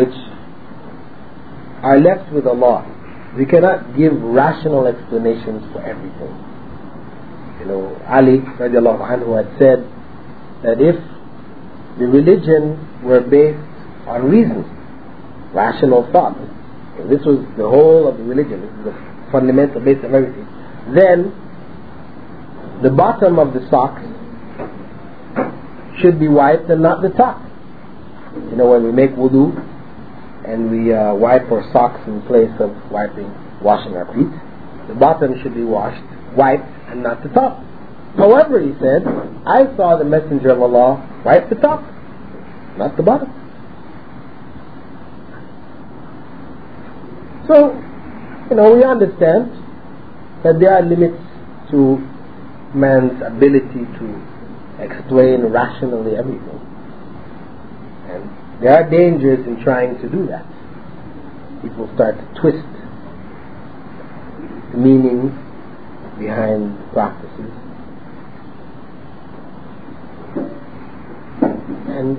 which 0.00 0.16
are 1.84 1.98
left 2.00 2.32
with 2.32 2.46
Allah. 2.46 2.88
We 3.36 3.44
cannot 3.46 3.96
give 3.96 4.12
rational 4.16 4.86
explanations 4.86 5.62
for 5.72 5.80
everything. 5.84 6.32
You 7.60 7.66
know, 7.68 7.82
Ali 8.08 8.40
radiallahu 8.56 9.04
anhu 9.04 9.36
had 9.36 9.48
said 9.60 9.84
that 10.64 10.80
if 10.80 10.96
the 11.98 12.06
religion 12.06 12.80
were 13.04 13.20
based 13.20 13.60
on 14.08 14.24
reason, 14.30 14.64
rational 15.52 16.08
thought, 16.12 16.36
this 17.08 17.20
was 17.24 17.44
the 17.56 17.68
whole 17.68 18.08
of 18.08 18.16
the 18.18 18.24
religion, 18.24 18.60
this 18.60 18.70
is 18.80 18.84
the 18.92 18.96
fundamental 19.32 19.80
base 19.80 20.00
of 20.04 20.12
everything, 20.14 20.46
then 20.96 21.32
the 22.82 22.90
bottom 22.90 23.38
of 23.38 23.52
the 23.52 23.60
socks 23.70 24.00
should 26.00 26.18
be 26.18 26.28
wiped 26.28 26.68
and 26.70 26.82
not 26.82 27.02
the 27.02 27.10
top. 27.10 27.40
You 28.50 28.56
know, 28.56 28.70
when 28.70 28.84
we 28.84 28.92
make 28.92 29.10
wudu 29.12 29.52
and 30.46 30.70
we 30.70 30.92
uh, 30.92 31.14
wipe 31.14 31.50
our 31.50 31.62
socks 31.72 32.00
in 32.06 32.22
place 32.22 32.50
of 32.60 32.70
wiping, 32.90 33.30
washing 33.62 33.96
our 33.96 34.06
feet, 34.14 34.30
the 34.88 34.94
bottom 34.94 35.40
should 35.42 35.54
be 35.54 35.62
washed, 35.62 36.02
wiped, 36.36 36.66
and 36.88 37.02
not 37.02 37.22
the 37.22 37.28
top. 37.30 37.62
However, 38.16 38.60
he 38.60 38.72
said, 38.80 39.06
I 39.46 39.64
saw 39.76 39.96
the 39.96 40.04
Messenger 40.04 40.50
of 40.50 40.62
Allah 40.62 41.22
wipe 41.24 41.48
the 41.48 41.56
top, 41.56 41.82
not 42.76 42.96
the 42.96 43.02
bottom. 43.02 43.28
So, 47.46 47.74
you 48.50 48.56
know, 48.56 48.74
we 48.74 48.84
understand 48.84 49.50
that 50.42 50.58
there 50.58 50.72
are 50.74 50.82
limits 50.82 51.18
to 51.70 51.98
man's 52.74 53.20
ability 53.22 53.86
to 53.98 54.06
explain 54.78 55.42
rationally 55.52 56.16
everything. 56.16 56.60
And 58.08 58.30
there 58.62 58.74
are 58.74 58.88
dangers 58.88 59.46
in 59.46 59.62
trying 59.62 59.96
to 60.00 60.08
do 60.08 60.26
that. 60.26 60.44
People 61.62 61.90
start 61.94 62.16
to 62.16 62.40
twist 62.40 62.66
the 64.72 64.78
meaning 64.78 65.32
behind 66.18 66.76
practices. 66.92 67.50
And 71.88 72.16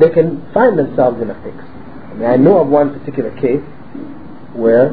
they 0.00 0.10
can 0.10 0.42
find 0.52 0.78
themselves 0.78 1.22
in 1.22 1.30
a 1.30 1.34
fix. 1.42 1.56
I 1.56 2.14
mean, 2.14 2.28
I 2.28 2.36
know 2.36 2.58
of 2.58 2.68
one 2.68 2.98
particular 2.98 3.30
case 3.40 3.62
where 4.54 4.90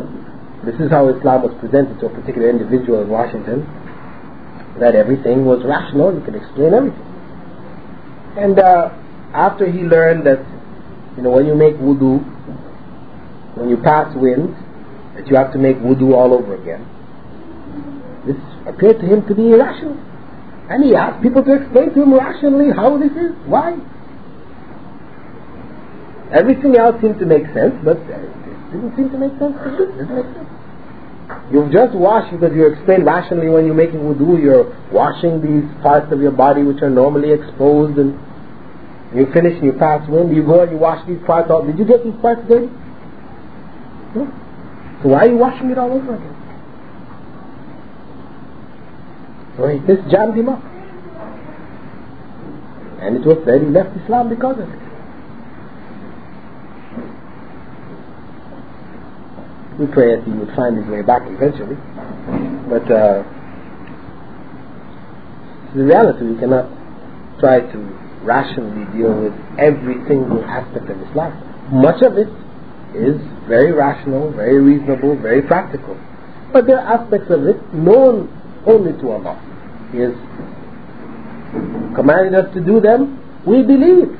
this 0.65 0.75
is 0.79 0.89
how 0.89 1.09
Islam 1.09 1.41
was 1.41 1.53
presented 1.59 1.99
to 1.99 2.05
a 2.05 2.09
particular 2.09 2.49
individual 2.49 3.01
in 3.01 3.09
Washington 3.09 3.65
that 4.79 4.95
everything 4.95 5.45
was 5.45 5.63
rational, 5.65 6.13
you 6.13 6.21
could 6.21 6.35
explain 6.35 6.73
everything. 6.73 7.05
And 8.37 8.59
uh, 8.59 8.89
after 9.33 9.69
he 9.69 9.79
learned 9.79 10.25
that, 10.25 10.39
you 11.17 11.23
know, 11.23 11.31
when 11.31 11.45
you 11.45 11.55
make 11.55 11.75
wudu, 11.75 12.21
when 13.57 13.69
you 13.69 13.77
pass 13.77 14.13
wind, 14.15 14.55
that 15.15 15.27
you 15.27 15.35
have 15.35 15.51
to 15.53 15.59
make 15.59 15.77
wudu 15.77 16.13
all 16.13 16.33
over 16.33 16.55
again, 16.55 16.85
this 18.25 18.37
appeared 18.67 18.99
to 19.01 19.05
him 19.05 19.25
to 19.27 19.35
be 19.35 19.51
irrational. 19.51 19.97
And 20.69 20.83
he 20.83 20.95
asked 20.95 21.21
people 21.21 21.43
to 21.43 21.53
explain 21.53 21.93
to 21.93 22.03
him 22.03 22.13
rationally 22.13 22.71
how 22.73 22.97
this 22.97 23.11
is, 23.11 23.35
why. 23.45 23.75
Everything 26.31 26.77
else 26.77 26.99
seemed 27.01 27.19
to 27.19 27.25
make 27.25 27.45
sense, 27.53 27.75
but 27.83 27.97
it 27.97 28.71
didn't 28.71 28.95
seem 28.95 29.09
to 29.11 29.17
make 29.17 29.33
sense 29.37 29.53
to 29.53 29.69
him. 29.69 29.81
It 29.81 30.07
didn't 30.07 30.15
make 30.15 30.29
sense. 30.33 30.49
You've 31.51 31.71
just 31.71 31.93
washed 31.93 32.31
because 32.31 32.55
you 32.55 32.67
explained 32.67 33.05
rationally 33.05 33.49
when 33.49 33.65
you're 33.65 33.75
making 33.75 33.99
wudu, 33.99 34.41
you're 34.41 34.71
washing 34.91 35.41
these 35.41 35.65
parts 35.81 36.11
of 36.11 36.21
your 36.21 36.31
body 36.31 36.63
which 36.63 36.81
are 36.81 36.89
normally 36.89 37.31
exposed 37.31 37.97
and 37.97 38.17
you 39.15 39.27
finish 39.31 39.61
you 39.61 39.73
pass 39.73 40.07
wind, 40.09 40.35
you 40.35 40.43
go 40.43 40.61
and 40.61 40.71
you 40.71 40.77
wash 40.77 41.05
these 41.07 41.19
parts 41.25 41.51
out. 41.51 41.65
Did 41.67 41.77
you 41.77 41.85
get 41.85 42.03
these 42.03 42.19
parts 42.21 42.41
dirty? 42.47 42.67
No. 44.15 44.25
So 45.01 45.09
why 45.09 45.25
are 45.25 45.29
you 45.29 45.37
washing 45.37 45.69
it 45.69 45.77
all 45.77 45.91
over 45.91 46.15
again? 46.15 46.33
So 49.57 49.67
he, 49.67 49.79
this 49.85 49.99
jammed 50.11 50.37
him 50.37 50.49
up. 50.49 50.63
And 53.01 53.17
it 53.17 53.25
was 53.25 53.37
said 53.45 53.61
he 53.61 53.67
left 53.67 53.95
Islam 54.01 54.29
because 54.29 54.57
of 54.59 54.69
it. 54.69 54.79
We 59.79 59.87
pray 59.87 60.15
that 60.15 60.23
he 60.23 60.31
would 60.31 60.55
find 60.55 60.77
his 60.77 60.87
way 60.87 61.01
back 61.01 61.23
eventually. 61.25 61.75
But 62.69 62.89
uh, 62.89 63.23
the 65.75 65.83
reality, 65.83 66.25
we 66.25 66.39
cannot 66.39 66.69
try 67.39 67.59
to 67.59 68.02
rationally 68.23 68.85
deal 68.97 69.13
with 69.13 69.33
every 69.59 69.95
single 70.07 70.43
aspect 70.45 70.89
of 70.89 70.97
Islam. 71.09 71.31
Much 71.71 72.01
of 72.01 72.17
it 72.17 72.27
is 72.95 73.19
very 73.47 73.71
rational, 73.71 74.31
very 74.31 74.61
reasonable, 74.61 75.15
very 75.21 75.41
practical. 75.41 75.97
But 76.51 76.67
there 76.67 76.79
are 76.79 77.01
aspects 77.01 77.29
of 77.29 77.43
it 77.45 77.57
known 77.73 78.29
only 78.65 78.93
to 79.01 79.11
Allah. 79.11 79.39
He 79.91 79.99
has 79.99 80.13
commanded 81.95 82.33
us 82.35 82.53
to 82.53 82.61
do 82.61 82.79
them. 82.79 83.19
We 83.45 83.63
believe 83.63 84.17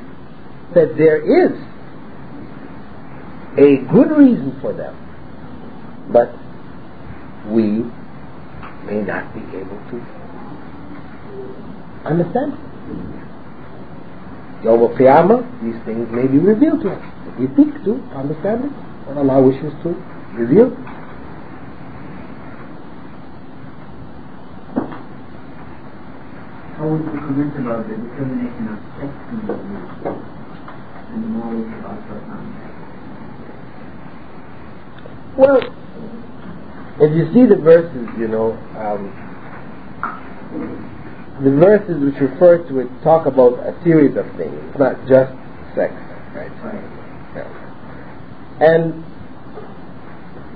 that 0.74 0.96
there 0.96 1.18
is 1.22 1.52
a 3.56 3.76
good 3.92 4.10
reason 4.10 4.58
for 4.60 4.72
them 4.72 5.04
but 6.12 6.34
we 7.48 7.82
may 8.86 9.00
not 9.02 9.32
be 9.34 9.40
able 9.56 9.80
to 9.90 9.96
understand. 12.04 12.52
Yom 14.64 14.80
Qiyamah, 14.96 15.44
these 15.62 15.76
things 15.84 16.08
may 16.10 16.26
be 16.26 16.38
revealed 16.38 16.80
to 16.80 16.90
us. 16.90 17.02
If 17.28 17.36
we 17.38 17.46
seek 17.52 17.84
to 17.84 18.00
understand 18.16 18.64
it, 18.64 18.72
and 19.08 19.18
Allah 19.18 19.42
wishes 19.42 19.72
to 19.82 19.90
reveal. 20.32 20.74
How 26.80 26.88
would 26.88 27.04
you 27.04 27.20
comment 27.20 27.52
about 27.60 27.88
the 27.88 27.94
determination 27.94 28.68
of 28.72 28.78
sex 28.96 29.12
in 29.30 29.46
the 29.46 29.54
and 31.12 31.24
the 31.24 31.28
knowledge 31.28 31.68
about 31.78 32.00
Quran? 32.08 32.44
Well, 35.36 35.60
if 37.00 37.10
you 37.14 37.24
see 37.34 37.44
the 37.46 37.56
verses, 37.60 38.08
you 38.18 38.28
know, 38.28 38.56
um, 38.80 39.12
the 41.42 41.50
verses 41.50 42.02
which 42.02 42.20
refer 42.20 42.58
to 42.68 42.78
it 42.78 42.88
talk 43.02 43.26
about 43.26 43.58
a 43.58 43.74
series 43.82 44.16
of 44.16 44.24
things. 44.36 44.54
It's 44.70 44.78
not 44.78 45.00
just 45.08 45.32
sex, 45.74 45.92
right? 46.34 46.50
Yeah. 47.34 47.50
And 48.60 49.04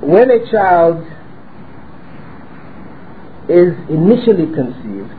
when 0.00 0.30
a 0.30 0.38
child 0.50 1.02
is 3.48 3.74
initially 3.90 4.54
conceived, 4.54 5.18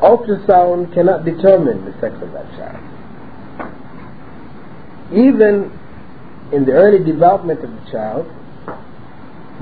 ultrasound 0.00 0.94
cannot 0.94 1.24
determine 1.26 1.84
the 1.84 1.92
sex 2.00 2.14
of 2.22 2.32
that 2.32 2.48
child. 2.56 2.80
Even 5.12 5.70
in 6.52 6.64
the 6.64 6.72
early 6.72 7.04
development 7.04 7.62
of 7.62 7.70
the 7.70 7.90
child, 7.92 8.26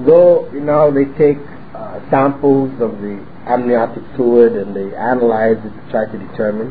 though 0.07 0.49
you 0.53 0.61
they 0.93 1.07
take 1.19 1.39
uh, 1.75 1.99
samples 2.11 2.71
of 2.81 3.03
the 3.03 3.19
amniotic 3.47 4.03
fluid 4.17 4.55
and 4.55 4.75
they 4.75 4.95
analyze 4.97 5.59
it 5.59 5.71
to 5.75 5.83
try 5.91 6.07
to 6.07 6.17
determine, 6.31 6.71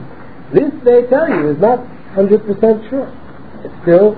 this 0.53 0.71
they 0.83 1.03
tell 1.09 1.27
you 1.27 1.51
is 1.51 1.59
not 1.59 1.79
100% 2.15 2.89
sure. 2.89 3.11
It's 3.63 3.75
still 3.83 4.15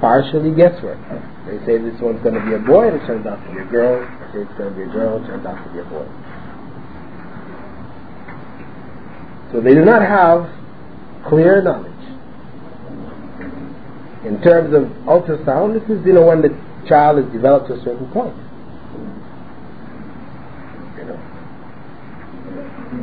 partially 0.00 0.54
guesswork. 0.54 0.98
They 1.46 1.58
say 1.64 1.78
this 1.78 2.00
one's 2.00 2.22
going 2.22 2.34
to 2.34 2.44
be 2.44 2.54
a 2.54 2.58
boy 2.58 2.88
and 2.88 3.00
it 3.00 3.06
turns 3.06 3.26
out 3.26 3.38
to 3.46 3.52
be 3.52 3.60
a 3.60 3.68
girl. 3.70 4.00
They 4.00 4.32
say 4.32 4.42
it's 4.48 4.58
going 4.58 4.70
to 4.72 4.76
be 4.76 4.82
a 4.82 4.92
girl, 4.92 5.22
it 5.22 5.26
turns 5.26 5.46
out 5.46 5.62
to 5.62 5.70
be 5.72 5.78
a 5.80 5.84
boy. 5.84 6.06
So 9.52 9.60
they 9.60 9.74
do 9.74 9.84
not 9.84 10.02
have 10.02 10.50
clear 11.28 11.62
knowledge 11.62 11.96
in 14.26 14.42
terms 14.42 14.74
of 14.74 14.90
ultrasound, 15.06 15.78
this 15.78 15.86
is 15.88 16.04
you 16.04 16.12
know 16.12 16.26
when 16.26 16.42
the 16.42 16.50
child 16.88 17.18
is 17.24 17.30
developed 17.32 17.68
to 17.68 17.74
a 17.74 17.82
certain 17.84 18.10
point. 18.10 18.34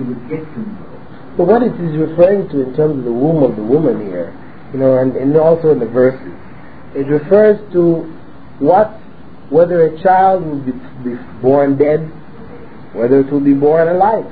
know 0.00 1.36
But 1.36 1.46
what 1.46 1.62
it 1.62 1.74
is 1.74 1.96
referring 1.96 2.48
to 2.50 2.60
in 2.62 2.74
terms 2.74 2.98
of 2.98 3.04
the 3.04 3.12
womb 3.12 3.42
of 3.42 3.56
the 3.56 3.62
woman 3.62 4.06
here, 4.06 4.34
you 4.72 4.78
know, 4.78 4.98
and, 4.98 5.16
and 5.16 5.36
also 5.36 5.70
in 5.70 5.78
the 5.78 5.86
verses, 5.86 6.32
it 6.94 7.06
refers 7.06 7.58
to 7.72 8.02
what, 8.58 8.90
whether 9.50 9.86
a 9.86 10.02
child 10.02 10.44
will 10.44 10.60
be, 10.60 10.72
be 11.02 11.16
born 11.42 11.76
dead, 11.76 12.00
whether 12.94 13.20
it 13.20 13.30
will 13.30 13.44
be 13.44 13.54
born 13.54 13.88
alive. 13.88 14.26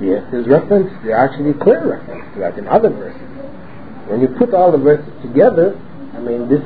Yes, 0.00 0.26
there's 0.30 0.46
reference, 0.46 0.90
there's 1.02 1.14
actually 1.14 1.54
clear 1.54 1.98
reference 1.98 2.34
to 2.34 2.40
that 2.40 2.58
in 2.58 2.66
other 2.66 2.90
verses. 2.90 3.22
When 4.10 4.20
you 4.20 4.28
put 4.38 4.52
all 4.52 4.70
the 4.70 4.78
verses 4.78 5.10
together, 5.22 5.78
I 6.14 6.20
mean, 6.20 6.48
this, 6.48 6.62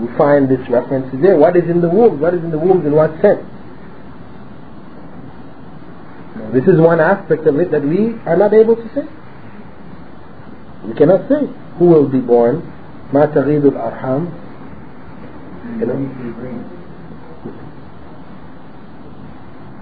we 0.00 0.08
find 0.16 0.48
this 0.48 0.60
reference 0.68 1.12
there. 1.22 1.36
What 1.36 1.56
is 1.56 1.68
in 1.68 1.80
the 1.80 1.88
womb? 1.88 2.20
What 2.20 2.34
is 2.34 2.42
in 2.42 2.50
the 2.50 2.58
womb 2.58 2.84
in 2.86 2.92
what 2.92 3.12
sense? 3.20 3.44
This 6.53 6.63
is 6.65 6.79
one 6.79 6.99
aspect 6.99 7.45
of 7.47 7.59
it 7.59 7.71
that 7.71 7.83
we 7.83 8.13
are 8.25 8.37
not 8.37 8.53
able 8.53 8.75
to 8.75 8.87
say. 8.93 9.07
We 10.87 10.93
cannot 10.93 11.27
say 11.27 11.47
who 11.77 11.85
will 11.85 12.07
be 12.07 12.19
born. 12.19 12.73
ما 13.13 13.25
تغيد 13.25 13.63
الأرحام 13.65 14.27
you 15.79 15.85
know, 15.85 15.95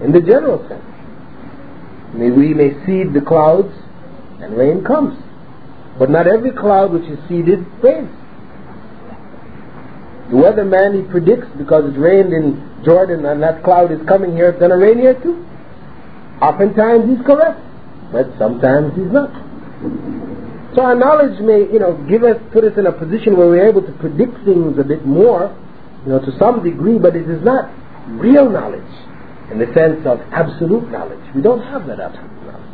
in 0.02 0.12
the 0.12 0.20
general 0.20 0.66
sense. 0.68 0.84
May 2.14 2.30
we 2.30 2.54
may 2.54 2.70
seed 2.84 3.14
the 3.14 3.20
clouds 3.20 3.72
and 4.40 4.56
rain 4.56 4.84
comes. 4.84 5.18
But 5.98 6.10
not 6.10 6.26
every 6.26 6.50
cloud 6.52 6.92
which 6.92 7.04
is 7.04 7.18
seeded 7.28 7.64
rains. 7.82 8.10
The 10.30 10.36
weatherman 10.36 11.02
he 11.02 11.10
predicts 11.10 11.48
because 11.56 11.94
it 11.94 11.98
rained 11.98 12.32
in 12.32 12.82
Jordan 12.84 13.24
and 13.24 13.42
that 13.42 13.62
cloud 13.64 13.92
is 13.92 14.00
coming 14.06 14.32
here, 14.32 14.50
it's 14.50 14.58
going 14.58 14.72
to 14.72 14.76
rain 14.76 14.98
here 14.98 15.14
too. 15.14 15.46
Oftentimes 16.41 17.07
he's 17.07 17.25
correct, 17.25 17.59
but 18.11 18.25
sometimes 18.39 18.95
he's 18.95 19.11
not. 19.11 19.29
So 20.73 20.81
our 20.81 20.95
knowledge 20.95 21.39
may, 21.41 21.71
you 21.71 21.79
know, 21.79 21.93
give 22.09 22.23
us, 22.23 22.41
put 22.51 22.63
us 22.63 22.73
in 22.77 22.87
a 22.87 22.91
position 22.91 23.37
where 23.37 23.47
we're 23.47 23.67
able 23.67 23.81
to 23.81 23.91
predict 23.99 24.33
things 24.45 24.79
a 24.79 24.83
bit 24.83 25.05
more, 25.05 25.55
you 26.05 26.11
know, 26.13 26.19
to 26.19 26.31
some 26.39 26.63
degree, 26.63 26.97
but 26.97 27.15
it 27.15 27.29
is 27.29 27.43
not 27.43 27.69
real 28.07 28.49
knowledge 28.49 28.81
in 29.51 29.59
the 29.59 29.67
sense 29.73 30.05
of 30.07 30.19
absolute 30.31 30.89
knowledge. 30.89 31.19
We 31.35 31.41
don't 31.41 31.61
have 31.61 31.85
that 31.87 31.99
absolute 31.99 32.45
knowledge. 32.45 32.71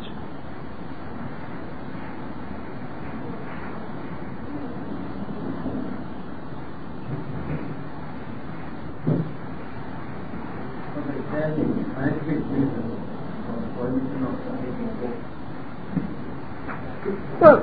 Well, 17.40 17.62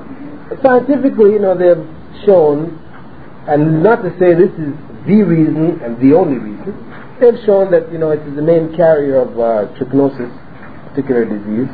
scientifically, 0.63 1.33
you 1.33 1.39
know, 1.39 1.51
they've 1.51 1.83
shown, 2.25 2.79
and 3.47 3.83
not 3.83 4.03
to 4.03 4.09
say 4.19 4.33
this 4.33 4.51
is 4.55 4.71
the 5.05 5.19
reason 5.23 5.81
and 5.83 5.99
the 5.99 6.15
only 6.15 6.39
reason, 6.39 6.71
they've 7.19 7.43
shown 7.45 7.71
that, 7.71 7.91
you 7.91 7.97
know, 7.97 8.11
it 8.11 8.23
is 8.23 8.35
the 8.35 8.41
main 8.41 8.75
carrier 8.75 9.19
of 9.19 9.35
uh, 9.35 9.67
trichinosis, 9.75 10.31
particular 10.89 11.25
disease, 11.25 11.67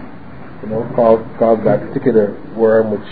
you 0.64 0.70
know, 0.70 0.90
called, 0.96 1.22
called 1.38 1.62
that 1.66 1.80
particular 1.82 2.34
worm 2.58 2.90
which 2.90 3.06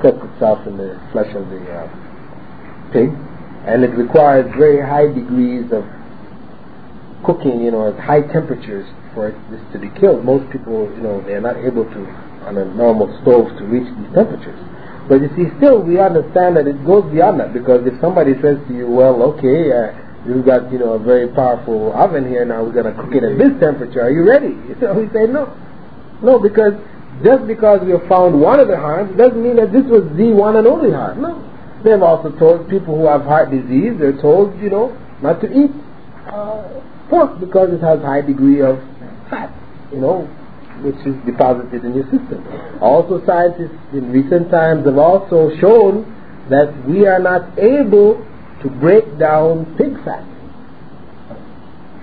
puts 0.00 0.18
itself 0.32 0.66
in 0.66 0.78
the 0.78 0.96
flesh 1.12 1.28
of 1.36 1.44
the 1.50 1.60
uh, 1.68 2.92
pig. 2.92 3.10
And 3.68 3.84
it 3.84 3.92
requires 3.92 4.46
very 4.56 4.80
high 4.80 5.12
degrees 5.12 5.68
of 5.72 5.84
cooking, 7.26 7.60
you 7.60 7.72
know, 7.72 7.92
at 7.92 7.98
high 8.00 8.22
temperatures 8.22 8.88
for 9.12 9.32
this 9.50 9.60
to 9.72 9.78
be 9.78 9.90
killed. 10.00 10.24
Most 10.24 10.50
people, 10.52 10.88
you 10.96 11.02
know, 11.02 11.20
they're 11.26 11.40
not 11.40 11.56
able 11.56 11.84
to 11.84 12.25
on 12.46 12.56
a 12.56 12.64
normal 12.74 13.10
stove 13.22 13.50
to 13.58 13.64
reach 13.66 13.90
these 13.98 14.14
temperatures. 14.14 14.58
But 15.08 15.22
you 15.22 15.30
see, 15.38 15.46
still 15.58 15.82
we 15.82 15.98
understand 16.00 16.56
that 16.56 16.66
it 16.66 16.82
goes 16.86 17.06
beyond 17.12 17.38
that 17.38 17.52
because 17.52 17.86
if 17.86 17.94
somebody 18.00 18.34
says 18.42 18.58
to 18.66 18.72
you, 18.74 18.86
well, 18.90 19.22
okay, 19.34 19.70
uh, 19.70 19.94
you've 20.26 20.44
got 20.46 20.70
you 20.72 20.78
know 20.78 20.94
a 20.94 20.98
very 20.98 21.28
powerful 21.28 21.94
oven 21.94 22.26
here 22.26 22.44
now, 22.44 22.64
we're 22.64 22.82
to 22.82 22.94
cook 22.94 23.14
it 23.14 23.22
at 23.22 23.38
this 23.38 23.54
temperature. 23.60 24.02
Are 24.02 24.10
you 24.10 24.26
ready? 24.26 24.54
Know, 24.82 24.94
we 24.94 25.06
say 25.14 25.26
no, 25.26 25.54
no, 26.22 26.38
because 26.38 26.74
just 27.22 27.46
because 27.46 27.80
we 27.86 27.92
have 27.92 28.06
found 28.08 28.38
one 28.38 28.60
of 28.60 28.68
the 28.68 28.76
harms 28.76 29.16
doesn't 29.16 29.40
mean 29.40 29.56
that 29.56 29.72
this 29.72 29.86
was 29.86 30.04
the 30.18 30.30
one 30.34 30.56
and 30.56 30.66
only 30.66 30.90
harm. 30.90 31.22
No, 31.22 31.38
they've 31.82 32.02
also 32.02 32.30
told 32.38 32.68
people 32.68 32.98
who 32.98 33.06
have 33.06 33.22
heart 33.22 33.50
disease, 33.50 33.94
they're 33.98 34.20
told 34.20 34.58
you 34.60 34.70
know 34.70 34.90
not 35.22 35.40
to 35.40 35.46
eat 35.46 35.70
uh, 36.26 36.66
pork 37.08 37.38
because 37.38 37.72
it 37.72 37.80
has 37.80 38.02
high 38.02 38.20
degree 38.20 38.60
of 38.60 38.78
fat. 39.30 39.54
You 39.92 40.00
know, 40.00 40.28
which 40.82 40.96
is 41.06 41.14
deposited 41.24 41.84
in 41.84 41.94
your 41.94 42.04
system. 42.04 42.44
Also, 42.80 43.24
scientists 43.26 43.78
in 43.92 44.12
recent 44.12 44.50
times 44.50 44.84
have 44.84 44.98
also 44.98 45.50
shown 45.60 46.04
that 46.50 46.72
we 46.86 47.06
are 47.06 47.18
not 47.18 47.58
able 47.58 48.24
to 48.62 48.68
break 48.80 49.18
down 49.18 49.64
pig 49.76 49.92
fat. 50.04 50.24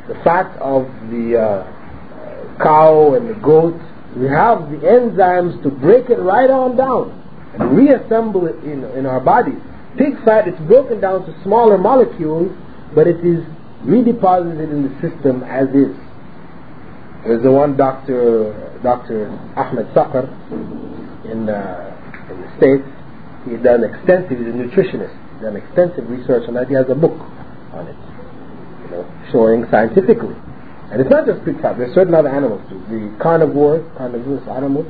The 0.07 0.15
fat 0.23 0.51
of 0.59 0.83
the 1.09 1.39
uh, 1.39 2.57
cow 2.61 3.15
and 3.15 3.29
the 3.29 3.39
goat, 3.39 3.79
we 4.17 4.27
have 4.27 4.69
the 4.69 4.77
enzymes 4.83 5.61
to 5.63 5.69
break 5.69 6.09
it 6.09 6.19
right 6.19 6.49
on 6.49 6.75
down 6.75 7.11
and 7.53 7.77
reassemble 7.77 8.47
it 8.47 8.57
in, 8.63 8.83
in 8.97 9.05
our 9.05 9.19
bodies. 9.19 9.59
Pig 9.97 10.13
fat 10.25 10.47
is 10.47 10.59
broken 10.67 10.99
down 10.99 11.25
to 11.25 11.43
smaller 11.43 11.77
molecules, 11.77 12.51
but 12.93 13.07
it 13.07 13.23
is 13.25 13.43
redeposited 13.85 14.71
in 14.71 14.83
the 14.83 14.93
system 15.01 15.43
as 15.43 15.69
is. 15.69 15.95
There's 17.23 17.41
the 17.41 17.51
one 17.51 17.77
doctor, 17.77 18.51
Dr. 18.83 19.31
Ahmed 19.55 19.87
Sakr 19.93 20.27
in, 21.23 21.47
uh, 21.47 22.27
in 22.29 22.35
the 22.41 22.49
States. 22.59 22.83
He's 23.47 23.63
done 23.63 23.83
extensive, 23.83 24.39
he's 24.39 24.47
a 24.47 24.55
nutritionist. 24.55 25.15
He's 25.31 25.41
done 25.41 25.55
extensive 25.55 26.09
research 26.09 26.43
on 26.47 26.55
that. 26.55 26.67
He 26.67 26.75
has 26.75 26.89
a 26.89 26.95
book 26.95 27.15
on 27.71 27.87
it, 27.87 27.95
you 28.83 28.89
know, 28.91 29.03
showing 29.31 29.63
scientifically. 29.71 30.35
And 30.91 30.99
it's 30.99 31.09
not 31.09 31.25
just 31.25 31.43
pig 31.45 31.61
fat, 31.61 31.77
there's 31.77 31.95
certain 31.95 32.13
other 32.13 32.29
animals 32.29 32.61
too. 32.67 32.77
The 32.91 33.15
carnivores, 33.23 33.87
carnivorous 33.97 34.43
animals, 34.47 34.85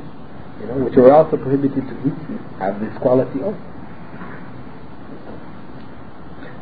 you 0.60 0.66
know, 0.66 0.84
which 0.84 0.98
are 0.98 1.10
also 1.14 1.36
prohibited 1.36 1.86
to 1.86 1.94
eat, 2.02 2.18
have 2.58 2.80
this 2.80 2.92
quality 2.98 3.42
also. 3.46 3.62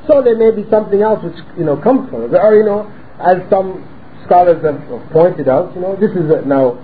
So 0.06 0.20
there 0.20 0.36
may 0.36 0.50
be 0.50 0.69
something 0.69 1.00
else 1.00 1.24
which, 1.24 1.38
you 1.56 1.64
know, 1.64 1.76
comes 1.76 2.10
from 2.10 2.24
it. 2.24 2.34
Or, 2.34 2.54
you 2.54 2.64
know, 2.64 2.90
as 3.19 3.38
some 3.48 3.86
scholars 4.24 4.62
have, 4.64 4.80
pointed 5.10 5.48
out, 5.48 5.74
you 5.74 5.80
know, 5.80 5.96
this 5.96 6.10
is 6.12 6.30
a, 6.30 6.46
now 6.46 6.78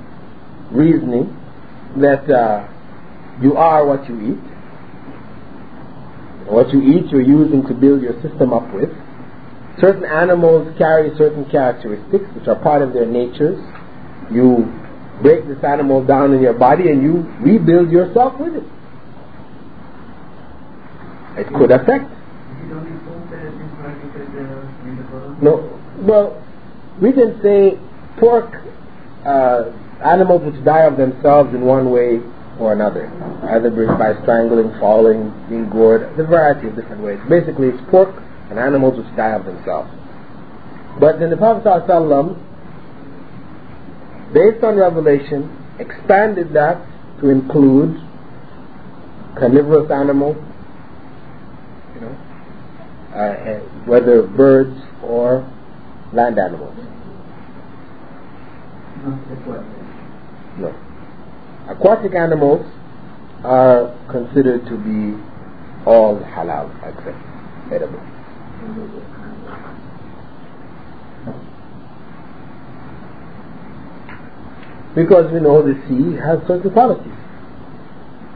reasoning 0.71 1.35
that 1.97 2.29
uh, 2.31 2.69
you 3.41 3.57
are 3.57 3.87
what 3.87 4.09
you 4.09 4.35
eat. 4.35 4.45
What 6.49 6.73
you 6.73 6.81
eat, 6.81 7.11
you're 7.11 7.21
using 7.21 7.67
to 7.67 7.75
build 7.75 8.03
your 8.03 8.15
system 8.23 8.53
up 8.53 8.73
with. 8.73 8.91
Certain 9.81 10.05
animals 10.05 10.75
carry 10.79 11.17
certain 11.17 11.49
characteristics 11.51 12.25
which 12.35 12.49
are 12.49 12.57
part 12.57 12.83
of 12.83 12.93
their 12.93 13.07
natures. 13.07 13.59
You 14.31 14.67
break 15.23 15.47
this 15.47 15.63
animal 15.63 16.05
down 16.05 16.33
in 16.33 16.43
your 16.43 16.55
body 16.55 16.89
and 16.89 17.03
you 17.03 17.23
rebuild 17.41 17.91
yourself 17.91 18.39
with 18.41 18.55
it. 18.55 18.65
It 21.39 21.47
could 21.55 21.71
affect. 21.71 22.11
No, 25.41 25.81
well, 26.01 26.45
we 27.01 27.13
can 27.13 27.41
say 27.43 27.79
pork 28.19 28.51
uh, 29.25 29.71
animals 30.05 30.43
which 30.53 30.65
die 30.65 30.85
of 30.85 30.97
themselves 30.97 31.55
in 31.55 31.63
one 31.63 31.91
way 31.91 32.21
or 32.59 32.73
another, 32.73 33.07
either 33.51 33.71
by 33.71 34.21
strangling, 34.23 34.71
falling, 34.81 35.31
being 35.49 35.71
gored, 35.71 36.03
a 36.03 36.25
variety 36.25 36.69
of 36.69 36.75
different 36.75 37.03
ways. 37.03 37.19
Basically, 37.29 37.69
it's 37.69 37.79
pork 37.91 38.11
and 38.51 38.59
animals 38.59 38.99
which 38.99 39.07
die 39.17 39.31
of 39.31 39.45
themselves. 39.45 39.91
But 40.99 41.21
then 41.21 41.31
the 41.31 41.37
Prophet 41.37 41.65
ﷺ, 41.65 42.35
based 44.35 44.65
on 44.65 44.77
revelation, 44.77 45.55
expanded 45.79 46.53
that 46.55 46.85
to 47.21 47.29
include 47.31 47.97
carnivorous 49.39 49.91
animals, 49.91 50.37
you 51.95 52.01
know, 52.01 52.17
uh, 53.15 53.61
whether 53.87 54.23
birds 54.23 54.77
or 55.03 55.47
land 56.13 56.39
animals. 56.39 56.75
No. 60.59 60.75
Aquatic 61.69 62.15
animals 62.15 62.67
are 63.45 63.95
considered 64.11 64.65
to 64.67 64.77
be 64.77 65.17
all 65.87 66.19
halal 66.19 66.71
except 66.85 67.19
edible. 67.73 68.01
Because 74.95 75.33
we 75.33 75.41
know 75.41 75.63
the 75.63 75.75
sea 75.87 76.17
has 76.17 76.41
certain 76.49 76.73
qualities. 76.73 77.13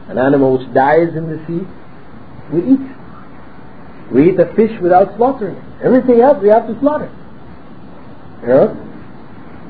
An 0.07 0.17
animal 0.17 0.57
which 0.57 0.73
dies 0.73 1.09
in 1.15 1.29
the 1.29 1.37
sea, 1.45 1.67
we 2.53 2.73
eat. 2.73 2.79
We 4.11 4.29
eat 4.31 4.39
a 4.39 4.53
fish 4.55 4.79
without 4.81 5.15
slaughtering 5.17 5.55
it. 5.55 5.63
Everything 5.83 6.21
else 6.21 6.41
we 6.41 6.49
have 6.49 6.67
to 6.67 6.79
slaughter. 6.79 7.09
You 8.43 8.49
know? 8.49 8.67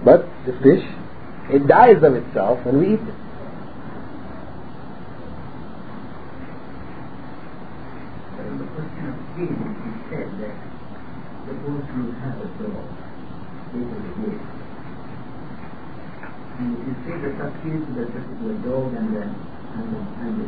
But 0.04 0.28
the 0.46 0.52
fish 0.62 0.84
it 1.50 1.68
dies 1.68 2.02
of 2.04 2.16
itself 2.16 2.66
and 2.66 2.80
we 2.80 2.94
eat 2.96 3.02
it. 3.04 3.14
On 8.40 8.58
the 8.58 8.64
question 8.74 9.08
of 9.12 9.16
pig, 9.36 9.52
it 9.52 9.58
said 10.10 10.30
that 10.40 10.56
suppose 11.46 11.84
you 11.94 12.04
have 12.24 12.40
a 12.40 12.48
dog, 12.64 12.88
this 13.74 13.84
is 13.84 14.04
a. 14.08 14.40
And 16.54 16.70
you 16.80 16.94
say 17.04 17.16
the 17.20 17.32
substitute 17.38 17.84
to 17.86 17.92
the 17.94 18.06
particular 18.08 18.56
dog 18.64 18.96
and 18.96 19.12
then 19.16 19.30
and 19.74 19.88
the, 19.94 20.00
and 20.24 20.34
is 20.40 20.46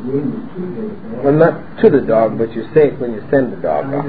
to 0.56 0.62
the 0.80 0.88
dog. 1.12 1.24
Well, 1.26 1.34
not 1.34 1.56
to 1.82 1.88
the 1.90 2.00
dog, 2.02 2.38
but 2.38 2.54
you 2.54 2.64
say 2.74 2.88
it 2.88 2.98
when 3.00 3.12
you 3.14 3.22
send 3.30 3.52
the 3.52 3.58
dog 3.58 3.94
uh, 3.94 3.98
off. 3.98 4.06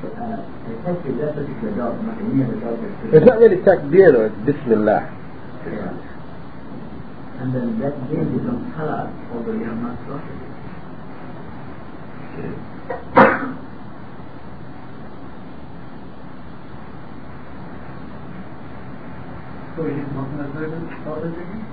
Sorry, 0.00 0.14
when 0.14 0.22
you 0.22 0.22
send 0.22 0.22
the 0.22 0.28
dog. 0.28 0.38
Uh, 0.38 0.42
effectively, 0.78 1.20
that 1.20 1.34
particular 1.34 1.72
dog, 1.76 2.04
not 2.06 2.18
any 2.18 2.44
other 2.44 2.56
dog. 2.60 2.76
that's- 2.82 3.14
It's 3.14 3.26
not 3.26 3.38
really 3.38 3.56
takbir 3.56 4.12
though, 4.12 4.24
it's 4.26 4.34
Bismillah. 4.46 5.02
Yeah. 5.66 5.92
And 7.40 7.54
then 7.54 7.78
that 7.80 7.94
game 8.10 8.38
becomes 8.38 8.74
halal, 8.74 9.10
although 9.34 9.52
you 9.52 9.64
have 9.64 9.80
not 9.82 9.96
slaughtered 10.06 10.28
it. 10.28 10.48
So 19.76 19.84
it 19.86 19.92
is 19.94 20.08
not 20.14 20.28
necessarily 20.34 20.78
slaughtered 21.04 21.32
again? 21.34 21.64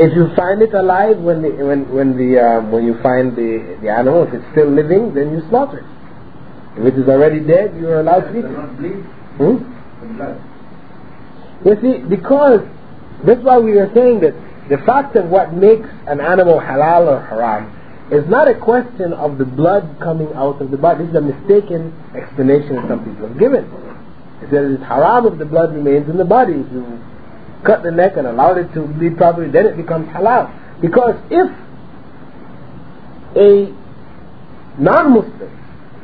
If 0.00 0.16
you 0.16 0.34
find 0.34 0.62
it 0.62 0.72
alive 0.74 1.18
when 1.18 1.42
the 1.42 1.50
when 1.50 1.92
when 1.94 2.16
the 2.16 2.38
um, 2.40 2.72
when 2.72 2.84
you 2.86 2.94
find 3.02 3.36
the 3.36 3.76
the 3.82 3.90
animal, 3.90 4.22
if 4.24 4.32
it's 4.34 4.44
still 4.52 4.68
living, 4.68 5.14
then 5.14 5.30
you 5.32 5.42
slaughter 5.48 5.78
it. 5.78 5.84
If 6.76 6.84
it 6.86 6.98
is 6.98 7.08
already 7.08 7.40
dead, 7.40 7.76
you 7.76 7.88
are 7.88 8.00
allowed 8.00 8.32
to 8.32 8.38
eat 8.38 8.44
it. 8.44 8.50
Hmm? 9.38 9.56
You 11.68 11.76
see, 11.82 11.98
because 12.08 12.60
that's 13.24 13.42
why 13.42 13.58
we 13.58 13.72
are 13.78 13.92
saying 13.92 14.20
that 14.20 14.34
the 14.68 14.78
fact 14.86 15.16
of 15.16 15.28
what 15.28 15.52
makes 15.52 15.88
an 16.06 16.20
animal 16.20 16.60
halal 16.60 17.08
or 17.08 17.20
haram 17.26 17.76
is 18.12 18.28
not 18.28 18.48
a 18.48 18.54
question 18.54 19.12
of 19.12 19.38
the 19.38 19.44
blood 19.44 19.98
coming 20.00 20.32
out 20.34 20.60
of 20.62 20.70
the 20.70 20.76
body. 20.76 21.04
This 21.04 21.10
is 21.10 21.16
a 21.16 21.20
mistaken 21.20 21.92
explanation 22.16 22.76
that 22.76 22.88
some 22.88 23.04
people 23.04 23.28
have 23.28 23.38
given. 23.38 23.68
They 24.40 24.50
said 24.50 24.64
it's 24.70 24.82
haram 24.84 25.26
if 25.26 25.38
the 25.38 25.44
blood 25.44 25.74
remains 25.74 26.08
in 26.08 26.16
the 26.16 26.24
body. 26.24 26.54
If 26.54 26.72
you 26.72 26.98
cut 27.64 27.82
the 27.82 27.90
neck 27.90 28.16
and 28.16 28.26
allow 28.26 28.54
it 28.54 28.72
to 28.74 28.86
bleed 28.86 29.16
properly, 29.16 29.50
then 29.50 29.66
it 29.66 29.76
becomes 29.76 30.08
halal. 30.08 30.48
Because 30.80 31.16
if 31.30 31.50
a 33.36 33.74
non-Muslim, 34.80 35.59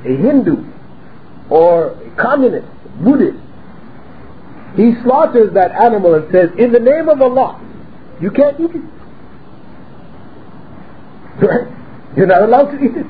a 0.07 0.17
Hindu, 0.17 0.65
or 1.51 1.89
a 1.91 2.11
communist, 2.17 2.67
Buddhist, 3.03 3.39
he 4.77 4.93
slaughters 5.03 5.53
that 5.55 5.73
animal 5.73 6.15
and 6.15 6.31
says, 6.33 6.51
In 6.59 6.73
the 6.73 6.79
name 6.81 7.09
of 7.09 7.21
Allah, 7.23 7.61
you 8.21 8.31
can't 8.31 8.59
eat 8.61 8.71
it. 8.75 8.83
You're 12.17 12.27
not 12.27 12.43
allowed 12.43 12.71
to 12.73 12.85
eat 12.85 12.97
it. 12.97 13.07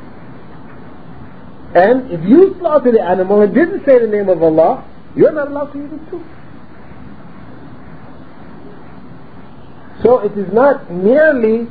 And 1.77 2.11
if 2.11 2.25
you 2.29 2.57
slaughter 2.59 2.91
the 2.91 3.03
animal 3.03 3.43
and 3.43 3.55
didn't 3.55 3.85
say 3.85 3.99
the 3.99 4.07
name 4.07 4.29
of 4.29 4.43
Allah, 4.43 4.85
you're 5.15 5.33
not 5.33 5.49
allowed 5.49 5.73
to 5.73 5.79
eat 5.79 5.93
it 5.93 6.11
too. 6.11 6.25
So 10.03 10.21
it 10.21 10.37
is 10.39 10.53
not 10.53 10.91
merely 10.91 11.69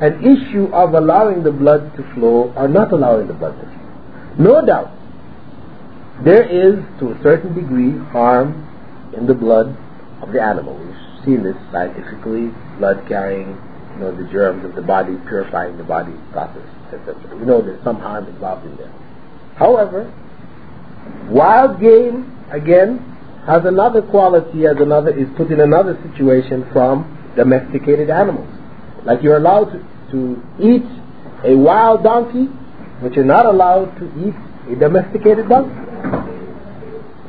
an 0.00 0.24
issue 0.24 0.66
of 0.72 0.94
allowing 0.94 1.42
the 1.42 1.52
blood 1.52 1.94
to 1.96 2.02
flow 2.14 2.52
or 2.56 2.68
not 2.68 2.92
allowing 2.92 3.26
the 3.26 3.34
blood 3.34 3.58
to 3.60 3.66
flow. 3.66 3.75
No 4.38 4.64
doubt, 4.64 4.92
there 6.24 6.44
is 6.44 6.76
to 7.00 7.12
a 7.12 7.22
certain 7.22 7.54
degree 7.54 7.96
harm 8.12 8.64
in 9.16 9.26
the 9.26 9.34
blood 9.34 9.76
of 10.22 10.32
the 10.32 10.40
animal. 10.40 10.76
We've 10.76 11.24
seen 11.24 11.42
this 11.42 11.56
scientifically, 11.72 12.50
blood 12.78 13.04
carrying, 13.08 13.48
you 13.94 14.00
know, 14.00 14.16
the 14.16 14.28
germs 14.30 14.64
of 14.64 14.74
the 14.74 14.82
body, 14.82 15.16
purifying 15.26 15.76
the 15.78 15.84
body 15.84 16.12
process, 16.32 16.68
etc. 16.92 17.36
We 17.36 17.46
know 17.46 17.62
there's 17.62 17.82
some 17.84 17.96
harm 17.96 18.26
involved 18.26 18.66
in 18.66 18.76
there. 18.76 18.92
However, 19.56 20.12
wild 21.28 21.80
game 21.80 22.36
again 22.50 22.98
has 23.46 23.64
another 23.64 24.02
quality 24.02 24.66
as 24.66 24.76
another 24.80 25.16
is 25.16 25.28
put 25.36 25.50
in 25.50 25.60
another 25.60 25.98
situation 26.10 26.68
from 26.72 27.32
domesticated 27.36 28.10
animals. 28.10 28.52
Like 29.04 29.22
you're 29.22 29.36
allowed 29.36 29.70
to, 29.72 29.78
to 30.12 30.42
eat 30.60 30.84
a 31.44 31.56
wild 31.56 32.02
donkey, 32.02 32.48
but 33.00 33.14
you're 33.14 33.24
not 33.24 33.46
allowed 33.46 33.96
to 33.98 34.04
eat 34.26 34.34
a 34.72 34.76
domesticated 34.76 35.48
donkey. 35.48 35.74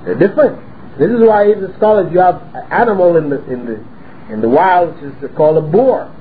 They're 0.05 0.15
different. 0.15 0.57
This 0.97 1.11
is 1.11 1.19
why 1.19 1.51
in 1.51 1.61
the 1.61 1.73
scholars 1.77 2.11
you 2.11 2.19
have 2.19 2.41
an 2.55 2.71
animal 2.71 3.17
in 3.17 3.29
the 3.29 3.43
in 3.51 3.65
the 3.65 4.33
in 4.33 4.41
the 4.41 4.49
wild 4.49 4.95
which 4.95 5.23
is 5.23 5.35
called 5.35 5.57
a 5.57 5.61
boar. 5.61 6.13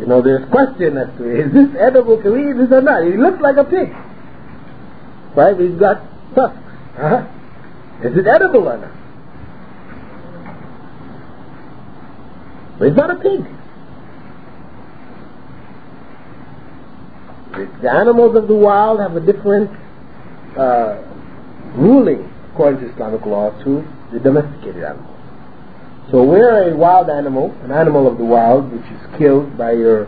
You 0.00 0.06
know, 0.06 0.22
there's 0.22 0.48
question 0.50 0.96
as 0.96 1.08
to 1.18 1.24
is 1.46 1.52
this 1.52 1.68
edible 1.78 2.20
to 2.22 2.36
eat 2.36 2.56
this 2.56 2.72
or 2.72 2.82
not. 2.82 3.04
He 3.04 3.16
looks 3.16 3.40
like 3.40 3.56
a 3.56 3.64
pig. 3.64 3.90
Right? 5.36 5.58
He's 5.58 5.78
got 5.78 6.02
tusks. 6.34 6.58
Uh-huh. 6.98 7.26
Is 8.02 8.16
it 8.16 8.26
edible 8.26 8.68
or 8.68 8.78
not? 8.78 8.90
But 12.78 12.88
he's 12.88 12.96
not 12.96 13.10
a 13.10 13.16
pig. 13.16 13.44
The, 17.56 17.90
animals 17.90 18.36
of 18.36 18.48
the 18.48 18.54
wild 18.54 19.00
have 19.00 19.14
a 19.16 19.20
different 19.20 19.70
uh, 20.58 21.02
ruling 21.76 22.30
according 22.52 22.80
to 22.80 22.92
Islamic 22.92 23.24
law 23.26 23.50
to 23.64 23.84
the 24.12 24.18
domesticated 24.18 24.82
animals. 24.82 25.10
So 26.10 26.22
where 26.22 26.70
a 26.70 26.76
wild 26.76 27.10
animal, 27.10 27.50
an 27.62 27.72
animal 27.72 28.06
of 28.06 28.18
the 28.18 28.24
wild, 28.24 28.70
which 28.72 28.84
is 28.84 29.18
killed 29.18 29.56
by 29.56 29.72
your 29.72 30.06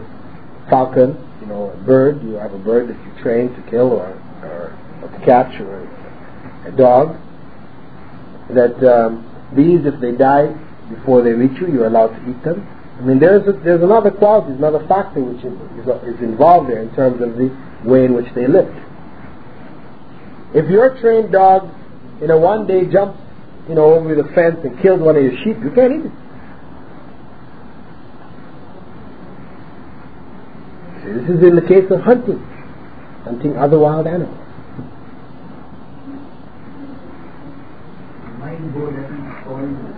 falcon, 0.69 1.17
you 1.41 1.47
know, 1.47 1.71
a 1.71 1.77
bird, 1.85 2.23
you 2.23 2.33
have 2.35 2.53
a 2.53 2.59
bird 2.59 2.89
that 2.89 2.99
you 3.05 3.23
train 3.23 3.55
to 3.55 3.71
kill 3.71 3.93
or, 3.93 4.09
or, 4.43 4.79
or 5.03 5.09
to 5.09 5.25
catch, 5.25 5.61
or 5.61 5.87
a 6.67 6.73
dog, 6.77 7.17
that 8.51 8.77
um, 8.85 9.23
these, 9.57 9.87
if 9.87 10.01
they 10.01 10.13
die 10.13 10.53
before 10.91 11.23
they 11.23 11.33
reach 11.33 11.59
you, 11.61 11.69
you're 11.73 11.87
allowed 11.87 12.09
to 12.09 12.31
eat 12.31 12.43
them. 12.45 12.67
I 12.97 13.03
mean, 13.03 13.19
there's 13.19 13.47
a, 13.47 13.53
there's 13.53 13.83
another 13.83 14.11
quality, 14.11 14.53
another 14.53 14.87
factor 14.89 15.21
which 15.21 15.45
is, 15.45 15.53
is 16.15 16.23
involved 16.23 16.71
there 16.71 16.81
in 16.81 16.95
terms 16.95 17.21
of 17.21 17.37
the 17.37 17.53
way 17.85 18.07
in 18.07 18.15
which 18.15 18.33
they 18.35 18.47
live. 18.47 18.73
If 20.55 20.71
your 20.71 20.99
trained 21.01 21.33
dog, 21.33 21.69
in 22.23 22.31
a 22.31 22.39
one 22.39 22.67
day 22.67 22.87
jumps, 22.87 23.21
you 23.69 23.75
know, 23.75 23.93
over 23.93 24.15
the 24.15 24.25
fence 24.35 24.57
and 24.65 24.81
kills 24.81 25.01
one 25.01 25.17
of 25.17 25.23
your 25.23 25.37
sheep, 25.45 25.59
you 25.63 25.71
can't 25.75 25.93
eat 25.93 26.07
it. 26.07 26.13
See, 31.05 31.13
this 31.13 31.29
is 31.37 31.43
in 31.45 31.57
the 31.57 31.67
case 31.69 31.91
of 31.91 32.01
hunting, 32.01 32.41
hunting 33.25 33.59
other 33.59 33.79
wild 33.79 34.07
animals. 34.07 34.39
Mind 38.39 38.73
go 38.73 38.91
doesn't 38.91 39.45
fall 39.45 39.59
into 39.59 39.97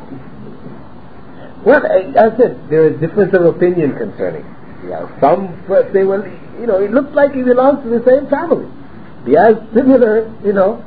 Well, 1.65 1.83
I, 1.85 2.13
I 2.17 2.37
said 2.37 2.71
there 2.71 2.89
is 2.89 3.01
difference 3.01 3.35
of 3.35 3.45
opinion 3.45 3.97
concerning. 3.97 4.45
Yeah, 4.87 5.09
some 5.21 5.65
say, 5.93 6.05
well, 6.05 6.25
you 6.61 6.67
know, 6.67 6.83
it 6.83 6.93
looks 6.93 7.15
like 7.15 7.33
he 7.35 7.43
belongs 7.43 7.83
to 7.83 7.91
the 7.91 8.05
same 8.07 8.29
family. 8.31 8.67
He 9.27 9.33
has 9.35 9.57
similar, 9.75 10.33
you 10.45 10.53
know, 10.53 10.85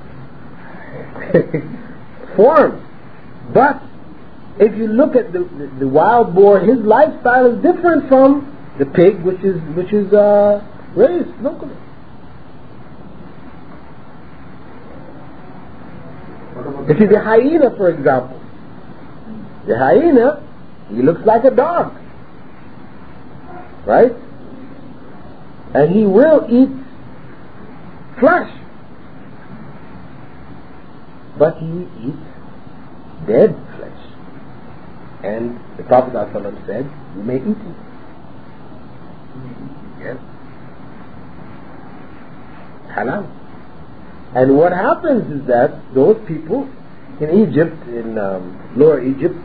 forms. 2.36 2.82
But 3.54 3.82
if 4.60 4.78
you 4.78 4.88
look 4.88 5.16
at 5.16 5.34
the, 5.34 5.40
the, 5.40 5.72
the 5.80 5.88
wild 5.88 6.34
boar, 6.34 6.60
his 6.60 6.78
lifestyle 6.80 7.48
is 7.48 7.62
different 7.62 8.08
from 8.08 8.48
the 8.80 8.86
pig, 8.86 9.22
which 9.24 9.44
is 9.44 9.60
which 9.76 9.92
is 9.92 10.12
uh, 10.14 10.66
raised 10.96 11.30
locally. 11.42 11.76
If 16.90 17.00
you 17.00 17.08
the 17.08 17.22
hyena, 17.22 17.76
for 17.76 17.90
example, 17.90 18.40
the 19.68 19.78
hyena, 19.78 20.42
he 20.96 21.02
looks 21.02 21.22
like 21.26 21.44
a 21.46 21.52
dog, 21.52 21.94
right? 23.86 24.12
And 25.74 25.96
he 25.96 26.04
will 26.04 26.46
eat 26.50 26.70
flesh, 28.20 28.52
but 31.40 31.58
he 31.58 31.88
eats 32.08 32.28
dead 33.28 33.56
flesh. 33.78 34.02
And 35.24 35.60
the 35.78 35.84
Prophet 35.84 36.14
ﷺ 36.14 36.66
said, 36.66 36.90
"You 37.16 37.24
may 37.24 37.38
eat 37.38 37.62
it." 37.72 37.78
Yes, 40.02 40.18
halal. 42.90 43.30
And 44.34 44.58
what 44.58 44.72
happens 44.74 45.32
is 45.32 45.48
that 45.48 45.72
those 45.94 46.18
people 46.28 46.68
in 47.20 47.30
Egypt, 47.48 47.88
in 47.88 48.18
um, 48.18 48.58
Lower 48.76 49.02
Egypt, 49.02 49.38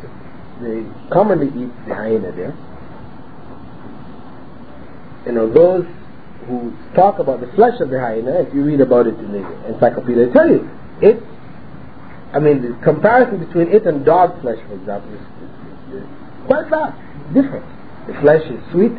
they 0.61 0.85
commonly 1.13 1.49
eat 1.49 1.73
the 1.87 1.95
hyena 1.95 2.33
there. 2.33 2.55
You 5.27 5.33
know, 5.33 5.53
those 5.53 5.85
who 6.47 6.73
talk 6.95 7.19
about 7.19 7.41
the 7.41 7.49
flesh 7.55 7.81
of 7.81 7.91
the 7.91 8.01
hyena, 8.01 8.41
if 8.41 8.55
you 8.55 8.63
read 8.63 8.81
about 8.81 9.07
it 9.07 9.19
in 9.19 9.33
the 9.33 9.43
encyclopedia, 9.69 10.27
they 10.27 10.33
tell 10.33 10.49
you 10.49 10.69
it. 11.03 11.23
I 12.33 12.39
mean, 12.39 12.63
the 12.63 12.79
comparison 12.83 13.45
between 13.45 13.69
it 13.69 13.87
and 13.87 14.05
dog 14.05 14.41
flesh, 14.41 14.59
for 14.69 14.75
example, 14.75 15.13
is, 15.15 15.21
is, 15.21 16.03
is 16.03 16.09
quite 16.47 16.69
vast, 16.69 16.97
different. 17.35 17.65
The 18.07 18.15
flesh 18.21 18.43
is 18.51 18.61
sweet. 18.71 18.93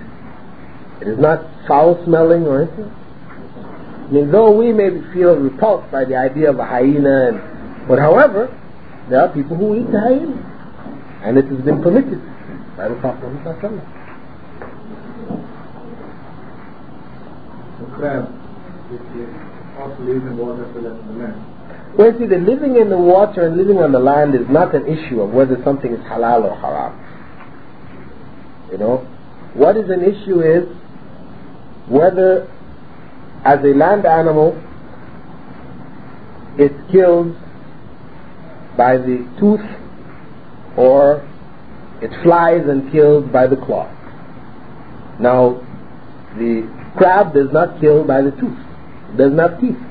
It 1.01 1.07
is 1.07 1.19
not 1.19 1.45
foul 1.67 2.03
smelling 2.05 2.45
or 2.45 2.63
anything. 2.63 2.91
I 4.07 4.11
mean, 4.11 4.31
though 4.31 4.51
we 4.51 4.73
may 4.73 4.89
feel 5.13 5.35
repulsed 5.35 5.91
by 5.91 6.05
the 6.05 6.15
idea 6.15 6.49
of 6.49 6.59
a 6.59 6.65
hyena, 6.65 7.29
and, 7.29 7.87
but 7.87 7.99
however, 7.99 8.47
there 9.09 9.21
are 9.21 9.29
people 9.33 9.55
who 9.55 9.75
eat 9.79 9.91
the 9.91 9.99
hyena, 9.99 10.56
and 11.23 11.37
it 11.37 11.45
has 11.45 11.61
been 11.61 11.81
permitted 11.81 12.21
by 12.77 12.87
the 12.89 12.95
Prophet. 12.95 13.31
The 17.79 17.85
crab, 17.95 18.29
also 19.79 20.01
lives 20.03 20.25
in 20.25 20.37
water 20.37 20.71
the 20.73 20.81
land. 20.81 21.97
Well, 21.97 22.11
see, 22.19 22.25
the 22.25 22.37
living 22.37 22.77
in 22.77 22.89
the 22.89 22.97
water 22.97 23.47
and 23.47 23.57
living 23.57 23.77
on 23.77 23.91
the 23.91 23.99
land 23.99 24.35
is 24.35 24.47
not 24.49 24.75
an 24.75 24.85
issue 24.87 25.21
of 25.21 25.31
whether 25.31 25.61
something 25.63 25.91
is 25.91 25.99
halal 26.01 26.43
or 26.43 26.55
haram. 26.55 26.93
You 28.71 28.77
know, 28.77 28.97
what 29.53 29.77
is 29.77 29.89
an 29.89 30.03
issue 30.03 30.41
is 30.41 30.67
whether 31.87 32.47
as 33.45 33.59
a 33.63 33.73
land 33.73 34.05
animal, 34.05 34.61
it's 36.57 36.91
killed 36.91 37.35
by 38.75 38.97
the 38.97 39.25
tooth 39.39 39.61
or 40.77 41.27
it 42.01 42.11
flies 42.23 42.61
and 42.67 42.91
killed 42.91 43.33
by 43.33 43.47
the 43.47 43.55
claw. 43.57 43.89
Now, 45.19 45.59
the 46.37 46.69
crab 46.95 47.33
does 47.33 47.51
not 47.51 47.81
kill 47.81 48.03
by 48.03 48.21
the 48.21 48.31
tooth. 48.31 48.57
It 49.11 49.17
doesn't 49.17 49.59
teeth. 49.59 49.81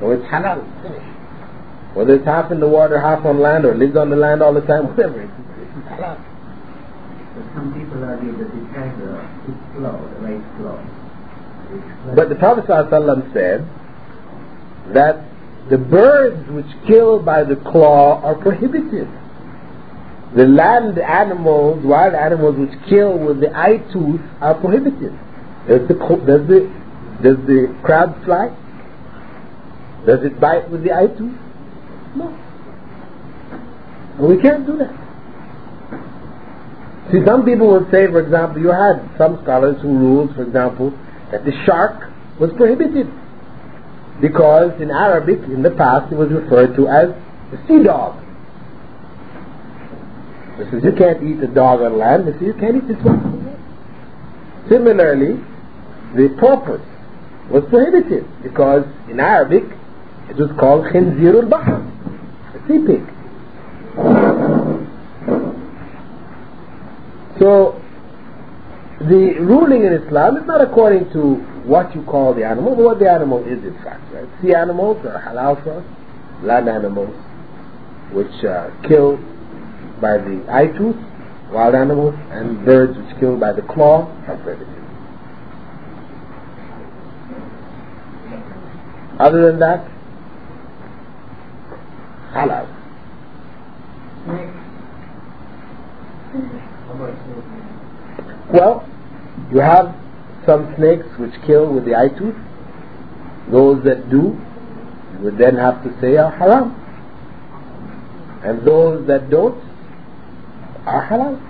So 0.00 0.10
it's 0.12 0.24
halal. 0.24 0.64
Finished. 0.82 1.96
Whether 1.96 2.14
it's 2.16 2.24
half 2.24 2.50
in 2.50 2.58
the 2.58 2.68
water, 2.68 3.00
half 3.00 3.24
on 3.24 3.40
land, 3.40 3.64
or 3.64 3.76
lives 3.76 3.96
on 3.96 4.10
the 4.10 4.16
land 4.16 4.42
all 4.42 4.54
the 4.54 4.62
time, 4.62 4.88
whatever, 4.88 5.20
it's, 5.20 5.32
it's 5.32 5.88
halal. 5.88 6.18
But 7.34 7.44
some 7.54 7.74
people 7.74 8.02
argue 8.02 8.32
that 8.38 8.48
it 8.48 8.66
has 8.72 8.94
a 9.02 9.28
claw, 9.76 10.00
the 10.08 10.20
right 10.20 10.42
claw. 10.56 12.14
But 12.14 12.28
the 12.28 12.36
Prophet 12.36 12.64
ﷺ 12.66 13.32
said 13.32 13.66
that 14.94 15.24
the 15.68 15.78
birds 15.78 16.48
which 16.50 16.66
kill 16.86 17.20
by 17.20 17.42
the 17.42 17.56
claw 17.56 18.22
are 18.22 18.34
prohibited. 18.36 19.08
The 20.36 20.46
land 20.46 20.98
animals, 20.98 21.84
wild 21.84 22.14
animals 22.14 22.56
which 22.58 22.72
kill 22.88 23.18
with 23.18 23.40
the 23.40 23.54
eye 23.56 23.78
tooth 23.92 24.20
are 24.40 24.54
prohibited. 24.54 25.12
Does 25.68 25.86
the, 25.86 25.94
does 25.94 26.46
the, 26.48 26.70
does 27.22 27.36
the 27.46 27.74
crab 27.82 28.24
fly? 28.24 28.48
Does 30.06 30.24
it 30.24 30.40
bite 30.40 30.68
with 30.70 30.82
the 30.82 30.92
eye 30.92 31.06
tooth? 31.06 31.38
No. 32.16 32.34
We 34.20 34.40
can't 34.42 34.66
do 34.66 34.76
that. 34.78 35.04
See, 37.12 37.20
some 37.24 37.44
people 37.44 37.70
would 37.70 37.90
say, 37.90 38.06
for 38.06 38.20
example, 38.20 38.60
you 38.60 38.68
had 38.68 39.08
some 39.18 39.38
scholars 39.42 39.80
who 39.82 39.88
ruled, 39.88 40.34
for 40.34 40.42
example, 40.42 40.90
that 41.30 41.44
the 41.44 41.52
shark 41.64 42.10
was 42.40 42.50
prohibited 42.56 43.06
because 44.20 44.72
in 44.80 44.90
Arabic 44.90 45.38
in 45.44 45.62
the 45.62 45.70
past 45.70 46.12
it 46.12 46.16
was 46.16 46.30
referred 46.30 46.74
to 46.76 46.88
as 46.88 47.08
the 47.50 47.58
sea 47.68 47.82
dog. 47.84 48.23
This 50.58 50.70
says 50.70 50.84
you 50.84 50.92
can't 50.92 51.22
eat 51.22 51.42
a 51.42 51.48
dog 51.52 51.80
on 51.80 51.98
land. 51.98 52.26
This 52.26 52.34
says 52.34 52.42
you 52.42 52.54
can't 52.54 52.76
eat 52.76 52.88
this 52.88 53.02
one. 53.04 53.58
Similarly, 54.68 55.42
the 56.14 56.34
porpoise 56.38 56.80
was 57.50 57.64
prohibited 57.68 58.24
because 58.42 58.84
in 59.10 59.20
Arabic 59.20 59.64
it 60.30 60.36
was 60.36 60.50
called 60.58 60.86
khinzir 60.86 61.42
al-bahr, 61.42 61.82
a 62.54 62.68
sea 62.68 62.80
pig. 62.86 63.04
So 67.38 67.80
the 69.00 69.36
ruling 69.40 69.84
in 69.84 69.92
Islam 69.92 70.36
is 70.36 70.46
not 70.46 70.60
according 70.60 71.10
to 71.12 71.34
what 71.66 71.94
you 71.94 72.02
call 72.04 72.32
the 72.32 72.44
animal, 72.44 72.76
but 72.76 72.84
what 72.84 72.98
the 73.00 73.10
animal 73.10 73.42
is 73.44 73.62
in 73.64 73.74
fact. 73.82 74.02
Right? 74.12 74.28
Sea 74.40 74.54
animals 74.54 75.04
are 75.04 75.20
halal 75.20 75.62
for 75.64 75.84
land 76.46 76.68
animals 76.68 77.14
which 78.12 78.44
uh, 78.44 78.70
kill 78.86 79.18
by 80.04 80.18
the 80.18 80.44
eye 80.52 80.66
tooth, 80.66 80.96
wild 81.50 81.74
animals, 81.74 82.14
and 82.30 82.62
birds 82.66 82.94
which 82.98 83.18
kill 83.18 83.38
by 83.40 83.52
the 83.52 83.62
claw 83.62 84.04
are 84.28 84.36
prohibited. 84.36 84.68
Other 89.18 89.50
than 89.50 89.60
that, 89.60 89.88
halal. 92.34 92.68
Well, 98.52 98.86
you 99.50 99.60
have 99.60 99.94
some 100.44 100.74
snakes 100.76 101.06
which 101.18 101.32
kill 101.46 101.72
with 101.72 101.86
the 101.86 101.94
eye 101.94 102.08
tooth. 102.18 102.36
Those 103.50 103.82
that 103.84 104.10
do 104.10 104.36
you 105.14 105.18
would 105.20 105.38
then 105.38 105.56
have 105.56 105.82
to 105.84 105.98
say 106.02 106.18
are 106.18 106.30
haram. 106.30 106.74
And 108.44 108.66
those 108.66 109.06
that 109.06 109.30
don't 109.30 109.63
are 110.86 111.08
halal. 111.08 111.40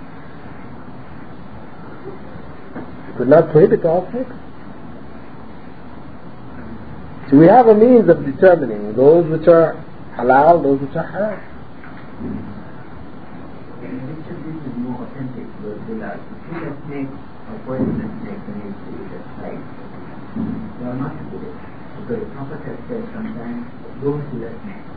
You 3.07 3.17
could 3.17 3.27
not 3.27 3.51
prohibit 3.51 3.85
all 3.85 4.09
snakes. 4.11 4.31
So 7.29 7.37
we 7.37 7.47
have 7.47 7.67
a 7.67 7.73
means 7.73 8.09
of 8.09 8.25
determining 8.25 8.95
those 8.95 9.29
which 9.29 9.47
are 9.47 9.75
halal, 10.15 10.61
those 10.63 10.79
which 10.79 10.95
are 10.95 11.07
haram. 11.07 11.41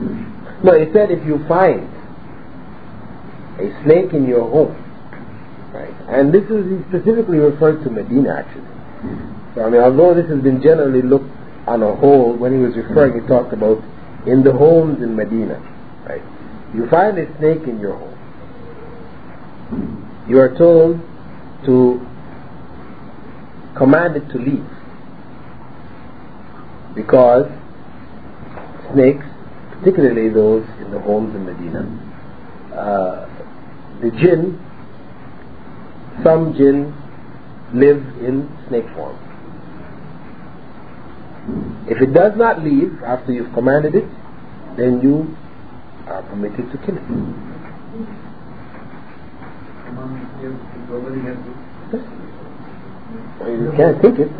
It. 0.01 0.64
No, 0.64 0.79
he 0.79 0.92
said 0.92 1.11
if 1.11 1.24
you 1.27 1.42
find 1.48 1.88
a 3.59 3.83
snake 3.85 4.12
in 4.12 4.27
your 4.27 4.49
home, 4.49 4.75
right, 5.75 5.94
and 6.09 6.33
this 6.33 6.44
is 6.51 6.64
specifically 6.88 7.38
referred 7.38 7.83
to 7.85 7.90
Medina 7.90 8.37
actually. 8.38 8.68
So 9.55 9.64
I 9.64 9.71
mean, 9.71 9.81
although 9.81 10.14
this 10.14 10.29
has 10.31 10.40
been 10.42 10.62
generally 10.62 11.03
looked 11.03 11.31
on 11.66 11.83
a 11.83 11.94
whole, 11.97 12.37
when 12.37 12.53
he 12.53 12.59
was 12.59 12.75
referring, 12.77 13.21
he 13.21 13.27
talked 13.29 13.53
about 13.53 13.83
in 14.27 14.42
the 14.42 14.53
homes 14.53 15.03
in 15.03 15.14
Medina, 15.14 15.59
right. 16.09 16.23
You 16.75 16.88
find 16.88 17.18
a 17.18 17.27
snake 17.38 17.62
in 17.66 17.81
your 17.81 17.97
home. 17.97 18.14
You 20.29 20.38
are 20.38 20.57
told 20.57 21.01
to 21.64 22.01
command 23.77 24.16
it 24.16 24.29
to 24.31 24.38
leave 24.38 24.66
because 26.94 27.47
snakes, 28.92 29.25
particularly 29.79 30.29
those 30.29 30.66
in 30.81 30.90
the 30.90 30.99
homes 31.01 31.35
in 31.35 31.44
Medina, 31.47 31.87
uh, 32.75 33.27
the 34.00 34.11
jinn, 34.12 34.58
some 36.22 36.54
jinn 36.54 36.94
live 37.74 38.02
in 38.22 38.48
snake 38.68 38.88
form. 38.94 39.16
If 41.88 42.00
it 42.02 42.12
does 42.12 42.37
not 42.37 42.62
leave 42.62 43.02
after 43.02 43.32
you've 43.32 43.52
commanded 43.54 43.94
it, 43.94 44.04
then 44.76 45.00
you 45.00 45.34
are 46.06 46.22
permitted 46.22 46.70
to 46.70 46.78
kill 46.78 46.96
it. 46.96 47.02
Well, 53.40 53.50
You 53.50 53.72
can't 53.76 54.02
take 54.02 54.18
it. 54.18 54.30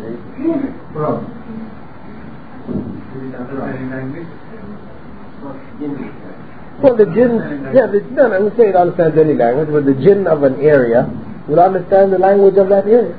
Well, 6.81 6.95
the 6.95 7.05
jinn, 7.05 7.71
yeah, 7.75 7.87
the, 7.87 7.99
no, 8.11 8.31
I'm 8.31 8.55
saying 8.55 8.69
it 8.69 8.75
understands 8.75 9.17
any 9.17 9.33
language, 9.33 9.67
but 9.71 9.85
the 9.85 9.93
jinn 9.95 10.27
of 10.27 10.43
an 10.43 10.61
area 10.61 11.09
will 11.47 11.59
understand 11.59 12.13
the 12.13 12.19
language 12.19 12.55
of 12.57 12.69
that 12.69 12.85
area. 12.87 13.17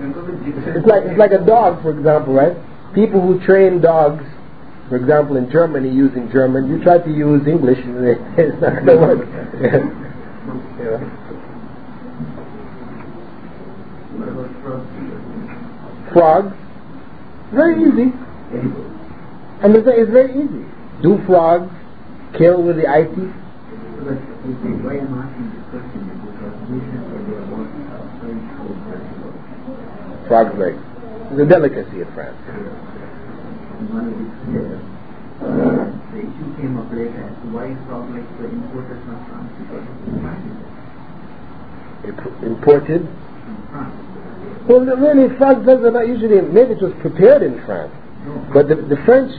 It's 0.00 0.86
like 0.86 1.02
it's 1.04 1.18
like 1.18 1.32
a 1.32 1.44
dog, 1.44 1.82
for 1.82 1.90
example, 1.96 2.34
right? 2.34 2.56
People 2.94 3.20
who 3.20 3.38
train 3.46 3.80
dogs, 3.80 4.24
for 4.88 4.96
example, 4.96 5.36
in 5.36 5.50
Germany 5.50 5.88
using 5.90 6.30
German, 6.32 6.68
you 6.68 6.82
try 6.82 6.98
to 6.98 7.10
use 7.10 7.46
English, 7.46 7.78
and 7.78 8.04
it- 8.04 8.18
it's 8.38 8.60
not 8.60 8.84
going 8.84 8.86
to 8.86 8.96
work. 8.98 9.28
Frogs, 16.12 16.52
very 17.54 17.82
easy, 17.88 18.12
and 18.52 19.76
it's, 19.76 19.88
it's 19.88 20.10
very 20.10 20.32
easy. 20.32 20.64
Do 21.02 21.18
frogs 21.26 21.72
kill 22.36 22.62
with 22.62 22.76
the 22.76 22.86
teeth? 23.08 23.32
But 24.04 24.18
you 24.44 24.56
I'm 25.00 25.14
asking 25.16 25.48
this 25.56 25.64
question. 25.70 26.12
Frog's 30.28 30.58
legs. 30.58 30.80
It's 31.32 31.40
a 31.40 31.46
delicacy 31.46 32.00
in 32.00 32.08
France. 32.14 32.36
the 36.12 36.18
issue 36.18 36.56
came 36.56 36.76
up 36.76 36.92
later 36.92 37.32
why 37.52 37.72
imported 38.52 39.00
France 39.28 39.52
because. 39.60 39.84
Well, 44.68 44.80
really, 44.80 45.36
France 45.36 45.66
are 45.84 45.90
not 45.90 46.06
usually. 46.06 46.40
Maybe 46.40 46.72
it 46.72 46.82
was 46.82 46.92
prepared 47.00 47.42
in 47.42 47.60
France, 47.64 47.92
but 48.52 48.68
the, 48.68 48.76
the 48.76 48.96
French, 49.04 49.32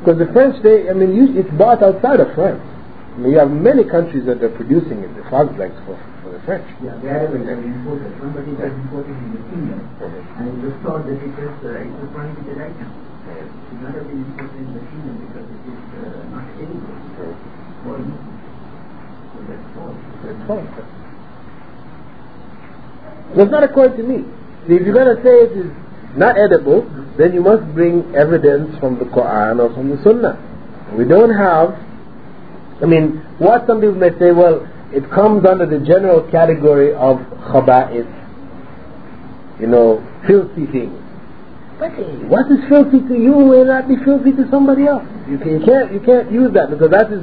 because 0.00 0.18
the 0.18 0.28
French, 0.32 0.60
they, 0.62 0.88
I 0.88 0.92
mean, 0.92 1.14
you, 1.16 1.32
it's 1.38 1.50
bought 1.56 1.82
outside 1.82 2.20
of 2.20 2.32
France. 2.34 2.60
I 2.60 3.18
mean, 3.18 3.32
you 3.32 3.38
have 3.38 3.50
many 3.50 3.84
countries 3.84 4.24
that 4.26 4.42
are 4.42 4.52
producing 4.52 5.00
it, 5.04 5.14
the 5.16 5.24
frogs 5.28 5.56
legs 5.58 5.76
for, 5.84 5.96
for 6.22 6.32
the 6.32 6.40
French. 6.44 6.64
Yeah, 6.84 6.96
wherever 7.00 7.36
it 7.36 7.44
was 7.44 7.64
imported. 7.64 8.12
Somebody 8.20 8.52
was 8.52 8.72
importing 8.84 9.16
in 9.16 9.30
the 9.32 9.42
kingdom, 9.48 9.80
and 9.80 10.44
it 10.48 10.60
was 10.60 10.76
thought 10.84 11.04
that 11.08 11.20
it 11.20 11.34
was, 11.36 11.56
uh, 11.64 11.84
it 11.84 11.88
was 11.88 12.08
prohibited 12.12 12.56
item. 12.60 12.88
It 13.30 13.46
should 13.46 13.80
not 13.80 13.94
have 13.94 14.06
been 14.08 14.20
imported 14.24 14.60
in 14.60 14.72
the 14.76 14.84
kingdom 14.90 15.14
because 15.24 15.46
it 15.48 15.62
is 15.68 15.82
uh, 16.00 16.32
not 16.32 16.46
edible 16.56 16.96
or 17.88 17.96
eaten. 18.00 18.28
So 19.30 19.38
that's 19.48 19.68
false. 19.72 20.00
It's 20.28 20.44
fine. 20.48 20.68
That's 23.36 23.50
not 23.50 23.62
according 23.64 23.96
to 23.96 24.04
me. 24.04 24.24
If 24.68 24.82
you're 24.84 24.92
going 24.92 25.16
to 25.16 25.22
say 25.22 25.48
it 25.48 25.52
is 25.56 25.70
not 26.16 26.38
edible, 26.38 26.82
then 27.18 27.32
you 27.32 27.40
must 27.40 27.64
bring 27.74 28.14
evidence 28.14 28.78
from 28.78 28.98
the 28.98 29.04
Quran 29.04 29.60
or 29.60 29.72
from 29.74 29.90
the 29.90 30.02
Sunnah. 30.02 30.38
We 30.96 31.04
don't 31.04 31.34
have. 31.34 31.74
I 32.82 32.86
mean, 32.86 33.22
what 33.38 33.66
some 33.66 33.80
people 33.80 33.96
may 33.96 34.10
say, 34.18 34.32
well, 34.32 34.66
it 34.92 35.08
comes 35.10 35.46
under 35.46 35.66
the 35.66 35.78
general 35.84 36.22
category 36.30 36.94
of 36.94 37.18
khaba'is, 37.52 38.08
you 39.60 39.66
know, 39.66 40.02
filthy 40.26 40.66
things. 40.66 40.96
But 41.78 41.92
what 42.28 42.50
is 42.50 42.58
filthy 42.68 43.00
to 43.00 43.14
you 43.14 43.34
may 43.46 43.64
not 43.64 43.88
be 43.88 43.96
filthy 44.04 44.32
to 44.32 44.48
somebody 44.50 44.86
else. 44.86 45.04
You 45.28 45.38
can't 45.38 45.92
you 45.92 46.00
can't 46.00 46.30
use 46.30 46.52
that 46.52 46.70
because 46.70 46.90
that 46.90 47.12
is 47.12 47.22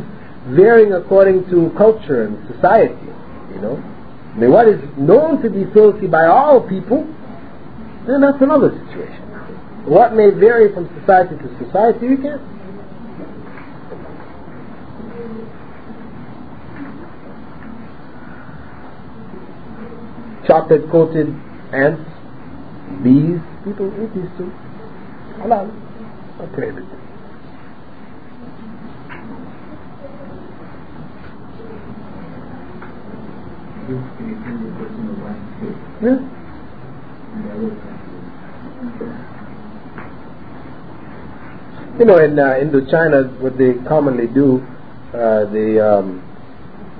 varying 0.56 0.93
according 0.93 1.50
to 1.52 1.69
culture 1.78 2.23
and 2.23 2.39
society. 2.56 3.06
You 3.54 3.62
know, 3.62 3.78
I 3.78 4.39
mean, 4.39 4.52
what 4.52 4.67
is 4.67 4.82
known 4.97 5.41
to 5.43 5.50
be 5.50 5.65
filthy 5.73 6.08
by 6.08 6.26
all 6.26 6.62
people, 6.62 7.06
then 8.07 8.21
that's 8.21 8.41
another 8.41 8.71
situation. 8.87 9.23
What 9.85 10.15
may 10.15 10.29
vary 10.31 10.73
from 10.73 10.87
society 10.99 11.35
to 11.37 11.65
society, 11.65 12.07
you 12.07 12.17
can't. 12.17 12.41
Chocolate 20.45 20.89
coated 20.89 21.27
ants, 21.73 22.01
bees, 23.03 23.41
people 23.65 23.87
eat 24.01 24.13
these 24.15 24.31
too. 24.37 24.51
Halal. 25.43 25.67
Not 26.39 26.53
prohibited. 26.53 26.87
This 33.87 34.03
can 34.17 34.27
be 34.27 34.33
the 34.35 34.75
person 34.75 35.07
of 35.07 35.17
one 35.23 35.39
faith, 35.59 35.77
Yeah. 36.03 36.19
and 37.33 37.43
the 37.43 37.51
other 37.53 37.71
country. 37.79 38.07
You 41.99 42.05
know, 42.05 42.19
in 42.19 42.38
uh, 42.38 42.62
Indochina, 42.62 43.39
what 43.39 43.57
they 43.57 43.73
commonly 43.89 44.27
do, 44.27 44.62
uh, 45.17 45.49
they 45.49 45.79
um, 45.79 46.21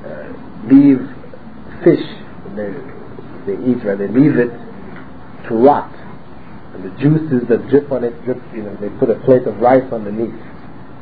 uh, 0.02 0.34
leave 0.66 0.98
fish, 1.86 2.02
they, 2.58 2.74
they 3.46 3.62
eat, 3.62 3.86
right? 3.86 3.94
They 3.98 4.08
leave 4.08 4.38
it 4.42 4.50
to 5.48 5.54
rot. 5.54 5.94
And 6.74 6.82
the 6.84 6.90
juices 6.98 7.48
that 7.48 7.70
drip 7.70 7.92
on 7.92 8.04
it, 8.04 8.18
drip, 8.26 8.42
you 8.56 8.64
know, 8.64 8.76
they 8.82 8.90
put 8.98 9.12
a 9.12 9.20
plate 9.22 9.46
of 9.46 9.62
rice 9.62 9.86
underneath. 9.94 10.34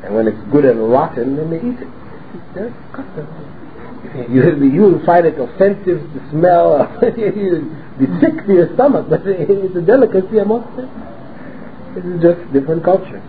And 0.04 0.14
when 0.14 0.28
it's 0.28 0.52
good 0.52 0.66
and 0.66 0.92
rotten, 0.92 1.36
then 1.36 1.48
they 1.48 1.56
eat 1.56 1.80
it. 1.80 1.88
It's 1.88 2.54
their 2.54 2.70
custom. 2.92 3.24
You, 4.28 4.60
you 4.76 4.82
will 4.82 5.04
find 5.06 5.24
it 5.24 5.40
offensive 5.40 6.04
to 6.04 6.30
smell, 6.30 6.84
you'll 7.16 7.64
be 7.96 8.04
sick 8.20 8.44
to 8.44 8.52
your 8.52 8.74
stomach, 8.74 9.06
but 9.08 9.22
it's 9.24 9.74
a 9.74 9.80
delicacy 9.80 10.36
amongst 10.36 10.76
them. 10.76 10.92
Is 11.96 12.20
just 12.20 12.52
different 12.52 12.84
culture. 12.84 13.22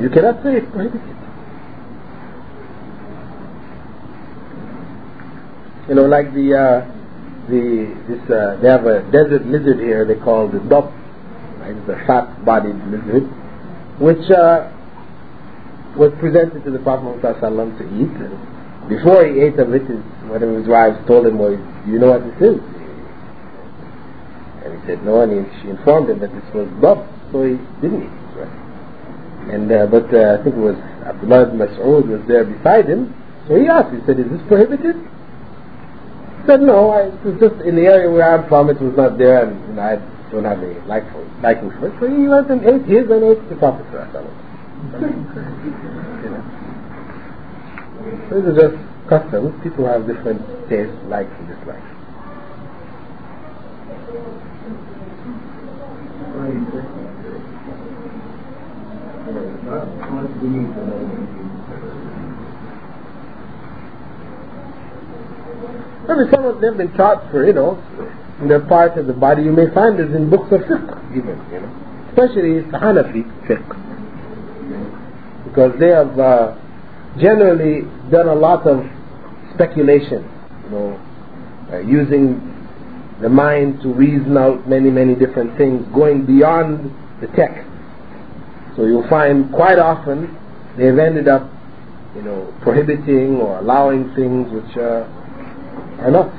You 0.00 0.08
cannot 0.10 0.42
say 0.44 0.56
it's 0.56 0.70
prohibited. 0.70 1.02
You 5.88 5.94
know, 5.94 6.06
like 6.06 6.32
the 6.34 6.54
uh, 6.54 6.80
the 7.50 7.96
this 8.06 8.30
uh, 8.30 8.58
they 8.62 8.68
have 8.68 8.86
a 8.86 9.02
desert 9.10 9.46
lizard 9.46 9.80
here. 9.80 10.04
They 10.04 10.14
call 10.14 10.46
the 10.48 10.60
dop. 10.60 10.92
Right? 11.58 11.74
It's 11.74 11.88
a 11.88 12.06
fat-bodied 12.06 12.76
lizard, 12.92 13.24
which 13.98 14.30
uh, 14.30 14.70
was 15.96 16.12
presented 16.20 16.62
to 16.64 16.70
the 16.70 16.78
Prophet 16.78 17.18
Muhammad 17.18 17.78
to 17.78 17.84
eat. 17.98 18.14
And 18.22 18.38
before 18.88 19.26
he 19.26 19.40
ate 19.40 19.58
of 19.58 19.74
it, 19.74 19.82
his, 19.82 19.98
one 20.30 20.42
of 20.42 20.54
his 20.54 20.68
wives 20.68 20.98
told 21.08 21.26
him, 21.26 21.38
"Well, 21.38 21.58
you 21.88 21.98
know 21.98 22.10
what 22.10 22.22
this 22.22 22.54
is?" 22.54 22.60
And 24.62 24.78
he 24.78 24.86
said, 24.86 25.02
"No," 25.02 25.22
and 25.22 25.32
he, 25.32 25.62
she 25.62 25.70
informed 25.70 26.10
him 26.10 26.20
that 26.20 26.30
this 26.30 26.54
was 26.54 26.68
dop, 26.80 27.04
so 27.32 27.42
he 27.42 27.56
didn't 27.80 28.04
eat. 28.04 28.17
And 29.48 29.72
uh, 29.72 29.86
but 29.86 30.12
uh, 30.12 30.36
I 30.38 30.42
think 30.44 30.56
it 30.56 30.60
was 30.60 30.76
Abdullah 31.06 31.42
ibn 31.48 31.58
Mas'ud 31.58 32.06
was 32.06 32.20
there 32.28 32.44
beside 32.44 32.86
him. 32.88 33.14
So 33.48 33.56
he 33.56 33.66
asked, 33.66 33.94
he 33.94 34.00
said, 34.04 34.20
"Is 34.20 34.28
this 34.28 34.42
prohibited?" 34.46 34.96
He 34.96 36.46
said, 36.46 36.60
"No, 36.60 36.90
I, 36.90 37.04
it 37.08 37.24
was 37.24 37.40
just 37.40 37.54
in 37.64 37.76
the 37.76 37.86
area 37.88 38.10
where 38.10 38.28
I'm 38.28 38.46
from. 38.48 38.68
It 38.68 38.78
was 38.80 38.94
not 38.96 39.16
there, 39.16 39.44
and 39.48 39.58
you 39.68 39.74
know, 39.74 39.82
I 39.82 39.96
don't 40.30 40.44
have 40.44 40.62
any 40.62 40.78
like 40.84 41.10
for, 41.12 41.24
liking 41.40 41.70
for 41.80 41.86
it." 41.88 41.94
So 41.98 42.06
he 42.12 42.28
went 42.28 42.50
and 42.50 42.60
ate 42.60 42.84
his 42.84 43.08
and 43.08 43.24
ate 43.24 43.40
the 43.48 43.56
Prophet 43.56 43.86
you 43.92 43.96
know. 46.28 46.44
These 48.28 48.44
are 48.52 48.68
just 48.68 48.76
customs. 49.08 49.56
People 49.62 49.86
have 49.86 50.06
different 50.06 50.42
tastes, 50.68 50.92
likes 51.08 51.32
and 51.40 51.48
dislikes. 51.48 51.88
Very 56.36 56.52
interesting. 56.52 56.78
Uh, 56.78 56.84
not 56.84 57.08
much 57.08 57.16
belief 57.24 57.34
about 57.34 57.64
it. 57.64 57.68
I 66.08 66.14
mean, 66.16 66.30
some 66.30 66.44
of 66.46 66.60
them 66.60 66.78
have 66.78 66.88
been 66.88 66.96
taught 66.96 67.30
for, 67.30 67.44
you 67.46 67.52
know, 67.52 67.76
their 68.46 68.60
part 68.60 68.96
of 68.96 69.06
the 69.06 69.12
body. 69.12 69.42
You 69.42 69.52
may 69.52 69.68
find 69.74 70.00
it 70.00 70.10
in 70.14 70.30
books 70.30 70.50
of 70.52 70.60
fiqh, 70.62 71.16
even, 71.16 71.38
you 71.52 71.60
know. 71.60 71.70
Especially 72.08 72.62
Hanafi 72.72 73.24
fiqh. 73.46 73.68
Because 75.44 75.78
they 75.78 75.88
have 75.88 76.18
uh, 76.18 76.56
generally 77.18 77.82
done 78.10 78.28
a 78.28 78.34
lot 78.34 78.66
of 78.66 78.86
speculation, 79.54 80.24
you 80.64 80.70
know, 80.70 81.00
uh, 81.72 81.78
using 81.80 82.40
the 83.20 83.28
mind 83.28 83.82
to 83.82 83.92
reason 83.92 84.38
out 84.38 84.66
many, 84.68 84.90
many 84.90 85.14
different 85.14 85.58
things, 85.58 85.84
going 85.92 86.24
beyond 86.24 86.90
the 87.20 87.26
text. 87.28 87.66
So 88.78 88.86
you'll 88.86 89.08
find 89.08 89.52
quite 89.52 89.80
often 89.80 90.38
they've 90.76 90.96
ended 90.96 91.26
up, 91.26 91.50
you 92.14 92.22
know, 92.22 92.54
prohibiting 92.62 93.34
or 93.40 93.58
allowing 93.58 94.14
things 94.14 94.46
which 94.52 94.76
uh, 94.76 95.02
are 95.98 96.12
not. 96.12 96.30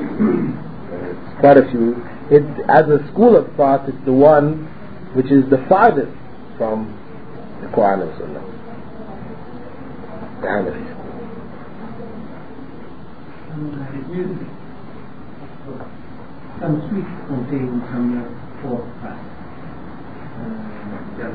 It's 0.00 1.40
quite 1.40 1.58
a 1.58 1.70
few. 1.70 2.02
It, 2.30 2.42
as 2.70 2.88
a 2.88 3.06
school 3.12 3.36
of 3.36 3.54
thought, 3.54 3.86
it's 3.86 4.02
the 4.06 4.14
one 4.14 4.64
which 5.12 5.26
is 5.26 5.44
the 5.50 5.58
farthest 5.68 6.10
from 6.56 6.88
the 7.60 7.66
Quran 7.68 8.00
and 8.00 8.18
Sunnah. 8.18 8.40
The. 10.40 10.72
Some 16.60 16.80
fat, 21.20 21.32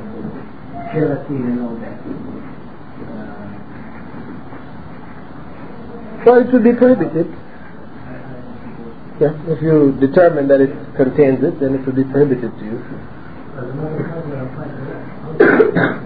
uh, 0.96 1.30
and 1.30 1.62
all 1.62 1.76
that. 1.78 2.00
Uh, 3.06 3.36
Well, 6.26 6.42
it 6.42 6.52
will 6.52 6.64
be 6.64 6.74
prohibited. 6.74 7.28
Yeah, 9.20 9.34
if 9.48 9.62
you 9.62 9.96
determine 10.00 10.48
that 10.48 10.60
it 10.62 10.74
contains 10.96 11.44
it, 11.44 11.60
then 11.60 11.76
it 11.76 11.86
will 11.86 11.94
be 11.94 12.04
prohibited 12.04 12.52
to 12.58 12.66
you. 12.66 12.82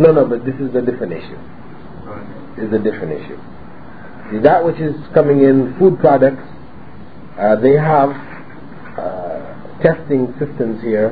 No, 0.00 0.12
no, 0.12 0.26
but 0.26 0.44
this 0.46 0.54
is 0.56 0.74
a 0.74 0.80
different 0.80 1.12
issue. 1.12 1.36
Is 2.56 2.72
a 2.72 2.78
different 2.78 3.12
issue. 3.20 3.38
That 4.38 4.64
which 4.64 4.78
is 4.78 4.94
coming 5.12 5.42
in 5.42 5.76
food 5.78 5.98
products, 5.98 6.46
uh, 7.36 7.56
they 7.56 7.74
have 7.74 8.10
uh, 8.96 9.82
testing 9.82 10.32
systems 10.38 10.80
here, 10.82 11.10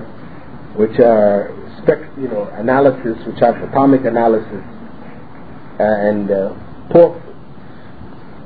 which 0.77 0.99
are 1.01 1.51
spec, 1.83 1.99
you 2.17 2.29
know, 2.29 2.45
analysis, 2.55 3.19
which 3.27 3.41
have 3.41 3.57
atomic 3.57 4.05
analysis, 4.05 4.63
and 5.81 6.31
uh, 6.31 6.55
pork, 6.91 7.21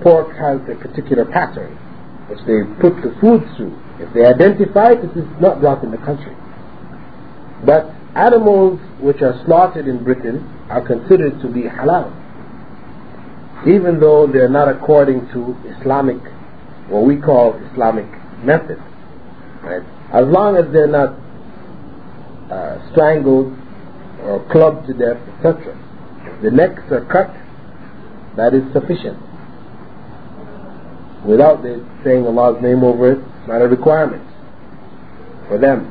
pork 0.02 0.34
has 0.36 0.58
a 0.68 0.74
particular 0.80 1.26
pattern 1.26 1.76
which 2.28 2.40
they 2.46 2.64
put 2.80 2.96
the 3.02 3.14
food 3.20 3.44
through. 3.56 3.76
If 4.00 4.14
they 4.14 4.24
identify 4.24 4.92
it, 4.92 5.02
this 5.02 5.24
is 5.24 5.28
not 5.40 5.60
brought 5.60 5.84
in 5.84 5.90
the 5.90 5.98
country. 5.98 6.34
But 7.66 7.92
animals 8.16 8.80
which 9.00 9.20
are 9.20 9.38
slaughtered 9.44 9.86
in 9.86 10.02
Britain 10.02 10.40
are 10.70 10.80
considered 10.80 11.40
to 11.42 11.48
be 11.48 11.62
halal, 11.62 12.08
even 13.66 14.00
though 14.00 14.26
they 14.26 14.38
are 14.38 14.48
not 14.48 14.68
according 14.68 15.28
to 15.32 15.54
Islamic, 15.78 16.18
what 16.88 17.04
we 17.04 17.16
call 17.16 17.54
Islamic 17.72 18.06
method. 18.44 18.78
Right? 19.62 19.82
As 20.12 20.26
long 20.26 20.56
as 20.56 20.70
they're 20.72 20.86
not 20.90 21.14
uh, 22.50 22.90
strangled 22.92 23.56
or 24.22 24.44
clubbed 24.50 24.86
to 24.88 24.94
death, 24.94 25.20
etc. 25.38 25.78
The 26.42 26.50
necks 26.50 26.82
are 26.90 27.04
cut, 27.06 27.30
that 28.36 28.54
is 28.54 28.62
sufficient. 28.72 29.18
Without 31.24 31.62
saying 32.04 32.26
Allah's 32.26 32.60
name 32.62 32.82
over 32.82 33.12
it, 33.12 33.18
it's 33.18 33.48
not 33.48 33.62
a 33.62 33.68
requirement 33.68 34.26
for 35.46 35.58
them. 35.58 35.86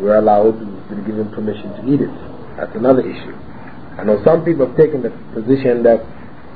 We're 0.00 0.16
allowed 0.16 0.58
to 0.60 0.94
be 0.96 1.02
given 1.06 1.30
permission 1.30 1.70
to 1.80 1.82
eat 1.88 2.00
it. 2.02 2.12
That's 2.56 2.74
another 2.76 3.00
issue. 3.00 3.32
I 3.96 4.04
know 4.04 4.20
some 4.24 4.44
people 4.44 4.66
have 4.66 4.76
taken 4.76 5.02
the 5.02 5.10
position 5.32 5.82
that 5.84 6.02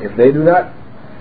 if 0.01 0.17
they 0.17 0.33
do 0.33 0.45
not 0.45 0.73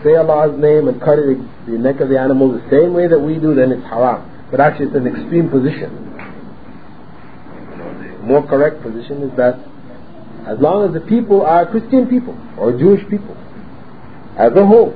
say 0.03 0.15
Allah's 0.15 0.57
name 0.59 0.87
and 0.87 0.99
cut 1.01 1.17
the 1.17 1.77
neck 1.77 1.99
of 1.99 2.09
the 2.09 2.19
animal 2.19 2.51
the 2.51 2.63
same 2.69 2.93
way 2.93 3.07
that 3.07 3.19
we 3.19 3.39
do, 3.39 3.55
then 3.55 3.71
it's 3.71 3.83
haram. 3.83 4.21
But 4.51 4.59
actually, 4.59 4.87
it's 4.87 4.95
an 4.95 5.07
extreme 5.07 5.49
position. 5.49 6.05
More 8.23 8.45
correct 8.45 8.81
position 8.81 9.23
is 9.23 9.35
that 9.37 9.59
as 10.47 10.59
long 10.59 10.87
as 10.87 10.93
the 10.93 11.01
people 11.01 11.41
are 11.41 11.65
Christian 11.65 12.07
people 12.07 12.37
or 12.57 12.71
Jewish 12.71 13.01
people, 13.09 13.35
as 14.37 14.53
a 14.53 14.65
whole, 14.65 14.93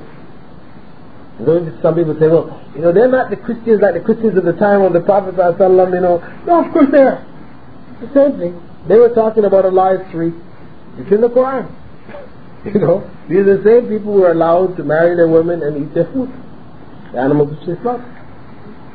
then 1.40 1.76
some 1.82 1.94
people 1.96 2.14
say, 2.20 2.28
well, 2.28 2.62
you 2.74 2.80
know, 2.80 2.92
they're 2.92 3.10
not 3.10 3.30
the 3.30 3.36
Christians 3.36 3.82
like 3.82 3.94
the 3.94 4.00
Christians 4.00 4.38
of 4.38 4.44
the 4.44 4.52
time 4.52 4.82
of 4.82 4.92
the 4.92 5.00
Prophet 5.00 5.34
ﷺ, 5.34 5.58
you 5.94 6.00
know. 6.00 6.22
No, 6.46 6.64
of 6.64 6.72
course 6.72 6.86
they 6.92 7.02
are. 7.02 7.26
The 8.00 8.08
same 8.14 8.38
thing. 8.38 8.62
They 8.88 8.96
were 8.96 9.10
talking 9.10 9.44
about 9.44 9.64
Allah's 9.64 10.00
tree. 10.12 10.32
It's 10.98 11.10
in 11.10 11.20
the 11.20 11.28
Quran. 11.28 11.81
You 12.72 12.78
know, 12.78 13.10
these 13.28 13.38
are 13.38 13.58
the 13.58 13.64
same 13.64 13.88
people 13.88 14.12
who 14.12 14.22
are 14.22 14.30
allowed 14.30 14.76
to 14.76 14.84
marry 14.84 15.16
their 15.16 15.26
women 15.26 15.62
and 15.62 15.82
eat 15.82 15.94
their 15.94 16.06
food. 16.12 16.30
The 17.12 17.18
animals 17.18 17.50
which 17.50 17.66
they 17.66 17.82
slaughter. 17.82 18.06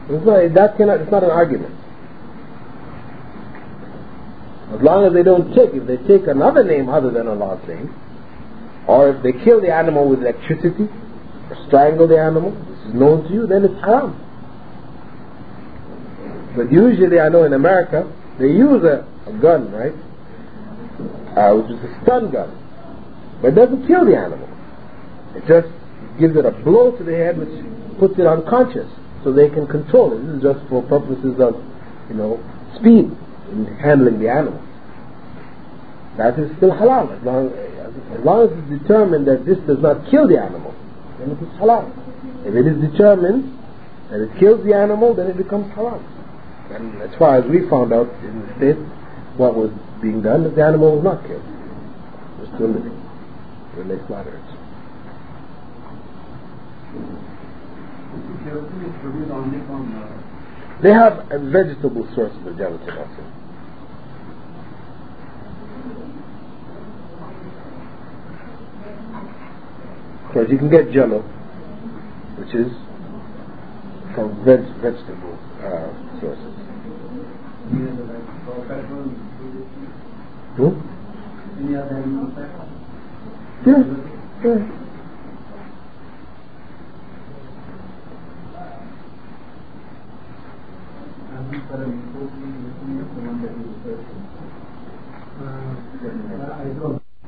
It's 0.10 0.26
not, 0.26 0.54
that 0.56 0.78
cannot, 0.78 1.02
it's 1.02 1.12
not 1.12 1.24
an 1.24 1.32
argument. 1.32 1.76
As 4.72 4.82
long 4.82 5.06
as 5.06 5.14
they 5.14 5.24
don't 5.24 5.54
take, 5.54 5.72
if 5.74 5.86
they 5.86 5.98
take 6.08 6.28
another 6.28 6.64
name 6.64 6.88
other 6.88 7.12
than 7.12 7.28
Allah's 7.28 7.66
name, 7.68 7.94
or 8.88 9.10
if 9.10 9.24
they 9.24 9.34
kill 9.44 9.60
the 9.60 9.74
animal 9.74 10.08
with 10.08 10.20
electricity, 10.20 10.88
strangle 11.68 12.08
the 12.08 12.18
animal, 12.18 12.52
this 12.52 12.88
is 12.88 12.94
known 12.94 13.28
to 13.28 13.34
you, 13.34 13.48
then 13.48 13.66
it's 13.66 13.80
haram. 13.84 14.16
But 16.56 16.72
usually, 16.72 17.20
I 17.20 17.28
know 17.28 17.44
in 17.44 17.54
America, 17.54 18.12
they 18.40 18.48
use 18.48 18.84
a, 18.84 19.06
a 19.28 19.34
gun, 19.40 19.72
right? 19.72 19.94
Uh, 21.36 21.56
which 21.56 21.72
is 21.72 21.84
a 21.84 22.04
stun 22.04 22.32
gun. 22.32 22.67
But 23.42 23.50
it 23.50 23.56
doesn't 23.56 23.88
kill 23.88 24.06
the 24.06 24.18
animal. 24.18 24.50
It 25.36 25.46
just 25.48 25.68
gives 26.20 26.36
it 26.36 26.46
a 26.46 26.52
blow 26.52 26.98
to 26.98 27.04
the 27.04 27.16
head 27.16 27.38
which 27.38 28.00
puts 28.00 28.20
it 28.20 28.26
unconscious 28.26 28.90
so 29.24 29.32
they 29.32 29.50
can 29.50 29.68
control 29.68 30.14
it. 30.14 30.26
This 30.26 30.38
is 30.38 30.44
just 30.44 30.60
for 30.70 30.82
purposes 30.84 31.40
of, 31.40 31.56
you 32.10 32.16
know, 32.16 32.42
speed 32.80 33.10
in 33.52 33.66
handling 33.82 34.20
the 34.20 34.30
animal. 34.30 34.62
That 36.18 36.38
is 36.40 36.50
still 36.58 36.72
halal 36.72 37.16
as 37.16 37.24
long 37.24 37.54
as, 37.54 38.18
as 38.18 38.26
long 38.26 38.50
as 38.50 38.58
it's 38.58 38.82
determined 38.82 39.28
that 39.28 39.46
this 39.46 39.58
does 39.68 39.80
not 39.80 40.10
kill 40.10 40.28
the 40.28 40.40
animal 40.42 40.74
then 41.20 41.32
it 41.32 41.42
is 41.42 41.50
halal. 41.60 41.90
If 42.46 42.54
it 42.56 42.68
is 42.68 42.92
determined 42.92 43.58
that 44.10 44.22
it 44.22 44.40
kills 44.40 44.64
the 44.66 44.74
animal, 44.74 45.14
then 45.14 45.28
it 45.28 45.38
becomes 45.38 45.74
halal. 45.74 46.02
And 46.72 47.02
as 47.02 47.18
far 47.18 47.38
as 47.38 47.46
we 47.50 47.68
found 47.70 47.94
out 47.94 48.10
in 48.24 48.42
the 48.42 48.56
States, 48.58 48.80
what 49.38 49.56
was 49.56 49.72
being 50.02 50.22
done, 50.22 50.44
the 50.44 50.64
animal 50.64 50.96
was 50.96 51.04
not 51.04 51.26
killed. 51.26 51.42
It 51.42 52.40
was 52.42 52.50
still 52.56 52.70
living 52.70 53.07
when 53.78 53.88
they 53.88 53.98
slaughtered 54.08 54.34
it. 54.34 54.42
They 60.82 60.92
have 60.92 61.32
a 61.32 61.40
vegetable 61.40 62.08
source 62.16 62.36
of 62.36 62.44
the 62.46 62.52
gelatin 62.52 62.90
also. 62.90 63.24
Because 70.28 70.52
you 70.52 70.58
can 70.58 70.70
get 70.70 70.92
jello, 70.92 71.22
which 72.38 72.54
is 72.54 72.72
from 74.14 74.44
veg, 74.46 74.62
vegetable 74.82 75.38
uh, 75.62 75.90
sources. 76.20 76.54
Hmm? 80.58 80.74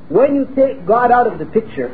When 0.08 0.34
you 0.34 0.48
take 0.56 0.86
God 0.86 1.10
out 1.12 1.26
of 1.26 1.38
the 1.38 1.44
picture, 1.44 1.90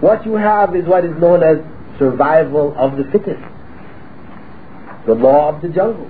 what 0.00 0.24
you 0.24 0.34
have 0.34 0.76
is 0.76 0.86
what 0.86 1.04
is 1.04 1.18
known 1.18 1.42
as 1.42 1.58
survival 1.98 2.72
of 2.78 2.96
the 2.96 3.04
fittest, 3.10 3.42
the 5.06 5.14
law 5.14 5.48
of 5.48 5.60
the 5.60 5.68
jungle. 5.70 6.08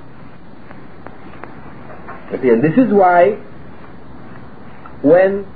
And 2.33 2.62
this 2.62 2.76
is 2.76 2.92
why 2.92 3.31
when 5.02 5.46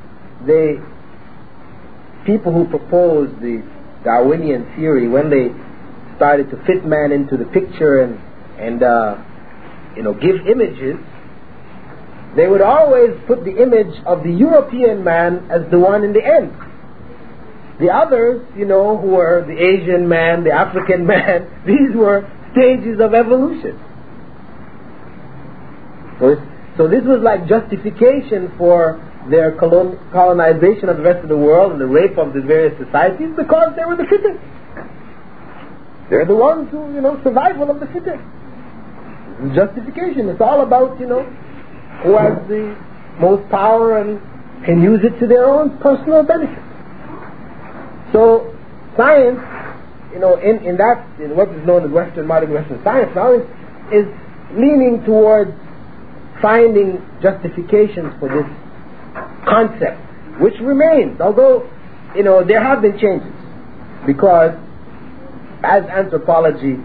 the 0.47 0.96
people 2.27 2.53
who 2.53 2.69
proposed 2.69 3.41
the 3.41 3.63
Darwinian 4.05 4.75
theory, 4.77 5.09
when 5.09 5.31
they 5.31 5.49
started 6.17 6.51
to 6.51 6.57
fit 6.67 6.85
man 6.85 7.13
into 7.13 7.37
the 7.37 7.45
picture 7.47 8.03
and 8.03 8.19
and 8.59 8.83
uh, 8.83 9.17
you 9.97 10.03
know 10.03 10.13
give 10.13 10.47
images, 10.47 10.97
they 12.37 12.47
would 12.47 12.61
always 12.61 13.11
put 13.27 13.45
the 13.45 13.63
image 13.63 13.95
of 14.05 14.23
the 14.23 14.33
European 14.33 15.05
man 15.05 15.49
as 15.51 15.71
the 15.71 15.79
one 15.79 16.05
in 16.05 16.13
the 16.13 16.25
end. 16.25 16.53
The 17.81 17.91
others, 17.91 18.41
you 18.57 18.65
know, 18.65 18.97
who 18.97 19.09
were 19.09 19.45
the 19.47 19.53
Asian 19.53 20.09
man, 20.09 20.45
the 20.45 20.53
African 20.53 21.07
man, 21.13 21.65
these 21.67 21.95
were 21.95 22.29
stages 22.53 23.01
of 23.01 23.13
evolution. 23.13 23.79
So, 26.19 26.37
so 26.79 26.89
this 26.89 27.05
was 27.05 27.21
like 27.23 27.47
justification 27.47 28.53
for 28.57 28.97
their 29.31 29.53
colon, 29.59 29.99
colonization 30.13 30.89
of 30.89 30.97
the 30.97 31.03
rest 31.03 31.23
of 31.23 31.29
the 31.29 31.37
world 31.37 31.73
and 31.73 31.81
the 31.81 31.87
rape 31.87 32.19
of 32.19 32.33
the 32.33 32.41
various 32.41 32.77
societies 32.79 33.29
because 33.37 33.75
they 33.77 33.85
were 33.85 33.97
the 33.97 34.07
fittest. 34.07 34.39
They're 36.11 36.25
the 36.25 36.37
ones 36.37 36.71
who, 36.71 36.95
you 36.95 37.01
know, 37.01 37.21
survival 37.25 37.71
of 37.71 37.81
the 37.81 37.87
fittest. 37.87 38.23
Justification. 39.55 40.29
It's 40.29 40.41
all 40.41 40.63
about, 40.63 40.99
you 41.01 41.07
know, 41.07 41.25
who 42.03 42.17
has 42.17 42.39
the 42.49 42.77
most 43.19 43.49
power 43.51 43.99
and 43.99 44.21
can 44.65 44.83
use 44.83 45.01
it 45.03 45.19
to 45.21 45.27
their 45.27 45.47
own 45.47 45.79
personal 45.79 46.23
benefit. 46.23 46.63
So 48.13 48.55
science, 48.97 49.41
you 50.13 50.21
know, 50.21 50.37
in, 50.39 50.65
in 50.65 50.77
that, 50.77 51.05
in 51.21 51.37
what 51.37 51.49
is 51.49 51.67
known 51.67 51.85
as 51.85 51.91
Western, 51.91 52.27
modern 52.27 52.53
Western 52.53 52.83
science 52.85 53.11
now, 53.15 53.35
is, 53.35 53.43
is 53.93 54.07
leaning 54.55 55.03
towards 55.05 55.51
finding 56.41 57.03
justifications 57.21 58.15
for 58.21 58.29
this 58.29 58.47
concept, 59.47 59.99
which 60.41 60.55
remains, 60.61 61.21
although, 61.21 61.69
you 62.15 62.23
know, 62.23 62.45
there 62.45 62.63
have 62.63 62.83
been 62.83 62.99
changes. 62.99 63.33
Because 64.07 64.53
as 65.63 65.85
anthropology, 65.85 66.77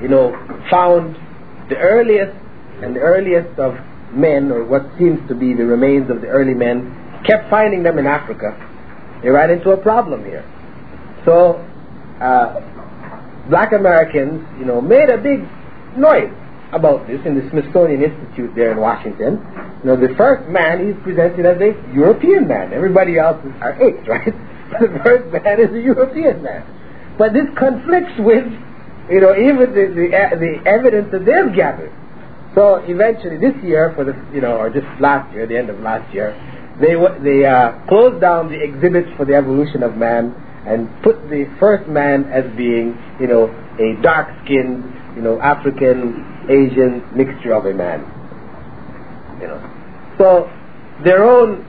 you 0.00 0.08
know, 0.08 0.32
found 0.70 1.16
the 1.68 1.76
earliest 1.76 2.36
and 2.82 2.96
the 2.96 3.00
earliest 3.00 3.58
of 3.58 3.74
men, 4.14 4.50
or 4.50 4.64
what 4.64 4.82
seems 4.98 5.20
to 5.28 5.34
be 5.34 5.54
the 5.54 5.64
remains 5.64 6.10
of 6.10 6.20
the 6.20 6.28
early 6.28 6.54
men, 6.54 6.96
kept 7.26 7.50
finding 7.50 7.82
them 7.82 7.98
in 7.98 8.06
Africa, 8.06 8.56
they 9.22 9.28
ran 9.28 9.50
into 9.50 9.70
a 9.70 9.76
problem 9.76 10.24
here. 10.24 10.44
So, 11.24 11.56
uh, 12.20 12.60
black 13.50 13.72
Americans, 13.72 14.46
you 14.58 14.64
know, 14.64 14.80
made 14.80 15.10
a 15.10 15.18
big 15.18 15.44
noise 15.98 16.32
about 16.72 17.06
this 17.06 17.20
in 17.26 17.34
the 17.34 17.48
Smithsonian 17.50 18.02
Institute 18.02 18.54
there 18.54 18.72
in 18.72 18.78
Washington. 18.78 19.38
Know, 19.82 19.96
the 19.96 20.12
first 20.16 20.48
man 20.50 20.84
is 20.84 20.96
presented 21.02 21.46
as 21.46 21.56
a 21.56 21.72
European 21.94 22.46
man. 22.46 22.72
Everybody 22.72 23.18
else 23.18 23.40
are 23.60 23.72
apes, 23.80 24.06
right? 24.08 24.34
the 24.78 25.00
first 25.02 25.32
man 25.32 25.58
is 25.58 25.72
a 25.72 25.80
European 25.80 26.42
man. 26.42 26.62
But 27.16 27.32
this 27.32 27.48
conflicts 27.56 28.12
with, 28.18 28.44
you 29.10 29.20
know, 29.20 29.32
even 29.32 29.72
the, 29.72 29.84
the, 29.88 30.06
the 30.36 30.68
evidence 30.68 31.08
that 31.12 31.24
they've 31.24 31.54
gathered. 31.56 31.92
So 32.54 32.82
eventually 32.84 33.38
this 33.38 33.56
year, 33.64 33.92
for 33.96 34.04
the, 34.04 34.12
you 34.34 34.40
know, 34.40 34.56
or 34.56 34.70
just 34.70 34.86
last 35.00 35.32
year, 35.32 35.46
the 35.46 35.56
end 35.56 35.70
of 35.70 35.80
last 35.80 36.12
year, 36.12 36.36
they 36.80 36.96
they 37.22 37.44
uh, 37.44 37.72
closed 37.88 38.20
down 38.20 38.48
the 38.48 38.60
exhibits 38.60 39.08
for 39.16 39.24
the 39.24 39.34
evolution 39.34 39.82
of 39.82 39.96
man 39.96 40.34
and 40.66 40.88
put 41.02 41.16
the 41.30 41.44
first 41.58 41.88
man 41.88 42.24
as 42.24 42.44
being, 42.56 42.96
you 43.20 43.26
know, 43.26 43.48
a 43.78 44.00
dark-skinned, 44.02 45.16
you 45.16 45.22
know, 45.22 45.40
African, 45.40 46.20
Asian 46.48 47.04
mixture 47.16 47.54
of 47.54 47.66
a 47.66 47.72
man. 47.72 48.19
You 49.40 49.48
know, 49.48 49.60
so 50.18 50.50
their 51.04 51.24
own 51.24 51.66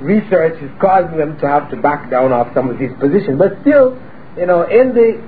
research 0.00 0.60
is 0.62 0.70
causing 0.80 1.18
them 1.18 1.38
to 1.40 1.46
have 1.46 1.70
to 1.70 1.76
back 1.76 2.10
down 2.10 2.32
off 2.32 2.52
some 2.54 2.70
of 2.70 2.78
these 2.78 2.92
positions, 2.98 3.38
but 3.38 3.52
still, 3.60 4.00
you 4.36 4.46
know, 4.46 4.62
in 4.62 4.94
the 4.94 5.20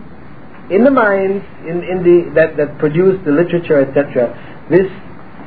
in 0.75 0.85
the 0.85 0.91
minds 0.91 1.45
in, 1.67 1.85
in 1.85 2.03
the 2.03 2.33
that, 2.35 2.57
that 2.57 2.79
produce 2.79 3.23
the 3.25 3.33
literature, 3.33 3.81
etc., 3.81 4.33
this 4.71 4.89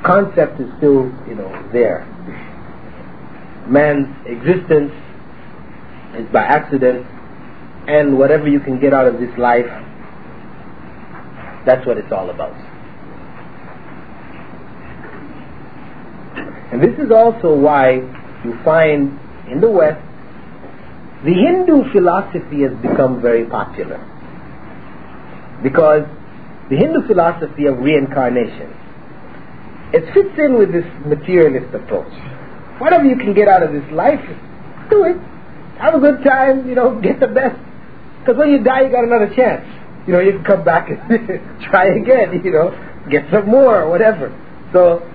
concept 0.05 0.59
is 0.59 0.69
still, 0.77 1.09
you 1.27 1.35
know, 1.35 1.49
there. 1.73 2.05
Man's 3.67 4.07
existence 4.27 4.93
is 6.15 6.29
by 6.31 6.43
accident, 6.43 7.05
and 7.87 8.17
whatever 8.17 8.47
you 8.47 8.59
can 8.59 8.79
get 8.79 8.93
out 8.93 9.07
of 9.07 9.19
this 9.19 9.35
life, 9.37 9.65
that's 11.65 11.85
what 11.87 11.97
it's 11.97 12.11
all 12.11 12.29
about. 12.29 12.53
And 16.75 16.83
this 16.83 16.99
is 16.99 17.09
also 17.09 17.55
why 17.55 18.03
you 18.43 18.59
find 18.65 19.17
in 19.49 19.61
the 19.61 19.71
West 19.71 20.03
the 21.23 21.31
Hindu 21.31 21.89
philosophy 21.93 22.63
has 22.67 22.75
become 22.83 23.21
very 23.21 23.45
popular. 23.45 23.95
Because 25.63 26.03
the 26.69 26.75
Hindu 26.75 27.07
philosophy 27.07 27.65
of 27.67 27.79
reincarnation, 27.79 28.75
it 29.93 30.03
fits 30.13 30.35
in 30.37 30.59
with 30.59 30.73
this 30.73 30.83
materialist 31.07 31.73
approach. 31.73 32.11
Whatever 32.81 33.05
you 33.05 33.15
can 33.15 33.33
get 33.33 33.47
out 33.47 33.63
of 33.63 33.71
this 33.71 33.89
life, 33.93 34.19
do 34.89 35.05
it. 35.05 35.15
Have 35.79 35.95
a 35.95 35.99
good 35.99 36.25
time, 36.25 36.67
you 36.67 36.75
know, 36.75 36.99
get 37.07 37.21
the 37.21 37.27
best. 37.31 37.55
Because 38.19 38.35
when 38.35 38.49
you 38.51 38.61
die, 38.61 38.81
you 38.81 38.91
got 38.91 39.05
another 39.05 39.33
chance. 39.33 39.63
You 40.05 40.11
know, 40.11 40.19
you 40.19 40.33
can 40.33 40.43
come 40.43 40.65
back 40.65 40.89
and 40.89 40.99
try 41.71 41.95
again, 41.95 42.43
you 42.43 42.51
know, 42.51 42.75
get 43.09 43.31
some 43.31 43.47
more, 43.47 43.89
whatever. 43.89 44.27
So, 44.73 45.09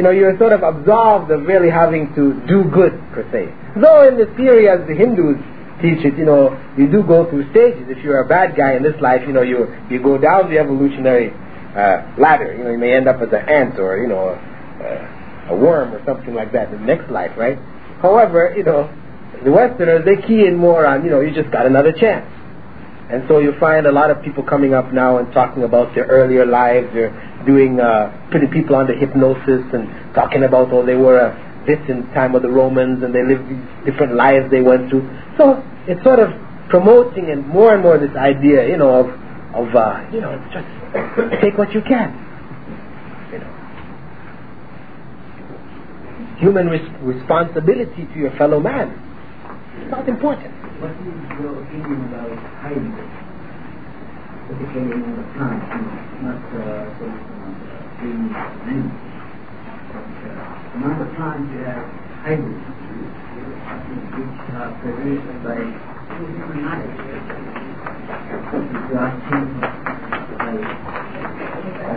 you 0.00 0.04
know, 0.04 0.16
you're 0.16 0.32
sort 0.38 0.54
of 0.54 0.62
absolved 0.62 1.30
of 1.30 1.44
really 1.44 1.68
having 1.68 2.08
to 2.14 2.32
do 2.48 2.64
good, 2.72 2.96
per 3.12 3.20
se. 3.28 3.52
Though 3.76 4.08
in 4.08 4.16
the 4.16 4.32
theory, 4.32 4.64
as 4.66 4.80
the 4.88 4.96
Hindus 4.96 5.36
teach 5.84 6.00
it, 6.08 6.16
you 6.16 6.24
know, 6.24 6.56
you 6.78 6.88
do 6.90 7.04
go 7.04 7.28
through 7.28 7.44
stages. 7.52 7.84
If 7.92 8.02
you're 8.02 8.24
a 8.24 8.26
bad 8.26 8.56
guy 8.56 8.80
in 8.80 8.82
this 8.82 8.96
life, 9.02 9.20
you 9.26 9.34
know, 9.34 9.42
you, 9.42 9.68
you 9.90 10.00
go 10.02 10.16
down 10.16 10.48
the 10.48 10.56
evolutionary 10.56 11.36
uh, 11.76 12.16
ladder. 12.16 12.56
You 12.56 12.64
know, 12.64 12.70
you 12.70 12.78
may 12.78 12.96
end 12.96 13.08
up 13.08 13.20
as 13.20 13.28
an 13.28 13.46
ant 13.46 13.78
or, 13.78 13.98
you 14.00 14.08
know, 14.08 14.40
a, 14.80 15.52
a 15.52 15.54
worm 15.54 15.92
or 15.92 16.02
something 16.06 16.32
like 16.32 16.50
that 16.52 16.72
in 16.72 16.80
the 16.80 16.86
next 16.86 17.10
life, 17.10 17.36
right? 17.36 17.58
However, 18.00 18.54
you 18.56 18.64
know, 18.64 18.88
the 19.44 19.52
Westerners, 19.52 20.06
they 20.08 20.16
key 20.26 20.46
in 20.46 20.56
more 20.56 20.86
on, 20.86 21.04
you 21.04 21.10
know, 21.10 21.20
you 21.20 21.28
just 21.34 21.52
got 21.52 21.66
another 21.66 21.92
chance. 21.92 22.24
And 23.10 23.26
so 23.26 23.40
you 23.40 23.52
find 23.58 23.86
a 23.86 23.92
lot 23.92 24.10
of 24.10 24.22
people 24.22 24.44
coming 24.44 24.72
up 24.72 24.92
now 24.92 25.18
and 25.18 25.32
talking 25.32 25.64
about 25.64 25.94
their 25.96 26.06
earlier 26.06 26.46
lives. 26.46 26.86
They're 26.94 27.10
doing, 27.44 27.80
uh, 27.80 28.28
putting 28.30 28.50
people 28.50 28.76
under 28.76 28.94
hypnosis 28.94 29.66
and 29.72 30.14
talking 30.14 30.44
about, 30.44 30.72
oh, 30.72 30.86
they 30.86 30.94
were 30.94 31.18
a, 31.18 31.64
this 31.66 31.80
in 31.88 32.06
time 32.14 32.36
of 32.36 32.42
the 32.42 32.48
Romans 32.48 33.02
and 33.02 33.12
they 33.12 33.24
lived 33.24 33.50
these 33.50 33.66
different 33.84 34.14
lives 34.14 34.48
they 34.50 34.62
went 34.62 34.88
through. 34.88 35.02
So 35.36 35.60
it's 35.88 36.02
sort 36.04 36.20
of 36.20 36.30
promoting 36.68 37.30
and 37.30 37.46
more 37.48 37.74
and 37.74 37.82
more 37.82 37.98
this 37.98 38.14
idea, 38.16 38.68
you 38.68 38.76
know, 38.76 39.00
of, 39.00 39.06
of 39.54 39.74
uh, 39.74 40.06
you 40.12 40.20
know, 40.20 40.30
it's 40.38 40.54
just 40.54 41.42
take 41.42 41.58
what 41.58 41.74
you 41.74 41.82
can. 41.82 42.14
You 43.32 43.38
know. 43.42 43.50
Human 46.38 46.68
res- 46.68 46.88
responsibility 47.02 48.06
to 48.06 48.18
your 48.18 48.30
fellow 48.38 48.60
man. 48.60 48.94
It's 49.82 49.90
not 49.90 50.08
important. 50.08 50.59
What 50.80 50.96
is 50.96 50.96
your 51.36 51.60
opinion 51.60 52.08
about 52.08 52.32
hybrid? 52.64 53.08
Particularly 54.48 54.96
in 54.96 55.12
the 55.12 55.26
plants, 55.36 55.66
you 55.76 55.84
not 56.24 56.40
uh, 56.56 56.88
so 56.96 57.04
much 57.04 57.20
on 57.36 57.52
the 57.60 57.76
green 58.00 58.32
animals. 58.32 58.96
But 59.92 60.08
uh, 60.24 60.74
among 60.80 60.94
the 61.04 61.08
plants 61.20 61.52
you 61.52 61.60
have 61.68 61.84
hybrids, 62.24 62.64
which 62.64 64.40
are 64.56 64.72
produced 64.80 65.28
by 65.44 65.60
two 65.60 66.24
different 66.32 66.64
knowledge. 66.64 66.96
If 68.56 68.88
you 68.88 68.96
ask 68.96 69.20
him, 69.28 69.44
I 70.40 70.48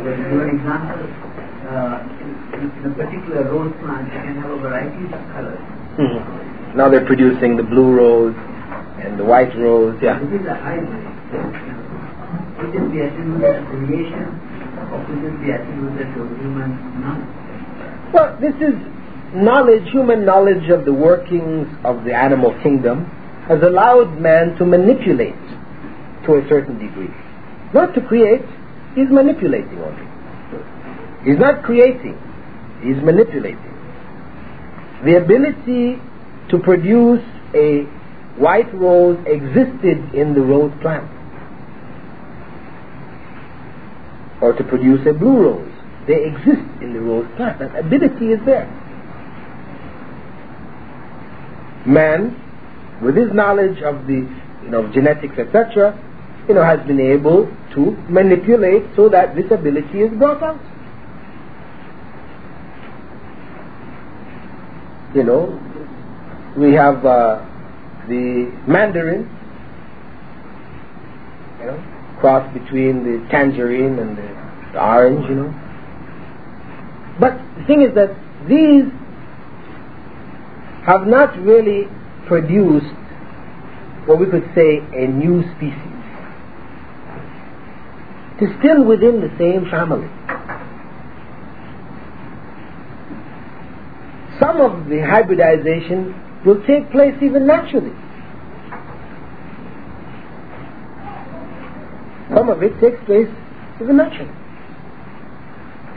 will 0.03 0.11
give 0.11 0.43
example. 0.59 1.07
Uh, 1.63 2.03
in 2.59 2.83
a 2.83 2.93
particular 2.99 3.43
rose 3.47 3.71
plant, 3.79 4.11
you 4.11 4.19
can 4.19 4.35
have 4.43 4.51
a 4.51 4.59
variety 4.59 5.05
of 5.07 5.23
colors. 5.31 5.63
Mhm. 5.95 6.75
Now 6.75 6.89
they're 6.89 7.05
producing 7.05 7.55
the 7.55 7.63
blue 7.63 7.95
rose 7.95 8.35
and 9.03 9.19
the 9.19 9.25
white 9.25 9.51
rose. 9.57 9.99
Yeah. 10.01 10.19
This 10.19 10.41
is 10.41 10.47
a 10.47 10.55
hybrid. 10.55 11.03
Could 12.59 12.71
this 12.71 12.85
be 12.91 12.99
attributed 13.03 13.59
to 13.59 13.75
creation 13.83 14.27
or 14.91 15.03
could 15.05 15.19
this 15.19 15.35
be 15.43 15.51
attributed 15.51 16.07
to 16.15 16.21
human 16.39 16.71
knowledge? 17.03 17.27
Well, 18.13 18.37
this 18.39 18.55
is 18.63 18.75
knowledge, 19.35 19.89
human 19.91 20.23
knowledge 20.25 20.69
of 20.69 20.85
the 20.85 20.93
workings 20.93 21.67
of 21.83 22.05
the 22.05 22.13
animal 22.13 22.55
kingdom 22.63 23.05
has 23.47 23.59
allowed 23.61 24.19
man 24.21 24.55
to 24.55 24.65
manipulate 24.65 25.35
to 26.25 26.39
a 26.39 26.47
certain 26.47 26.79
degree. 26.79 27.11
Not 27.73 27.93
to 27.95 28.01
create, 28.01 28.45
he's 28.95 29.09
manipulating 29.09 29.79
only. 29.79 30.07
He's 31.25 31.39
not 31.39 31.63
creating, 31.63 32.15
he's 32.81 33.01
manipulating. 33.03 33.73
The 35.03 35.17
ability 35.17 35.99
to 36.49 36.59
produce 36.59 37.23
a 37.53 37.83
white 38.37 38.73
rose 38.73 39.19
existed 39.27 40.13
in 40.13 40.33
the 40.33 40.41
rose 40.41 40.73
plant. 40.81 41.09
Or 44.41 44.53
to 44.53 44.63
produce 44.63 45.05
a 45.07 45.13
blue 45.13 45.43
rose. 45.43 45.71
They 46.07 46.25
exist 46.25 46.81
in 46.81 46.93
the 46.93 46.99
rose 46.99 47.27
plant. 47.37 47.59
That 47.59 47.75
ability 47.77 48.33
is 48.33 48.39
there. 48.45 48.67
Man, 51.85 52.39
with 53.01 53.15
his 53.15 53.33
knowledge 53.33 53.81
of 53.83 54.07
the 54.07 54.27
you 54.63 54.69
know, 54.69 54.91
genetics, 54.91 55.37
etc., 55.37 55.97
you 56.47 56.55
know, 56.55 56.63
has 56.63 56.85
been 56.87 56.99
able 56.99 57.45
to 57.73 57.91
manipulate 58.09 58.83
so 58.95 59.09
that 59.09 59.35
this 59.35 59.49
ability 59.51 60.01
is 60.01 60.11
brought 60.17 60.43
out. 60.43 60.59
You 65.15 65.23
know, 65.23 65.59
we 66.57 66.73
have 66.73 67.05
uh, 67.05 67.45
the 68.07 68.51
mandarin, 68.67 69.29
you 71.59 71.65
know, 71.65 72.17
cross 72.19 72.51
between 72.53 73.03
the 73.03 73.27
tangerine 73.29 73.99
and 73.99 74.17
the, 74.17 74.71
the 74.73 74.81
orange, 74.81 75.27
you 75.29 75.35
know. 75.35 75.53
But 77.19 77.37
the 77.57 77.65
thing 77.65 77.81
is 77.81 77.93
that 77.95 78.15
these 78.47 78.85
have 80.85 81.07
not 81.07 81.37
really 81.39 81.87
produced 82.27 82.93
what 84.05 84.19
we 84.19 84.25
could 84.25 84.49
say 84.55 84.77
a 84.77 85.07
new 85.07 85.43
species. 85.55 85.93
It 88.35 88.49
is 88.49 88.59
still 88.59 88.83
within 88.83 89.21
the 89.21 89.31
same 89.37 89.69
family. 89.69 90.09
Some 94.39 94.59
of 94.59 94.89
the 94.89 94.99
hybridization 94.99 96.19
will 96.45 96.61
take 96.65 96.91
place 96.91 97.15
even 97.21 97.47
naturally. 97.47 97.93
Some 102.33 102.49
of 102.49 102.63
it 102.63 102.79
takes 102.81 103.03
place 103.05 103.29
even 103.81 103.97
naturally. 103.97 104.33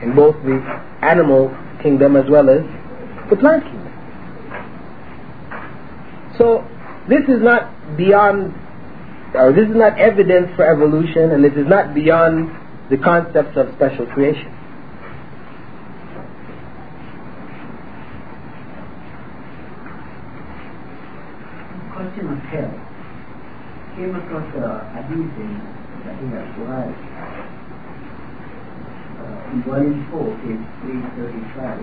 In 0.03 0.15
both 0.15 0.37
the 0.45 0.61
animal 1.03 1.57
kingdom 1.83 2.17
as 2.17 2.29
well 2.31 2.51
as 2.51 2.63
the 3.31 3.37
plant 3.37 3.65
kingdom. 3.65 3.93
So 6.39 6.67
this 7.09 7.23
is 7.29 7.41
not 7.41 7.97
beyond, 7.97 8.53
or 9.35 9.53
this 9.53 9.69
is 9.69 9.77
not 9.77 9.99
evidence 9.99 10.49
for 10.55 10.67
evolution, 10.67 11.33
and 11.33 11.43
this 11.43 11.55
is 11.55 11.67
not 11.67 11.95
beyond 11.95 12.51
the 12.91 12.99
concepts 12.99 13.57
of 13.57 13.73
special 13.77 14.07
creation. 14.07 14.53
Question 22.17 22.33
of 22.33 22.45
hell. 22.49 22.73
Came 23.95 24.17
across 24.17 24.49
a 24.57 24.89
hadith 24.97 25.37
in 25.37 25.61
Sahih 26.01 26.33
al-Bukhari. 26.33 26.97
Uh, 29.21 29.53
in 29.53 29.61
volume 29.69 30.01
4, 30.09 30.25
page 30.41 30.65
335. 30.81 31.77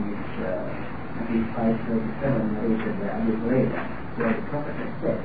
It's 0.00 0.32
uh, 0.40 0.64
hadith 1.28 1.44
537 1.52 2.56
narrated 2.56 2.96
by 3.04 3.08
Abu 3.20 3.36
Hurairah, 3.36 3.84
where 4.16 4.32
the 4.32 4.48
Prophet 4.48 4.80
has 4.80 4.92
said, 5.04 5.20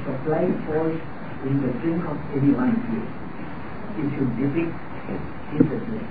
If 0.00 0.08
a 0.08 0.16
fly 0.24 0.48
falls 0.64 0.96
in 1.44 1.60
the 1.60 1.68
drink 1.84 2.00
of 2.08 2.16
any 2.32 2.52
one 2.56 2.80
here, 2.88 3.04
it 4.00 4.08
should 4.16 4.32
depict 4.40 4.72
his 5.52 5.68
drink. 5.84 6.08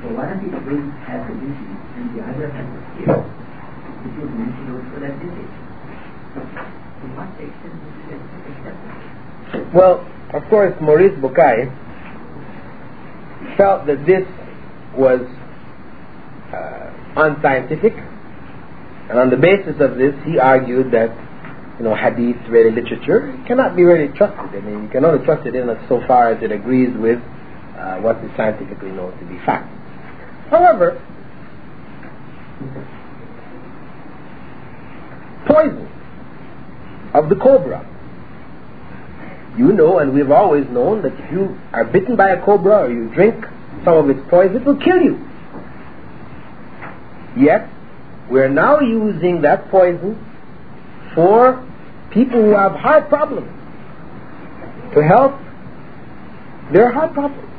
So 0.00 0.08
one 0.16 0.32
of 0.32 0.40
these 0.40 0.56
wings 0.64 0.94
has 1.04 1.28
a 1.28 1.34
disease 1.36 1.80
and 2.00 2.16
the 2.16 2.24
other 2.24 2.48
has 2.48 2.64
a 2.64 2.80
skill, 2.96 3.20
which 3.20 4.16
is 4.16 4.32
antidote 4.32 4.86
for 4.94 5.00
that 5.04 5.12
disease. 5.20 5.54
To 6.32 7.06
what 7.12 7.28
extent 7.36 7.76
is 7.84 8.08
it 8.08 8.20
acceptable? 8.48 9.76
Well, 9.76 10.08
of 10.32 10.48
course, 10.48 10.72
Maurice 10.80 11.12
Bucaille 11.20 11.68
felt 13.58 13.86
that 13.86 14.06
this 14.06 14.24
was 14.96 15.20
uh, 16.54 16.92
unscientific, 17.16 17.92
and 17.92 19.18
on 19.18 19.28
the 19.28 19.36
basis 19.36 19.76
of 19.80 19.98
this, 19.98 20.14
he 20.24 20.38
argued 20.38 20.92
that 20.92 21.12
you 21.78 21.84
know 21.84 21.94
hadith, 21.94 22.40
really 22.48 22.70
literature, 22.70 23.36
cannot 23.46 23.76
be 23.76 23.82
really 23.82 24.08
trusted. 24.16 24.48
I 24.56 24.64
mean, 24.64 24.84
you 24.84 24.88
can 24.88 25.04
only 25.04 25.22
trust 25.26 25.46
it 25.46 25.54
in 25.54 25.66
so 25.88 26.00
far 26.06 26.32
as 26.32 26.42
it 26.42 26.52
agrees 26.52 26.96
with 26.96 27.20
uh, 27.76 27.98
what 28.00 28.16
is 28.24 28.30
scientifically 28.36 28.92
known 28.92 29.12
to 29.18 29.24
be 29.26 29.36
fact. 29.44 29.79
However, 30.50 31.00
poison 35.46 35.88
of 37.14 37.28
the 37.28 37.36
cobra. 37.36 37.86
You 39.56 39.72
know, 39.72 39.98
and 39.98 40.12
we've 40.14 40.30
always 40.30 40.68
known 40.68 41.02
that 41.02 41.12
if 41.12 41.32
you 41.32 41.58
are 41.72 41.84
bitten 41.84 42.16
by 42.16 42.30
a 42.30 42.44
cobra 42.44 42.84
or 42.84 42.90
you 42.90 43.08
drink 43.14 43.44
some 43.84 43.96
of 43.96 44.10
its 44.10 44.20
poison, 44.28 44.56
it 44.56 44.64
will 44.64 44.76
kill 44.76 45.00
you. 45.02 45.18
Yet, 47.36 47.68
we're 48.30 48.48
now 48.48 48.80
using 48.80 49.42
that 49.42 49.70
poison 49.70 50.18
for 51.14 51.64
people 52.10 52.40
who 52.40 52.50
have 52.50 52.72
heart 52.72 53.08
problems 53.08 53.48
to 54.94 55.02
help 55.02 55.32
their 56.72 56.90
heart 56.92 57.12
problems. 57.12 57.49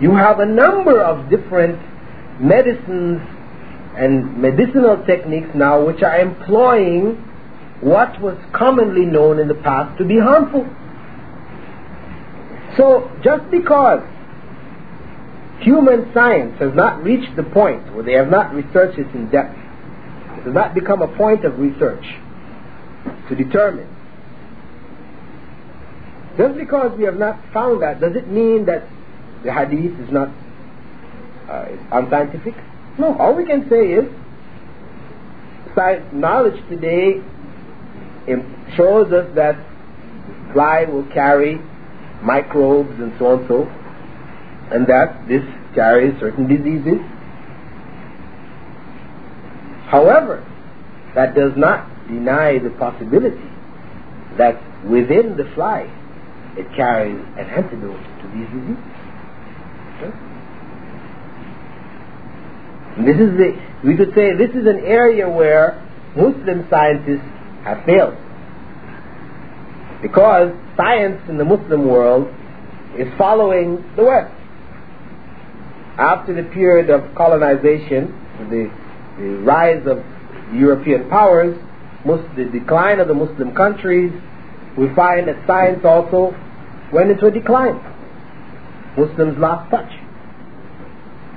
You 0.00 0.14
have 0.14 0.40
a 0.40 0.46
number 0.46 1.00
of 1.00 1.30
different 1.30 1.80
medicines 2.40 3.20
and 3.96 4.36
medicinal 4.36 5.02
techniques 5.06 5.48
now 5.54 5.84
which 5.84 6.02
are 6.02 6.18
employing 6.18 7.14
what 7.80 8.20
was 8.20 8.36
commonly 8.52 9.06
known 9.06 9.38
in 9.38 9.48
the 9.48 9.54
past 9.54 9.96
to 9.98 10.04
be 10.04 10.18
harmful. 10.18 10.66
So, 12.76 13.10
just 13.24 13.50
because 13.50 14.02
human 15.60 16.10
science 16.12 16.58
has 16.58 16.74
not 16.74 17.02
reached 17.02 17.34
the 17.36 17.42
point 17.42 17.94
where 17.94 18.04
they 18.04 18.12
have 18.12 18.28
not 18.28 18.54
researched 18.54 18.98
it 18.98 19.06
in 19.14 19.30
depth, 19.30 19.56
it 19.56 20.44
has 20.44 20.54
not 20.54 20.74
become 20.74 21.00
a 21.00 21.08
point 21.16 21.44
of 21.46 21.58
research 21.58 22.04
to 23.28 23.34
determine. 23.34 23.88
Just 26.36 26.58
because 26.58 26.96
we 26.98 27.04
have 27.04 27.16
not 27.16 27.40
found 27.54 27.82
that, 27.82 27.98
does 27.98 28.14
it 28.14 28.28
mean 28.28 28.66
that 28.66 28.86
the 29.44 29.52
hadith 29.52 29.98
is 30.00 30.12
not 30.12 30.28
uh, 31.48 31.68
unscientific? 31.92 32.54
No, 32.98 33.16
all 33.18 33.34
we 33.34 33.44
can 33.44 33.68
say 33.68 33.92
is 33.92 34.04
science, 35.74 36.06
knowledge 36.12 36.56
today 36.68 37.22
shows 38.76 39.12
us 39.12 39.32
that 39.36 39.54
fly 40.52 40.84
will 40.84 41.06
carry 41.12 41.60
microbes 42.22 42.90
and 42.98 43.12
so 43.18 43.26
on 43.26 43.38
and 43.40 43.48
so, 43.48 43.62
and 44.74 44.86
that 44.86 45.28
this 45.28 45.42
carries 45.74 46.18
certain 46.18 46.48
diseases. 46.48 46.98
However, 49.86 50.42
that 51.14 51.34
does 51.34 51.52
not 51.56 51.88
deny 52.08 52.58
the 52.58 52.70
possibility 52.70 53.48
that 54.38 54.56
within 54.84 55.36
the 55.36 55.44
fly 55.54 55.88
it 56.56 56.66
carries 56.74 57.20
an 57.36 57.46
antidote 57.46 58.00
to 58.22 58.28
these 58.34 58.48
diseases. 58.48 58.95
This 63.04 63.16
is 63.16 63.36
the, 63.36 63.52
we 63.84 63.96
could 63.96 64.14
say 64.14 64.32
this 64.36 64.50
is 64.50 64.66
an 64.66 64.80
area 64.84 65.28
where 65.28 65.82
Muslim 66.16 66.66
scientists 66.70 67.28
have 67.64 67.84
failed. 67.84 68.14
Because 70.00 70.52
science 70.76 71.20
in 71.28 71.36
the 71.36 71.44
Muslim 71.44 71.88
world 71.88 72.28
is 72.98 73.06
following 73.18 73.84
the 73.96 74.04
West. 74.04 74.32
After 75.98 76.34
the 76.34 76.48
period 76.50 76.90
of 76.90 77.14
colonization, 77.14 78.12
the, 78.50 78.70
the 79.18 79.28
rise 79.44 79.86
of 79.86 79.98
European 80.54 81.08
powers, 81.08 81.56
the 82.04 82.44
decline 82.52 83.00
of 83.00 83.08
the 83.08 83.14
Muslim 83.14 83.54
countries, 83.54 84.12
we 84.78 84.86
find 84.94 85.26
that 85.28 85.36
science 85.46 85.84
also 85.84 86.34
went 86.92 87.10
into 87.10 87.26
a 87.26 87.30
decline. 87.30 87.80
Muslims 88.96 89.38
lost 89.38 89.70
touch. 89.70 89.92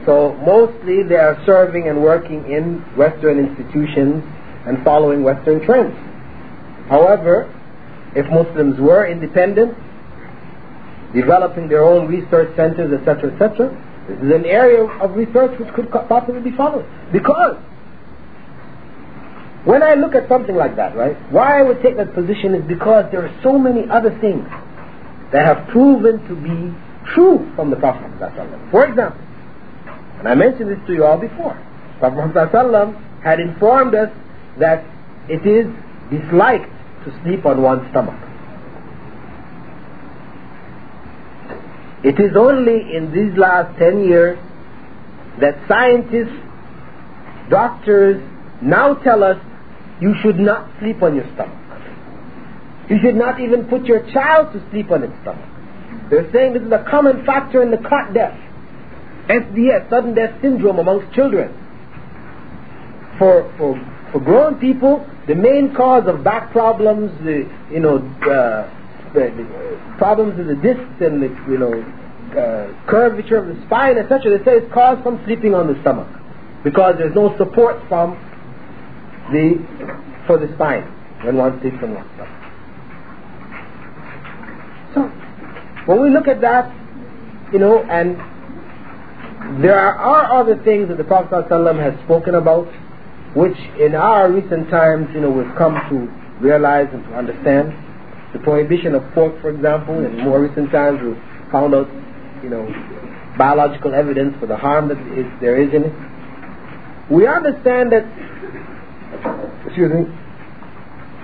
So 0.05 0.33
mostly 0.45 1.03
they 1.03 1.15
are 1.15 1.41
serving 1.45 1.87
and 1.87 2.01
working 2.01 2.49
in 2.51 2.79
Western 2.95 3.37
institutions 3.37 4.23
and 4.65 4.83
following 4.83 5.23
Western 5.23 5.63
trends. 5.65 5.95
However, 6.87 7.53
if 8.15 8.25
Muslims 8.31 8.79
were 8.79 9.05
independent, 9.05 9.77
developing 11.13 11.67
their 11.67 11.83
own 11.83 12.07
research 12.07 12.55
centers, 12.55 12.91
etc., 12.99 13.33
etc., 13.33 13.69
this 14.07 14.17
is 14.17 14.31
an 14.31 14.45
area 14.45 14.83
of 14.83 15.15
research 15.15 15.59
which 15.59 15.69
could 15.75 15.91
possibly 15.91 16.41
be 16.41 16.55
followed. 16.55 16.85
Because 17.11 17.57
when 19.65 19.83
I 19.83 19.93
look 19.93 20.15
at 20.15 20.27
something 20.27 20.55
like 20.55 20.75
that, 20.77 20.95
right, 20.95 21.15
why 21.31 21.59
I 21.59 21.61
would 21.61 21.81
take 21.83 21.97
that 21.97 22.15
position 22.15 22.55
is 22.55 22.63
because 22.67 23.11
there 23.11 23.23
are 23.23 23.39
so 23.43 23.59
many 23.59 23.87
other 23.89 24.17
things 24.19 24.47
that 25.31 25.45
have 25.45 25.67
proven 25.67 26.25
to 26.27 26.35
be 26.35 26.73
true 27.13 27.51
from 27.55 27.69
the 27.69 27.75
Prophet. 27.75 28.11
For 28.71 28.85
example, 28.85 29.21
and 30.19 30.27
I 30.27 30.35
mentioned 30.35 30.69
this 30.69 30.79
to 30.87 30.93
you 30.93 31.05
all 31.05 31.17
before, 31.17 31.57
Prophet 31.99 32.95
had 33.23 33.39
informed 33.39 33.95
us 33.95 34.09
that 34.59 34.83
it 35.29 35.45
is 35.45 35.67
disliked 36.09 36.71
to 37.05 37.21
sleep 37.23 37.45
on 37.45 37.61
one's 37.61 37.89
stomach. 37.91 38.19
It 42.03 42.19
is 42.19 42.35
only 42.37 42.95
in 42.95 43.11
these 43.13 43.37
last 43.37 43.77
10 43.77 44.03
years 44.05 44.37
that 45.41 45.55
scientists, 45.67 46.35
doctors 47.49 48.21
now 48.61 48.93
tell 48.95 49.23
us 49.23 49.37
you 50.01 50.15
should 50.21 50.39
not 50.39 50.69
sleep 50.79 51.01
on 51.01 51.15
your 51.15 51.25
stomach. 51.33 51.57
You 52.89 52.97
should 53.01 53.15
not 53.15 53.39
even 53.39 53.65
put 53.65 53.85
your 53.85 54.01
child 54.11 54.53
to 54.53 54.69
sleep 54.71 54.91
on 54.91 55.03
its 55.03 55.13
stomach. 55.21 55.48
They're 56.09 56.31
saying 56.31 56.53
this 56.53 56.63
is 56.63 56.71
a 56.71 56.85
common 56.89 57.25
factor 57.25 57.61
in 57.61 57.71
the 57.71 57.77
cot 57.77 58.13
death. 58.13 58.37
SDS, 59.29 59.89
sudden 59.89 60.15
death 60.15 60.41
syndrome 60.41 60.79
amongst 60.79 61.13
children. 61.13 61.53
For, 63.19 63.53
for, 63.57 63.77
for 64.11 64.19
grown 64.19 64.59
people, 64.59 65.05
the 65.27 65.35
main 65.35 65.75
cause 65.75 66.07
of 66.07 66.23
back 66.23 66.51
problems, 66.51 67.11
the, 67.23 67.47
you 67.71 67.79
know, 67.79 67.97
uh, 67.97 68.65
the, 69.13 69.29
the 69.29 69.95
problems 69.97 70.37
with 70.37 70.47
the 70.47 70.55
discs 70.55 71.01
and 71.01 71.21
the, 71.21 71.29
you 71.47 71.57
know, 71.59 71.73
uh, 72.29 72.85
curvature 72.87 73.37
of 73.37 73.47
the 73.47 73.61
spine, 73.65 73.97
etc., 73.97 74.37
they 74.37 74.43
say 74.45 74.57
it's 74.57 74.73
caused 74.73 75.03
from 75.03 75.23
sleeping 75.25 75.53
on 75.53 75.67
the 75.67 75.79
stomach. 75.81 76.07
Because 76.63 76.95
there's 76.97 77.15
no 77.15 77.35
support 77.37 77.77
from 77.87 78.13
the, 79.31 79.57
for 80.25 80.37
the 80.37 80.51
spine 80.55 80.83
when 81.23 81.37
one 81.37 81.59
sleeps 81.61 81.77
on 81.83 81.93
one 81.93 82.09
stomach. 82.15 82.39
So, 84.95 85.18
when 85.89 86.03
we 86.03 86.11
look 86.11 86.27
at 86.27 86.39
that, 86.41 86.69
you 87.51 87.57
know, 87.57 87.81
and 87.81 88.13
there 89.63 89.73
are 89.73 90.39
other 90.39 90.61
things 90.63 90.87
that 90.89 90.99
the 90.99 91.03
Prophet 91.03 91.49
ﷺ 91.49 91.81
has 91.81 91.99
spoken 92.05 92.35
about, 92.35 92.67
which 93.33 93.57
in 93.81 93.95
our 93.95 94.31
recent 94.31 94.69
times, 94.69 95.09
you 95.15 95.19
know, 95.19 95.31
we've 95.31 95.55
come 95.57 95.73
to 95.89 96.05
realize 96.45 96.87
and 96.93 97.03
to 97.05 97.13
understand. 97.17 97.73
The 98.33 98.39
prohibition 98.45 98.93
of 98.93 99.01
pork, 99.15 99.41
for 99.41 99.49
example, 99.49 100.05
in 100.05 100.15
more 100.19 100.39
recent 100.39 100.69
times 100.69 101.01
we've 101.01 101.17
found 101.51 101.73
out, 101.73 101.89
you 102.43 102.49
know, 102.53 102.69
biological 103.35 103.95
evidence 103.95 104.37
for 104.39 104.45
the 104.45 104.57
harm 104.57 104.89
that 104.89 105.01
is, 105.17 105.25
there 105.41 105.59
is 105.59 105.73
in 105.73 105.85
it. 105.85 105.93
We 107.09 107.25
understand 107.25 107.91
that, 107.93 108.05
excuse 109.65 109.89
me, 109.89 110.05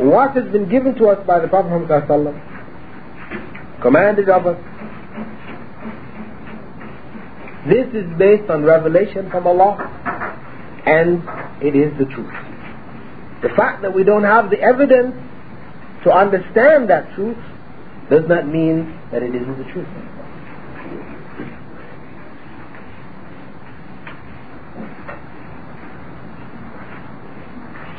what 0.09 0.35
has 0.35 0.51
been 0.51 0.67
given 0.67 0.95
to 0.95 1.09
us 1.09 1.21
by 1.27 1.37
the 1.39 1.47
Prophet 1.47 1.69
Muhammad 1.69 2.41
commanded 3.85 4.27
of 4.29 4.47
us 4.47 4.57
this 7.69 7.85
is 7.93 8.05
based 8.17 8.49
on 8.49 8.63
revelation 8.63 9.29
from 9.29 9.45
Allah 9.45 9.77
and 10.85 11.21
it 11.61 11.75
is 11.75 11.95
the 11.99 12.05
truth. 12.05 12.33
The 13.43 13.49
fact 13.55 13.83
that 13.83 13.93
we 13.93 14.03
don't 14.03 14.23
have 14.23 14.49
the 14.49 14.59
evidence 14.59 15.13
to 16.03 16.11
understand 16.11 16.89
that 16.89 17.13
truth 17.13 17.37
does 18.09 18.27
not 18.27 18.47
mean 18.47 18.99
that 19.11 19.21
it 19.21 19.35
isn't 19.35 19.57
the 19.57 19.71
truth. 19.71 19.87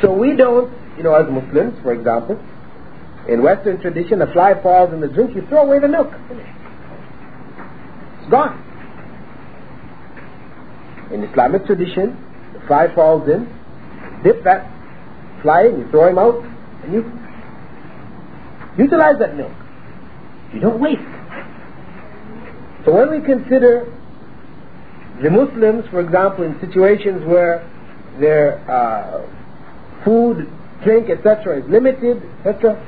So 0.03 0.13
we 0.13 0.37
don't, 0.37 0.73
you 0.97 1.05
know, 1.05 1.15
as 1.15 1.31
Muslims, 1.31 1.81
for 1.83 1.93
example, 1.93 2.41
in 3.29 3.43
Western 3.43 3.81
tradition, 3.81 4.23
a 4.23 4.33
fly 4.33 4.61
falls 4.63 4.93
in 4.93 5.01
the 5.01 5.09
drink, 5.09 5.35
you 5.35 5.47
throw 5.49 5.63
away 5.63 5.79
the 5.81 5.89
milk. 5.89 6.13
It's 8.21 8.31
gone. 8.31 8.63
in 11.11 11.23
Islamic 11.25 11.67
tradition, 11.67 12.17
the 12.53 12.61
fly 12.67 12.93
falls 12.95 13.29
in, 13.29 13.47
dip 14.25 14.43
that 14.45 14.71
fly, 15.43 15.67
and 15.67 15.79
you 15.79 15.91
throw 15.91 16.09
him 16.09 16.19
out, 16.19 16.43
and 16.85 16.93
you 16.93 17.05
utilize 18.79 19.19
that 19.19 19.37
milk. 19.37 19.53
You 20.53 20.61
don't 20.61 20.81
waste. 20.81 21.01
So 22.85 22.95
when 22.95 23.11
we 23.11 23.21
consider 23.25 23.93
the 25.23 25.31
Muslims, 25.31 25.85
for 25.91 26.01
example, 26.01 26.45
in 26.45 26.59
situations 26.61 27.25
where 27.25 27.69
their 28.21 28.59
uh, 28.71 29.27
food, 30.05 30.49
drink, 30.85 31.11
etc., 31.11 31.63
is 31.63 31.71
limited, 31.71 32.23
etc., 32.45 32.81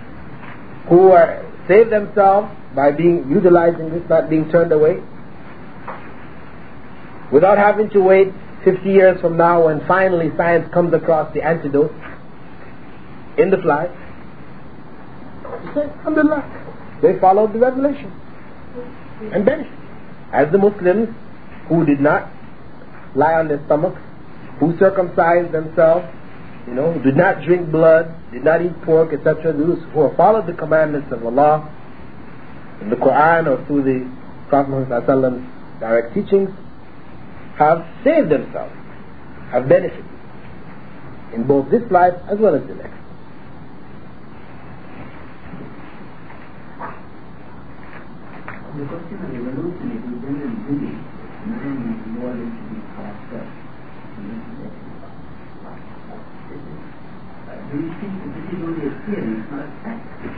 who 0.88 1.10
are 1.12 1.44
save 1.66 1.90
themselves 1.90 2.48
by 2.74 2.90
being 2.90 3.28
utilizing 3.30 3.90
this, 3.90 4.02
not 4.08 4.30
being 4.30 4.50
turned 4.50 4.72
away, 4.72 5.02
without 7.30 7.58
having 7.58 7.90
to 7.90 8.00
wait 8.00 8.28
50 8.64 8.88
years 8.88 9.20
from 9.20 9.36
now 9.36 9.66
when 9.66 9.86
finally 9.86 10.30
science 10.36 10.72
comes 10.72 10.92
across 10.94 11.32
the 11.34 11.42
antidote 11.42 11.92
in 13.36 13.50
the 13.50 13.58
fly. 13.58 13.86
Alhamdulillah, 15.76 16.98
they 17.02 17.18
followed 17.20 17.52
the 17.52 17.58
revelation 17.58 18.10
and 19.32 19.44
benefited. 19.44 19.78
As 20.32 20.50
the 20.52 20.58
Muslims 20.58 21.08
who 21.68 21.84
did 21.84 22.00
not 22.00 22.30
lie 23.14 23.34
on 23.34 23.48
their 23.48 23.64
stomachs, 23.66 24.00
who 24.60 24.76
circumcised 24.78 25.52
themselves, 25.52 26.06
you 26.68 26.74
know, 26.74 26.98
did 27.02 27.16
not 27.16 27.42
drink 27.42 27.70
blood, 27.70 28.14
did 28.30 28.44
not 28.44 28.60
eat 28.60 28.76
pork, 28.82 29.14
etc., 29.14 29.54
those 29.54 29.78
who 29.94 30.06
have 30.06 30.16
followed 30.16 30.46
the 30.46 30.52
commandments 30.52 31.10
of 31.10 31.24
Allah 31.24 31.74
in 32.82 32.90
the 32.90 32.96
Quran 32.96 33.46
or 33.48 33.64
through 33.66 33.84
the 33.84 34.04
Prophet 34.50 34.70
Muhammad's 34.70 35.80
direct 35.80 36.12
teachings, 36.14 36.50
have 37.56 37.86
saved 38.04 38.28
themselves, 38.28 38.74
have 39.50 39.66
benefited 39.66 40.04
in 41.32 41.46
both 41.46 41.70
this 41.70 41.82
life 41.90 42.14
as 42.28 42.38
well 42.38 42.54
as 42.54 42.60
the 42.68 42.74
next. 42.74 42.98
The 48.76 48.84
question 48.84 49.18
of 49.24 49.34
evolution 49.34 49.90
is 49.90 50.04
we 50.04 50.20
generally 50.20 50.54
believe 50.68 51.00
man 51.48 51.80
is 51.88 52.00
evolving 52.12 52.52
to 52.52 52.62
be 52.68 52.78
faster. 52.94 53.58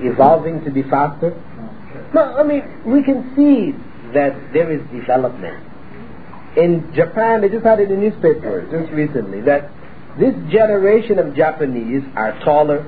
Evolving 0.02 0.64
to 0.64 0.70
be 0.70 0.82
faster? 0.82 1.30
No, 2.12 2.22
I 2.22 2.42
mean, 2.42 2.62
we 2.84 3.02
can 3.02 3.32
see 3.36 3.72
that 4.12 4.52
there 4.52 4.70
is 4.72 4.80
development. 4.90 5.64
In 6.56 6.92
Japan, 6.94 7.42
they 7.42 7.48
just 7.48 7.64
had 7.64 7.78
it 7.78 7.90
in 7.90 8.00
the 8.00 8.10
newspaper 8.10 8.66
just 8.70 8.92
recently 8.92 9.40
that 9.42 9.70
this 10.18 10.34
generation 10.50 11.20
of 11.20 11.36
Japanese 11.36 12.02
are 12.16 12.32
taller 12.44 12.80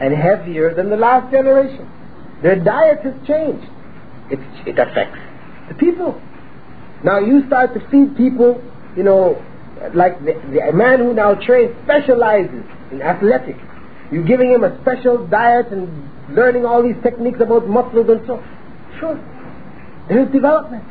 and 0.00 0.14
heavier 0.14 0.72
than 0.74 0.90
the 0.90 0.96
last 0.96 1.32
generation. 1.32 1.90
Their 2.42 2.56
diet 2.62 3.00
has 3.00 3.14
changed. 3.26 3.66
It, 4.30 4.38
it 4.68 4.78
affects 4.78 5.18
the 5.68 5.74
people. 5.74 6.20
Now 7.02 7.18
you 7.18 7.46
start 7.46 7.74
to 7.74 7.80
feed 7.90 8.16
people, 8.16 8.62
you 8.96 9.02
know, 9.02 9.42
like 9.92 10.18
the, 10.24 10.34
the 10.52 10.72
man 10.72 11.00
who 11.00 11.12
now 11.12 11.34
trains 11.34 11.74
specializes 11.84 12.64
in 12.90 13.02
athletics. 13.02 13.60
You're 14.10 14.24
giving 14.24 14.50
him 14.50 14.64
a 14.64 14.80
special 14.82 15.26
diet 15.26 15.68
and 15.72 15.88
learning 16.34 16.64
all 16.64 16.82
these 16.82 16.96
techniques 17.02 17.40
about 17.40 17.68
muscles 17.68 18.08
and 18.08 18.20
so. 18.26 18.42
Sure, 19.00 19.18
there 20.08 20.24
is 20.24 20.32
development. 20.32 20.84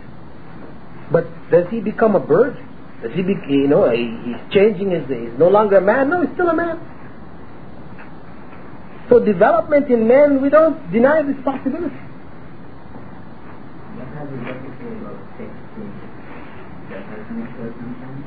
But 1.11 1.27
does 1.51 1.67
he 1.69 1.79
become 1.79 2.15
a 2.15 2.19
bird? 2.19 2.57
Does 3.01 3.13
he 3.13 3.21
be, 3.21 3.35
you 3.49 3.67
know, 3.67 3.89
he, 3.89 4.17
he's 4.23 4.53
changing 4.53 4.91
his, 4.91 5.07
he's 5.07 5.37
no 5.37 5.49
longer 5.49 5.77
a 5.77 5.81
man? 5.81 6.09
No, 6.09 6.21
he's 6.21 6.33
still 6.33 6.49
a 6.49 6.55
man. 6.55 6.79
So 9.09 9.19
development 9.19 9.91
in 9.91 10.07
men, 10.07 10.41
we 10.41 10.49
don't 10.49 10.91
deny 10.91 11.21
this 11.21 11.35
possibility. 11.43 11.95
That 16.89 17.03
has 17.03 17.25
needed? 17.31 18.22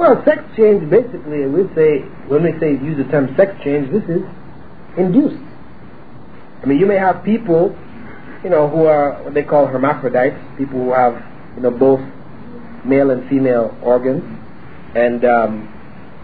Well, 0.00 0.24
sex 0.24 0.40
change 0.56 0.88
basically, 0.88 1.44
we 1.44 1.68
say 1.76 2.00
when 2.32 2.42
we 2.42 2.58
say 2.58 2.72
use 2.72 2.96
the 2.96 3.04
term 3.12 3.36
sex 3.36 3.52
change, 3.62 3.92
this 3.92 4.02
is 4.04 4.22
induced. 4.96 5.36
I 6.62 6.64
mean, 6.64 6.78
you 6.78 6.86
may 6.86 6.96
have 6.96 7.22
people, 7.22 7.76
you 8.42 8.48
know, 8.48 8.66
who 8.66 8.86
are 8.86 9.22
what 9.22 9.34
they 9.34 9.42
call 9.42 9.66
hermaphrodites, 9.66 10.40
people 10.56 10.78
who 10.78 10.94
have, 10.94 11.22
you 11.54 11.60
know, 11.60 11.70
both 11.70 12.00
male 12.82 13.10
and 13.10 13.28
female 13.28 13.76
organs, 13.82 14.24
and 14.96 15.22
um, 15.26 15.68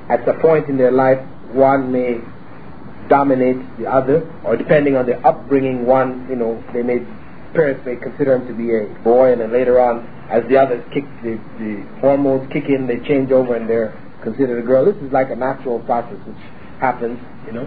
at 0.08 0.26
a 0.26 0.40
point 0.40 0.70
in 0.70 0.78
their 0.78 0.90
life, 0.90 1.20
one 1.52 1.92
may 1.92 2.22
dominate 3.10 3.58
the 3.76 3.84
other, 3.84 4.24
or 4.42 4.56
depending 4.56 4.96
on 4.96 5.04
their 5.04 5.20
upbringing, 5.26 5.84
one, 5.84 6.26
you 6.30 6.36
know, 6.36 6.64
they 6.72 6.82
may 6.82 7.00
parents 7.52 7.84
may 7.84 7.96
consider 7.96 8.36
him 8.36 8.48
to 8.48 8.54
be 8.54 8.74
a 8.74 8.88
boy, 9.04 9.32
and 9.32 9.42
then 9.42 9.52
later 9.52 9.78
on, 9.78 10.15
as 10.30 10.42
the 10.48 10.56
others 10.56 10.84
kick 10.92 11.04
the, 11.22 11.38
the 11.58 11.86
hormones 12.00 12.50
kick 12.52 12.64
in, 12.68 12.86
they 12.86 12.98
change 13.06 13.30
over 13.30 13.54
and 13.54 13.68
they're 13.68 13.94
considered 14.22 14.62
a 14.62 14.66
girl. 14.66 14.84
This 14.84 14.96
is 15.02 15.12
like 15.12 15.30
a 15.30 15.36
natural 15.36 15.80
process 15.80 16.18
which 16.26 16.42
happens, 16.80 17.18
you 17.46 17.52
know. 17.52 17.66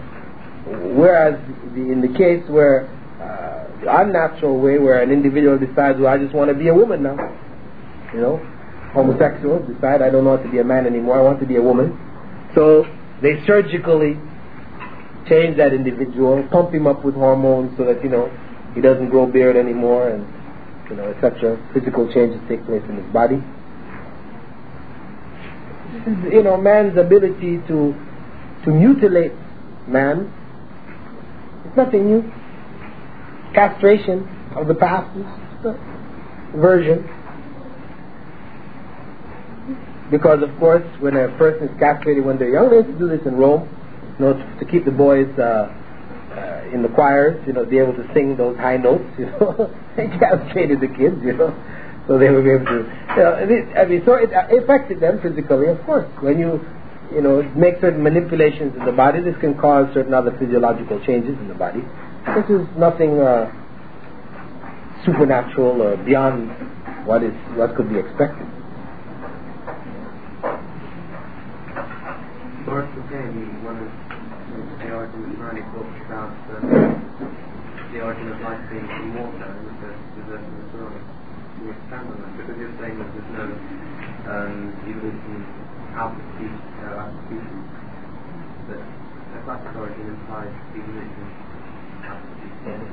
Whereas 0.96 1.40
the, 1.74 1.92
in 1.92 2.02
the 2.02 2.12
case 2.18 2.44
where 2.50 2.86
uh, 3.22 3.82
the 3.82 3.88
unnatural 3.90 4.60
way, 4.60 4.78
where 4.78 5.02
an 5.02 5.12
individual 5.12 5.58
decides, 5.58 6.00
well, 6.00 6.14
I 6.14 6.18
just 6.18 6.36
want 6.36 6.50
to 6.50 6.56
be 6.56 6.68
a 6.68 6.76
woman 6.76 7.04
now, 7.04 7.16
you 8.14 8.22
know, 8.22 8.38
homosexuals 8.94 9.68
decide 9.68 10.02
I 10.02 10.10
don't 10.10 10.26
want 10.26 10.44
to 10.44 10.52
be 10.52 10.60
a 10.60 10.64
man 10.64 10.86
anymore, 10.86 11.18
I 11.18 11.24
want 11.24 11.40
to 11.40 11.46
be 11.46 11.56
a 11.56 11.62
woman. 11.62 11.98
So 12.56 12.86
they 13.22 13.44
surgically 13.46 14.20
change 15.28 15.58
that 15.58 15.74
individual, 15.74 16.44
pump 16.52 16.74
him 16.74 16.88
up 16.88 17.06
with 17.06 17.16
hormones 17.16 17.78
so 17.78 17.86
that 17.86 18.04
you 18.04 18.10
know 18.10 18.28
he 18.74 18.82
doesn't 18.82 19.10
grow 19.10 19.26
beard 19.26 19.56
anymore, 19.56 20.10
and 20.10 20.26
you 20.90 20.96
know, 20.96 21.06
etc. 21.12 21.58
Physical 21.74 22.12
changes 22.12 22.42
take 22.48 22.66
place 22.66 22.84
in 22.90 22.98
his 22.98 23.14
body. 23.14 23.42
This 25.94 26.08
is, 26.08 26.34
you 26.34 26.44
know, 26.44 26.58
man's 26.58 26.98
ability 26.98 27.60
to 27.68 27.96
to 28.66 28.72
mutilate 28.72 29.34
man. 29.88 30.34
It's 31.66 31.78
nothing 31.78 32.06
new. 32.06 32.32
Castration 33.54 34.28
of 34.56 34.68
the 34.68 34.76
past 34.76 35.10
version. 36.56 37.08
Because 40.12 40.42
of 40.42 40.50
course, 40.58 40.86
when 41.00 41.16
a 41.16 41.28
person 41.38 41.70
is 41.70 41.80
castrated 41.80 42.26
when 42.26 42.40
they're 42.40 42.50
young, 42.50 42.70
they 42.70 42.78
used 42.78 42.90
to 42.90 42.98
do 42.98 43.08
this 43.08 43.26
in 43.28 43.36
Rome, 43.36 43.70
you 44.18 44.26
know, 44.26 44.34
to, 44.34 44.60
to 44.60 44.66
keep 44.66 44.86
the 44.86 44.92
boys 44.92 45.28
uh, 45.38 45.72
uh, 46.40 46.74
in 46.74 46.82
the 46.82 46.88
choirs, 46.90 47.36
you 47.46 47.54
know, 47.54 47.66
be 47.66 47.78
able 47.78 47.94
to 47.94 48.08
sing 48.14 48.38
those 48.38 48.58
high 48.58 48.78
notes, 48.78 49.04
you 49.18 49.26
know. 49.26 49.70
they 49.98 50.08
castrated 50.08 50.80
the 50.80 50.88
kids, 50.88 51.20
you 51.24 51.34
know, 51.34 51.52
so 52.08 52.18
they 52.18 52.30
would 52.30 52.44
be 52.44 52.52
able 52.52 52.66
to, 52.66 52.88
you 53.16 53.24
know, 53.24 53.36
it, 53.38 53.78
I 53.78 53.86
mean, 53.86 54.02
so 54.06 54.16
it 54.16 54.32
affected 54.32 55.00
them 55.00 55.20
physically, 55.22 55.68
of 55.68 55.84
course. 55.84 56.08
When 56.22 56.40
you, 56.40 56.64
you 57.12 57.22
know, 57.22 57.44
make 57.56 57.82
certain 57.82 58.02
manipulations 58.02 58.74
in 58.78 58.86
the 58.86 58.92
body, 58.92 59.22
this 59.22 59.36
can 59.42 59.58
cause 59.60 59.92
certain 59.94 60.14
other 60.14 60.32
physiological 60.40 61.04
changes 61.06 61.38
in 61.40 61.48
the 61.48 61.56
body. 61.56 61.82
This 62.36 62.50
is 62.50 62.66
nothing 62.78 63.20
uh, 63.20 63.52
supernatural 65.06 65.82
or 65.82 65.98
beyond 65.98 66.50
what 67.06 67.24
is 67.24 67.34
what 67.56 67.76
could 67.76 67.90
be 67.90 68.00
expected. 68.00 68.46
Maurice 72.66 72.90
Bucaille, 72.94 73.64
one 73.64 73.78
of 73.78 74.89
the 75.00 75.06
arguments 75.06 75.40
Rani 75.40 75.62
talks 75.72 75.96
about 76.12 76.36
uh, 76.52 76.60
the 77.92 78.02
origin 78.04 78.28
of 78.36 78.42
life 78.42 78.60
being 78.70 78.86
from 78.86 79.16
water 79.16 79.48
and 79.48 79.64
the 79.64 79.96
desert 80.20 80.44
of 80.44 80.52
the. 80.76 80.92
Can 81.56 81.64
you 81.64 81.72
expand 81.72 82.08
on 82.08 82.20
that? 82.20 82.36
Because 82.36 82.58
you're 82.60 82.76
saying 82.80 83.00
that 83.00 83.08
there's 83.16 83.32
no 83.32 83.48
um, 84.28 84.76
altitude, 85.96 86.56
uh, 86.84 87.00
altitude, 87.00 87.48
that 88.68 88.84
aquatic 89.40 89.76
origin 89.76 90.08
implies 90.08 90.52
evolution 90.76 91.28
altitude. 92.04 92.92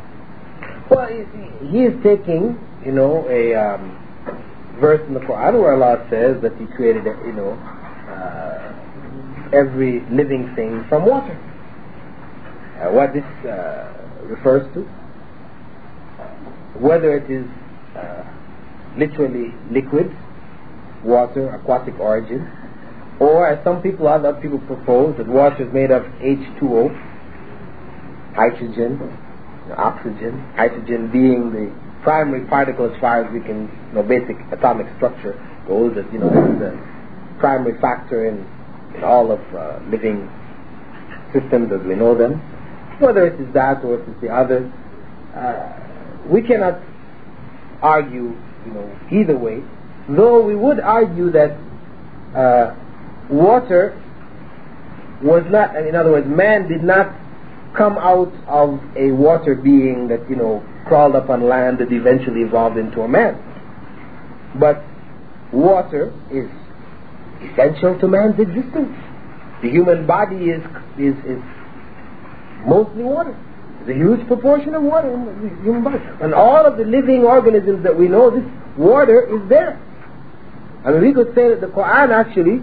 Well, 0.91 1.09
he 1.71 1.85
is 1.85 2.03
taking, 2.03 2.59
you 2.85 2.93
know, 2.93 3.27
a 3.29 3.55
um, 3.55 4.79
verse 4.81 5.03
in 5.09 5.15
the 5.15 5.21
Quran 5.21 5.61
where 5.61 5.75
Allah 5.75 6.07
says 6.09 6.41
that 6.43 6.57
He 6.57 6.67
created, 6.67 7.05
you 7.05 7.33
know, 7.33 7.53
uh, 8.09 8.73
every 9.53 10.01
living 10.11 10.55
thing 10.55 10.85
from 10.89 11.05
water. 11.05 11.37
Uh, 12.77 12.93
what 12.93 13.15
this 13.15 13.25
uh, 13.49 13.91
refers 14.25 14.63
to, 14.75 14.83
whether 16.79 17.17
it 17.17 17.31
is 17.31 17.47
uh, 17.97 18.23
literally 18.99 19.55
liquid, 19.71 20.15
water, 21.03 21.49
aquatic 21.55 21.99
origin, 21.99 22.47
or 23.19 23.49
as 23.49 23.63
some 23.65 23.81
people, 23.81 24.07
other 24.07 24.35
people 24.35 24.59
propose, 24.67 25.17
that 25.17 25.27
water 25.27 25.67
is 25.67 25.73
made 25.73 25.91
of 25.91 26.03
H2O, 26.21 26.93
hydrogen, 28.35 29.01
oxygen, 29.75 30.39
hydrogen 30.55 31.11
being 31.11 31.53
the 31.53 31.73
primary 32.03 32.47
particle 32.47 32.93
as 32.93 33.01
far 33.01 33.25
as 33.25 33.33
we 33.33 33.41
can, 33.41 33.73
you 33.89 33.95
know, 33.95 34.03
basic 34.03 34.37
atomic 34.53 34.87
structure 34.97 35.33
goes. 35.67 35.95
That 35.95 36.13
you 36.13 36.19
know, 36.19 36.29
is 36.29 36.61
the 36.61 36.77
primary 37.41 37.81
factor 37.81 38.29
in, 38.29 38.47
in 38.95 39.03
all 39.03 39.33
of 39.33 39.41
uh, 39.55 39.81
living 39.91 40.29
systems 41.33 41.73
as 41.73 41.81
we 41.87 41.95
know 41.95 42.17
them. 42.17 42.41
Whether 42.99 43.27
it 43.27 43.41
is 43.41 43.53
that 43.55 43.85
or 43.85 44.01
it 44.01 44.09
is 44.09 44.21
the 44.23 44.29
other, 44.29 44.73
uh, 45.35 46.29
we 46.29 46.43
cannot 46.43 46.81
argue, 47.83 48.35
you 48.65 48.73
know, 48.73 48.99
either 49.13 49.37
way. 49.37 49.63
Though 50.09 50.43
we 50.43 50.57
would 50.57 50.81
argue 50.81 51.31
that 51.33 51.59
uh, 52.35 52.75
water 53.29 54.01
was 55.23 55.45
not, 55.51 55.77
in 55.77 55.95
other 55.95 56.13
words, 56.13 56.27
man 56.27 56.69
did 56.69 56.83
not 56.83 57.15
come 57.77 57.99
out 57.99 58.33
of 58.47 58.81
a 58.97 59.11
water 59.13 59.55
being 59.55 60.09
that, 60.09 60.29
you 60.31 60.37
know, 60.37 60.65
crawled 60.87 61.17
up 61.17 61.29
on 61.29 61.49
land 61.49 61.79
that 61.79 61.93
eventually 61.93 62.43
evolved 62.43 62.79
into 62.79 63.03
a 63.03 63.09
man. 63.09 63.35
But 64.59 64.83
water 65.53 66.13
is 66.31 66.49
essential 67.51 67.99
to 67.99 68.09
man's 68.09 68.39
existence. 68.39 68.97
The 69.63 69.71
human 69.71 70.07
body 70.07 70.51
is, 70.51 70.63
is, 70.99 71.15
is 71.25 71.43
mostly 72.67 73.03
water. 73.03 73.37
There's 73.85 73.97
a 73.97 73.99
huge 73.99 74.27
proportion 74.27 74.75
of 74.75 74.83
water 74.83 75.13
in 75.13 75.25
the 75.25 75.63
human 75.63 75.85
body. 75.85 75.99
And 76.21 76.35
all 76.35 76.67
of 76.67 76.77
the 76.77 76.85
living 76.85 77.23
organisms 77.23 77.83
that 77.85 77.97
we 77.97 78.09
know, 78.09 78.31
this 78.31 78.45
water 78.77 79.23
is 79.23 79.49
there. 79.49 79.81
Mean, 80.85 81.01
we 81.01 81.13
could 81.13 81.35
say 81.35 81.49
that 81.49 81.61
the 81.61 81.67
Quran 81.67 82.11
actually, 82.11 82.63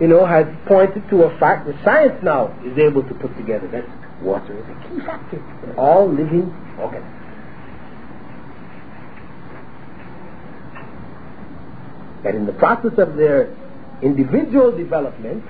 you 0.00 0.08
know, 0.08 0.24
has 0.24 0.46
pointed 0.66 1.08
to 1.10 1.24
a 1.24 1.38
fact 1.38 1.66
that 1.66 1.76
science 1.84 2.22
now 2.22 2.56
is 2.64 2.78
able 2.78 3.02
to 3.02 3.14
put 3.14 3.36
together. 3.36 3.68
That 3.68 3.84
water 4.22 4.56
is 4.56 4.64
a 4.64 4.88
key 4.88 5.04
factor 5.04 5.36
in 5.64 5.76
all 5.76 6.08
living 6.08 6.52
organisms. 6.78 7.16
That 12.22 12.34
in 12.34 12.46
the 12.46 12.52
process 12.52 12.98
of 12.98 13.16
their 13.16 13.54
individual 14.02 14.76
development, 14.76 15.44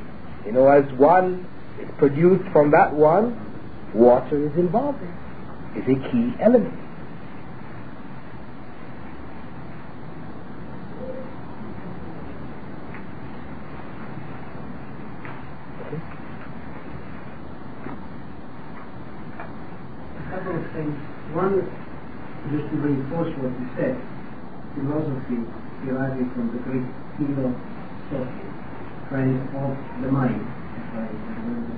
you 0.47 0.53
know, 0.53 0.69
as 0.69 0.85
one 0.95 1.47
is 1.81 1.89
produced 1.99 2.49
from 2.53 2.71
that 2.73 2.93
one, 2.93 3.50
water 3.95 4.47
is 4.47 4.55
involved 4.57 5.03
in, 5.03 5.83
is 5.83 5.89
a 5.89 6.11
key 6.11 6.35
element. 6.41 6.75
A 20.19 20.31
couple 20.31 20.57
of 20.57 20.73
things. 20.73 20.97
One, 21.35 21.63
just 22.51 22.71
to 22.71 22.77
reinforce 22.77 23.33
what 23.39 23.53
you 23.59 23.69
said, 23.77 23.97
philosophy 24.75 25.45
deriving 25.85 26.31
from 26.35 26.51
the 26.53 26.59
Greek 26.63 26.87
philo 27.17 27.55
friend 29.11 29.35
of 29.59 29.77
the 30.03 30.09
mind, 30.11 30.39
if 30.39 30.95
I 30.95 31.07
remember 31.11 31.75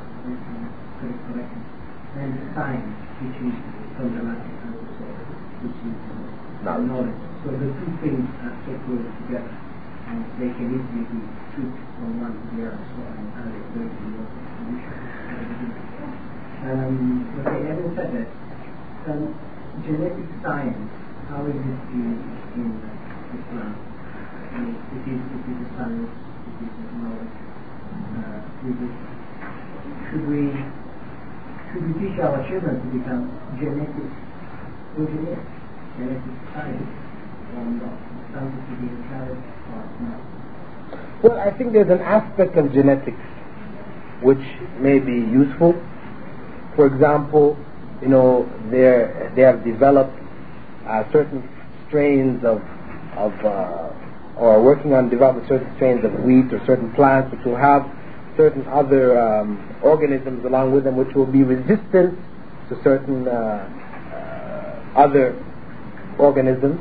correct 1.00 1.20
correctly, 1.32 1.71
and 2.18 2.32
science, 2.54 2.96
which 3.24 3.38
is 3.40 3.56
the 4.12 4.22
Latin 4.22 4.54
also, 4.68 5.06
which 5.64 5.78
is 5.88 5.96
Knowledge. 6.62 6.86
knowledge. 6.86 7.20
So 7.42 7.50
the 7.58 7.68
two 7.74 7.90
things 8.04 8.22
are 8.44 8.54
so 8.62 8.72
together, 9.26 9.54
and 10.06 10.22
they 10.38 10.50
can 10.54 10.68
easily 10.78 11.04
be 11.10 11.20
switched 11.56 11.84
from 11.98 12.20
one 12.22 12.34
to 12.38 12.46
the 12.54 12.70
other. 12.70 12.78
So 12.94 13.00
I'm 13.02 13.26
adding 13.34 13.66
very 13.74 13.90
to 13.90 14.04
your. 14.14 14.26
Um, 16.62 17.26
okay, 17.42 17.58
having 17.66 17.90
said 17.98 18.10
that, 18.14 18.28
um, 19.10 19.34
genetic 19.82 20.28
science, 20.44 20.90
how 21.26 21.42
is 21.50 21.58
it 21.58 21.80
used 21.90 22.54
in 22.54 22.70
Islam? 23.34 23.74
Mean, 24.54 24.78
it 24.78 25.02
is, 25.10 25.18
it 25.18 25.44
is 25.50 25.58
a 25.58 25.68
science, 25.74 26.12
it 26.46 26.56
is 26.62 26.74
a 26.78 26.86
knowledge. 27.02 27.34
Uh, 28.14 28.38
is 28.70 28.78
it, 28.78 28.94
should 30.06 30.24
we 30.30 30.54
should 31.72 31.88
teach 31.98 32.18
our 32.20 32.36
children 32.48 32.76
to 32.76 32.98
become 32.98 33.32
genetic 33.56 34.08
engineers, 34.98 35.46
genetic 35.96 36.36
scientists, 36.52 37.00
or 37.56 37.64
not? 37.80 37.96
To 38.32 38.76
be 38.80 38.88
encouraged 38.88 39.44
or 39.72 39.82
not? 40.00 41.22
Well, 41.22 41.40
I 41.40 41.50
think 41.56 41.72
there's 41.72 41.90
an 41.90 42.00
aspect 42.00 42.56
of 42.56 42.72
genetics 42.72 43.20
which 44.22 44.42
may 44.80 44.98
be 44.98 45.12
useful. 45.12 45.74
For 46.76 46.86
example, 46.86 47.56
you 48.00 48.08
know, 48.08 48.48
they 48.70 49.30
they 49.36 49.42
have 49.42 49.64
developed 49.64 50.18
uh, 50.86 51.04
certain 51.12 51.48
strains 51.88 52.44
of 52.44 52.62
of 53.16 53.32
uh, 53.44 53.92
or 54.36 54.62
working 54.62 54.94
on 54.94 55.10
developing 55.10 55.46
certain 55.46 55.74
strains 55.76 56.04
of 56.04 56.12
wheat 56.24 56.52
or 56.52 56.64
certain 56.66 56.92
plants 56.94 57.30
which 57.36 57.44
will 57.44 57.56
have 57.56 57.84
certain 58.36 58.66
other 58.68 59.18
um, 59.18 59.58
organisms 59.82 60.44
along 60.44 60.72
with 60.72 60.84
them 60.84 60.96
which 60.96 61.14
will 61.14 61.26
be 61.26 61.42
resistant 61.42 62.18
to 62.68 62.82
certain 62.82 63.28
uh, 63.28 63.32
uh, 63.32 64.98
other 64.98 65.36
organisms. 66.18 66.80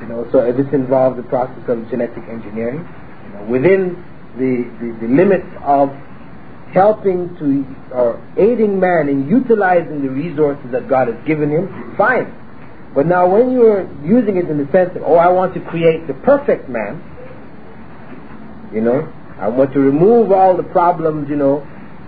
You 0.00 0.08
know, 0.08 0.28
so 0.32 0.52
this 0.52 0.66
involves 0.72 1.16
the 1.16 1.22
process 1.24 1.62
of 1.68 1.88
genetic 1.88 2.24
engineering. 2.28 2.86
You 3.24 3.30
know, 3.30 3.44
within 3.48 4.04
the, 4.36 4.68
the, 4.80 5.06
the 5.06 5.12
limits 5.12 5.48
of 5.62 5.90
helping 6.74 7.30
to 7.38 7.64
or 7.94 8.20
aiding 8.36 8.80
man 8.80 9.08
in 9.08 9.28
utilizing 9.28 10.02
the 10.02 10.10
resources 10.10 10.66
that 10.72 10.88
God 10.88 11.08
has 11.08 11.16
given 11.26 11.50
him, 11.50 11.94
fine. 11.96 12.26
But 12.94 13.06
now 13.06 13.28
when 13.28 13.52
you're 13.52 13.88
using 14.04 14.36
it 14.36 14.50
in 14.50 14.58
the 14.58 14.70
sense 14.72 14.90
of, 14.96 15.02
oh, 15.02 15.14
I 15.14 15.28
want 15.28 15.54
to 15.54 15.60
create 15.60 16.06
the 16.06 16.14
perfect 16.14 16.68
man, 16.68 17.02
you 18.74 18.80
know, 18.80 19.10
I 19.38 19.48
want 19.48 19.72
to 19.72 19.80
remove 19.80 20.32
all 20.32 20.56
the 20.56 20.62
problems, 20.62 21.28
you 21.28 21.36
know, 21.36 21.58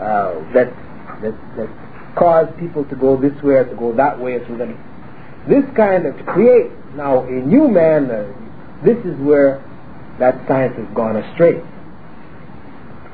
uh, 0.01 0.35
that, 0.53 0.73
that, 1.23 1.35
that 1.57 2.15
cause 2.17 2.49
people 2.59 2.85
to 2.85 2.97
go 2.97 3.21
this 3.21 3.35
way 3.43 3.55
or 3.55 3.65
to 3.65 3.77
go 3.77 3.95
that 3.97 4.19
way. 4.19 4.39
So 4.47 4.57
then 4.57 4.79
this 5.49 5.65
kind 5.77 6.07
of, 6.07 6.15
create 6.27 6.71
now 6.95 7.25
a 7.25 7.31
new 7.31 7.69
man, 7.69 8.11
uh, 8.11 8.33
this 8.85 8.97
is 9.05 9.19
where 9.21 9.63
that 10.19 10.35
science 10.49 10.77
has 10.77 10.87
gone 10.95 11.17
astray. 11.17 11.59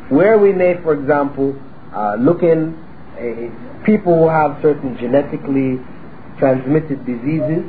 Where 0.08 0.38
we 0.38 0.52
may, 0.52 0.74
for 0.82 0.92
example, 0.94 1.58
uh, 1.94 2.16
look 2.16 2.42
in 2.42 2.76
people 3.84 4.18
who 4.18 4.28
have 4.28 4.58
certain 4.62 4.96
genetically 4.98 5.80
transmitted 6.38 7.04
diseases, 7.06 7.64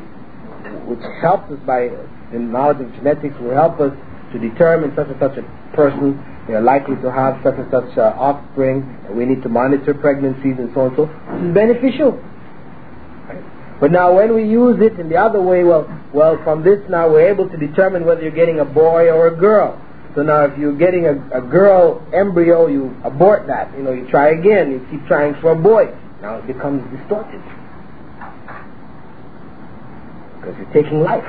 which 0.86 1.00
helps 1.22 1.52
us 1.52 1.60
by 1.66 1.90
the 2.32 2.40
knowledge 2.40 2.82
of 2.82 2.94
genetics, 2.96 3.36
will 3.40 3.54
help 3.54 3.80
us 3.80 3.94
to 4.34 4.40
determine 4.40 4.94
such 4.96 5.08
and 5.08 5.20
such 5.20 5.38
a 5.38 5.76
person. 5.76 6.20
They 6.48 6.54
are 6.54 6.62
likely 6.62 6.96
to 6.98 7.12
have 7.12 7.40
such 7.44 7.56
and 7.56 7.72
such 7.72 7.98
uh, 7.98 8.14
offspring, 8.18 8.84
and 9.08 9.16
we 9.16 9.26
need 9.26 9.42
to 9.44 9.50
monitor 9.50 9.94
pregnancies 9.94 10.60
and 10.60 10.72
so 10.74 10.82
on 10.82 10.88
and 10.88 10.98
so. 10.98 11.06
This 11.06 11.48
is 11.48 11.54
beneficial. 11.54 12.24
But 13.80 13.92
now, 13.92 14.16
when 14.16 14.36
we 14.36 14.44
use 14.44 14.82
it 14.82 15.00
in 15.00 15.10
the 15.10 15.18
other 15.18 15.42
way, 15.42 15.64
well, 15.64 15.88
well, 16.14 16.42
from 16.44 16.64
this 16.64 16.80
now 16.90 17.10
we're 17.10 17.28
able 17.28 17.50
to 17.50 17.58
determine 17.58 18.06
whether 18.06 18.22
you're 18.22 18.32
getting 18.32 18.60
a 18.60 18.66
boy 18.66 19.10
or 19.10 19.28
a 19.28 19.36
girl. 19.36 19.80
So 20.16 20.22
now, 20.22 20.46
if 20.46 20.58
you're 20.58 20.78
getting 20.78 21.06
a, 21.06 21.14
a 21.38 21.42
girl 21.42 22.06
embryo, 22.14 22.68
you 22.68 22.96
abort 23.04 23.48
that. 23.48 23.76
You 23.76 23.84
know, 23.84 23.92
you 23.92 24.08
try 24.10 24.30
again. 24.30 24.72
You 24.72 24.88
keep 24.92 25.06
trying 25.08 25.34
for 25.42 25.52
a 25.52 25.56
boy. 25.56 25.86
Now 26.22 26.38
it 26.38 26.48
becomes 26.48 26.84
distorted 26.98 27.42
because 30.40 30.56
you're 30.58 30.84
taking 30.84 31.02
life 31.02 31.24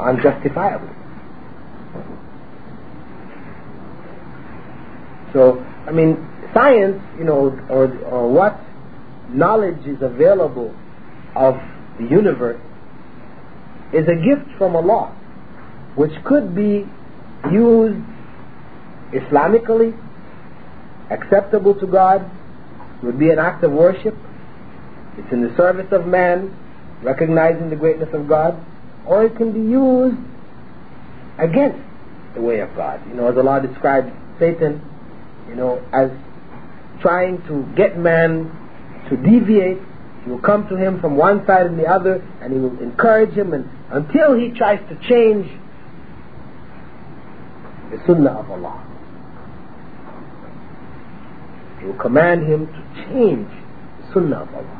unjustifiably. 0.00 0.97
So, 5.32 5.58
I 5.86 5.92
mean, 5.92 6.16
science, 6.54 7.00
you 7.18 7.24
know, 7.24 7.50
or, 7.68 7.92
or 8.04 8.30
what 8.30 8.58
knowledge 9.30 9.86
is 9.86 10.00
available 10.00 10.74
of 11.34 11.54
the 11.98 12.06
universe 12.06 12.60
is 13.92 14.06
a 14.08 14.14
gift 14.14 14.48
from 14.58 14.76
Allah, 14.76 15.14
which 15.96 16.12
could 16.24 16.54
be 16.54 16.86
used 17.50 18.00
Islamically, 19.12 19.96
acceptable 21.10 21.74
to 21.74 21.86
God, 21.86 22.30
would 23.02 23.18
be 23.18 23.30
an 23.30 23.38
act 23.38 23.64
of 23.64 23.72
worship. 23.72 24.14
It's 25.16 25.32
in 25.32 25.42
the 25.42 25.54
service 25.56 25.88
of 25.92 26.06
man, 26.06 26.54
recognizing 27.02 27.70
the 27.70 27.76
greatness 27.76 28.10
of 28.12 28.28
God, 28.28 28.62
or 29.06 29.24
it 29.24 29.36
can 29.36 29.52
be 29.52 29.60
used 29.60 30.18
against 31.38 31.78
the 32.34 32.40
way 32.40 32.60
of 32.60 32.74
God. 32.76 33.00
You 33.08 33.14
know, 33.14 33.28
as 33.28 33.38
Allah 33.38 33.66
describes 33.66 34.12
Satan, 34.38 34.82
you 35.48 35.54
know, 35.54 35.82
as 35.92 36.10
trying 37.00 37.38
to 37.48 37.64
get 37.76 37.98
man 37.98 38.50
to 39.08 39.16
deviate. 39.16 39.78
He 40.24 40.30
will 40.30 40.40
come 40.40 40.68
to 40.68 40.76
him 40.76 41.00
from 41.00 41.16
one 41.16 41.46
side 41.46 41.66
and 41.66 41.78
the 41.78 41.86
other, 41.86 42.16
and 42.42 42.52
he 42.52 42.58
will 42.58 42.78
encourage 42.80 43.30
him, 43.30 43.54
and 43.54 43.68
until 43.90 44.34
he 44.34 44.50
tries 44.50 44.80
to 44.88 45.08
change 45.08 45.46
the 47.90 47.98
Sunnah 48.06 48.32
of 48.32 48.50
Allah. 48.50 48.84
He 51.80 51.86
will 51.86 51.98
command 51.98 52.46
him 52.46 52.66
to 52.66 53.04
change 53.06 53.48
the 53.48 54.12
Sunnah 54.12 54.42
of 54.42 54.54
Allah. 54.54 54.78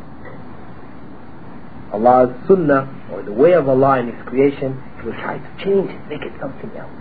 Allah's 1.92 2.36
sunnah 2.46 2.84
or 3.10 3.22
the 3.22 3.32
way 3.32 3.54
of 3.54 3.66
Allah 3.66 4.00
in 4.00 4.12
His 4.12 4.26
creation, 4.26 4.76
He 5.00 5.06
will 5.06 5.14
try 5.14 5.38
to 5.38 5.64
change 5.64 5.88
it, 5.88 6.08
make 6.08 6.20
it 6.20 6.32
something 6.38 6.70
else. 6.76 6.92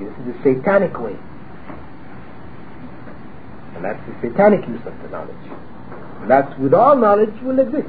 This 0.00 0.08
is 0.08 0.32
the 0.32 0.36
satanic 0.42 0.98
way. 0.98 1.16
And 3.78 3.84
that's 3.84 4.02
the 4.10 4.28
satanic 4.28 4.66
use 4.66 4.82
of 4.86 5.02
the 5.02 5.08
knowledge. 5.08 5.38
And 6.20 6.28
that's 6.28 6.58
with 6.58 6.74
all 6.74 6.96
knowledge 6.96 7.30
will 7.44 7.60
exist. 7.60 7.86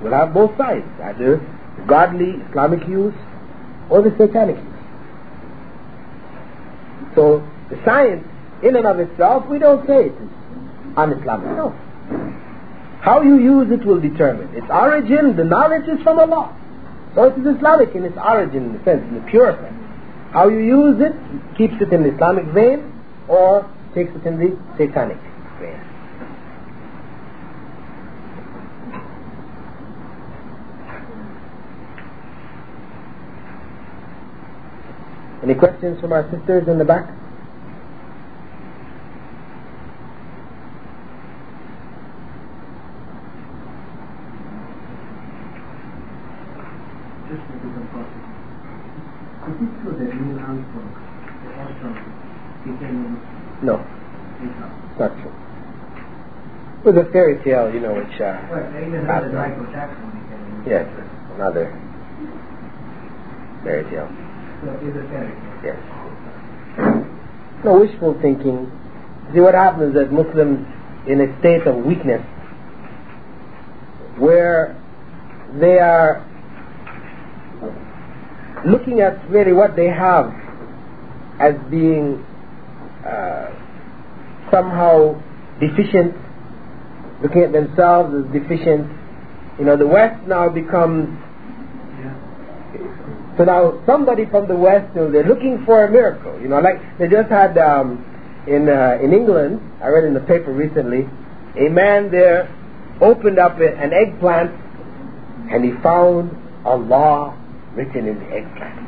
We'll 0.00 0.12
have 0.12 0.32
both 0.32 0.56
sides, 0.56 0.86
either 1.02 1.42
the 1.76 1.82
godly 1.88 2.38
Islamic 2.50 2.86
use 2.86 3.14
or 3.90 4.00
the 4.02 4.14
satanic 4.16 4.54
use. 4.54 4.78
So 7.16 7.42
the 7.68 7.82
science 7.84 8.24
in 8.62 8.76
and 8.76 8.86
of 8.86 9.00
itself, 9.00 9.48
we 9.50 9.58
don't 9.58 9.84
say 9.88 10.06
it 10.06 10.14
is 10.14 10.30
un-Islamic. 10.96 11.50
No. 11.58 11.70
How 13.02 13.22
you 13.22 13.40
use 13.40 13.72
it 13.72 13.84
will 13.84 14.00
determine. 14.00 14.54
Its 14.54 14.70
origin, 14.70 15.34
the 15.34 15.42
knowledge 15.42 15.88
is 15.88 16.00
from 16.04 16.20
Allah. 16.20 16.54
So 17.16 17.24
it 17.24 17.38
is 17.38 17.56
Islamic 17.56 17.92
in 17.96 18.04
its 18.04 18.16
origin, 18.16 18.66
in 18.66 18.72
the 18.78 18.84
sense, 18.84 19.02
in 19.02 19.16
the 19.16 19.26
pure 19.28 19.50
sense. 19.50 19.74
How 20.30 20.48
you 20.48 20.60
use 20.60 21.02
it 21.02 21.12
keeps 21.58 21.74
it 21.82 21.92
in 21.92 22.04
the 22.04 22.14
Islamic 22.14 22.46
vein 22.54 22.92
or 23.26 23.68
takes 23.94 24.10
it 24.16 24.26
in 24.26 24.38
the 24.38 24.58
satanic 24.76 25.18
vein. 25.60 25.80
Any 35.44 35.54
questions 35.54 36.00
from 36.00 36.12
our 36.12 36.28
sisters 36.30 36.66
in 36.66 36.78
the 36.78 36.84
back? 36.84 37.06
Just 47.28 47.42
true 49.82 49.92
that 49.98 50.14
Neil 50.16 50.38
Armstrong, 50.40 50.90
the 51.44 51.50
astronaut, 51.54 52.64
became? 52.64 53.43
No, 53.62 53.76
not 54.98 55.12
true. 55.20 55.32
It 56.80 56.84
was 56.94 57.06
a 57.06 57.10
fairy 57.12 57.42
tale, 57.44 57.72
you 57.72 57.80
know, 57.80 57.94
which. 57.94 58.20
Uh, 58.20 58.36
Well, 58.50 58.66
even 58.76 59.04
heard 59.06 59.24
that 59.24 59.32
Michael 59.32 59.64
Jackson 59.72 60.10
became 60.10 60.64
yes, 60.66 60.86
another 61.36 61.72
fairy 63.64 63.84
tale. 63.90 64.08
So 64.62 64.70
it's 64.82 64.96
a 64.96 65.08
fairy 65.08 65.32
tale. 65.32 65.64
Yes. 65.64 65.78
No 67.64 67.78
wishful 67.80 68.18
thinking. 68.20 68.70
See 69.32 69.40
what 69.40 69.54
happens 69.54 69.94
is 69.94 70.02
that 70.02 70.12
Muslims 70.12 70.66
in 71.08 71.20
a 71.20 71.38
state 71.40 71.66
of 71.66 71.76
weakness 71.84 72.20
where 74.18 74.76
they 75.58 75.78
are 75.78 76.22
looking 78.66 79.00
at 79.00 79.28
really 79.30 79.52
what 79.52 79.76
they 79.76 79.88
have 79.88 80.32
as 81.40 81.54
being 81.70 82.24
uh, 83.04 84.50
somehow 84.50 85.20
deficient, 85.60 86.14
looking 87.22 87.42
at 87.42 87.52
themselves 87.52 88.14
as 88.14 88.32
deficient. 88.32 88.90
You 89.58 89.64
know, 89.64 89.76
the 89.76 89.86
West 89.86 90.26
now 90.26 90.48
becomes 90.48 91.08
so 93.36 93.42
now 93.42 93.82
somebody 93.84 94.26
from 94.26 94.46
the 94.46 94.54
West, 94.54 94.94
you 94.94 95.02
know, 95.02 95.10
they're 95.10 95.26
looking 95.26 95.64
for 95.66 95.84
a 95.84 95.90
miracle. 95.90 96.40
You 96.40 96.48
know, 96.48 96.60
like 96.60 96.78
they 96.98 97.08
just 97.08 97.28
had 97.30 97.58
um, 97.58 97.98
in 98.46 98.68
uh, 98.68 98.98
in 99.02 99.12
England. 99.12 99.60
I 99.82 99.88
read 99.88 100.04
in 100.04 100.14
the 100.14 100.20
paper 100.20 100.52
recently, 100.52 101.08
a 101.58 101.68
man 101.68 102.10
there 102.10 102.48
opened 103.00 103.40
up 103.40 103.58
an 103.58 103.92
eggplant, 103.92 104.52
and 105.50 105.64
he 105.64 105.72
found 105.82 106.30
Allah 106.64 107.36
written 107.74 108.06
in 108.06 108.18
the 108.20 108.26
eggplant. 108.26 108.83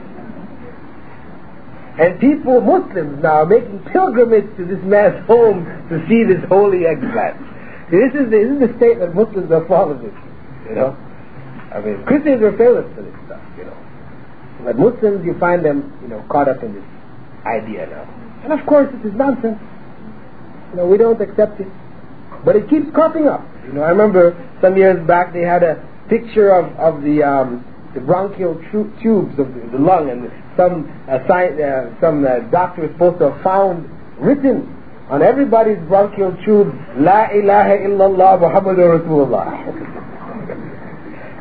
And 1.99 2.21
people, 2.21 2.61
Muslims 2.61 3.23
now, 3.23 3.43
are 3.43 3.47
making 3.47 3.81
pilgrimage 3.93 4.45
to 4.59 4.67
this 4.67 4.83
man's 4.85 5.25
home 5.27 5.65
to 5.89 5.97
see 6.09 6.25
this 6.29 6.45
holy 6.49 6.85
eggplant. 6.85 7.41
This 7.91 8.13
is 8.13 8.29
the, 8.29 8.37
this 8.37 8.53
is 8.53 8.61
the 8.69 8.73
state 8.77 8.99
that 9.01 9.15
Muslims 9.15 9.51
are 9.51 9.65
falling 9.67 10.05
into. 10.05 10.23
You 10.69 10.75
know, 10.75 10.91
I 11.73 11.81
mean, 11.81 12.05
Christians 12.05 12.43
are 12.43 12.53
famous 12.59 12.85
for 12.95 13.01
this 13.01 13.17
stuff. 13.25 13.41
You 13.57 13.65
know. 13.65 13.77
But 14.65 14.77
Muslims, 14.77 15.25
you 15.25 15.39
find 15.39 15.65
them, 15.65 15.97
you 16.03 16.09
know, 16.09 16.25
caught 16.29 16.49
up 16.49 16.63
in 16.63 16.75
this 16.75 16.85
idea 17.47 17.87
now. 17.87 18.05
And 18.45 18.53
of 18.53 18.67
course, 18.67 18.93
it 18.93 19.07
is 19.07 19.15
nonsense. 19.15 19.59
You 20.71 20.77
know, 20.77 20.87
we 20.87 20.99
don't 20.99 21.21
accept 21.21 21.61
it. 21.61 21.69
But 22.45 22.57
it 22.57 22.69
keeps 22.69 22.91
cropping 22.93 23.27
up. 23.27 23.41
You 23.65 23.73
know, 23.73 23.83
I 23.83 23.89
remember 23.91 24.37
some 24.61 24.77
years 24.77 25.05
back 25.07 25.33
they 25.33 25.43
had 25.43 25.63
a 25.63 25.81
picture 26.09 26.53
of, 26.53 26.71
of 26.77 27.03
the, 27.03 27.23
um, 27.23 27.65
the 27.95 28.01
bronchial 28.01 28.61
tru- 28.71 28.93
tubes 29.03 29.39
of 29.39 29.55
the, 29.55 29.61
the 29.73 29.79
lung, 29.79 30.11
and 30.11 30.31
some, 30.57 30.89
uh, 31.09 31.13
uh, 31.13 32.01
some 32.01 32.25
uh, 32.25 32.39
doctor 32.51 32.83
was 32.83 32.91
supposed 32.93 33.19
to 33.19 33.31
have 33.31 33.43
found 33.43 33.89
written 34.19 34.73
on 35.09 35.23
everybody's 35.23 35.79
bronchial 35.87 36.37
tube, 36.45 36.75
La 36.99 37.31
ilaha 37.31 37.79
illallah 37.79 38.41
Muhammadur 38.41 38.99
Rasulullah. 38.99 39.95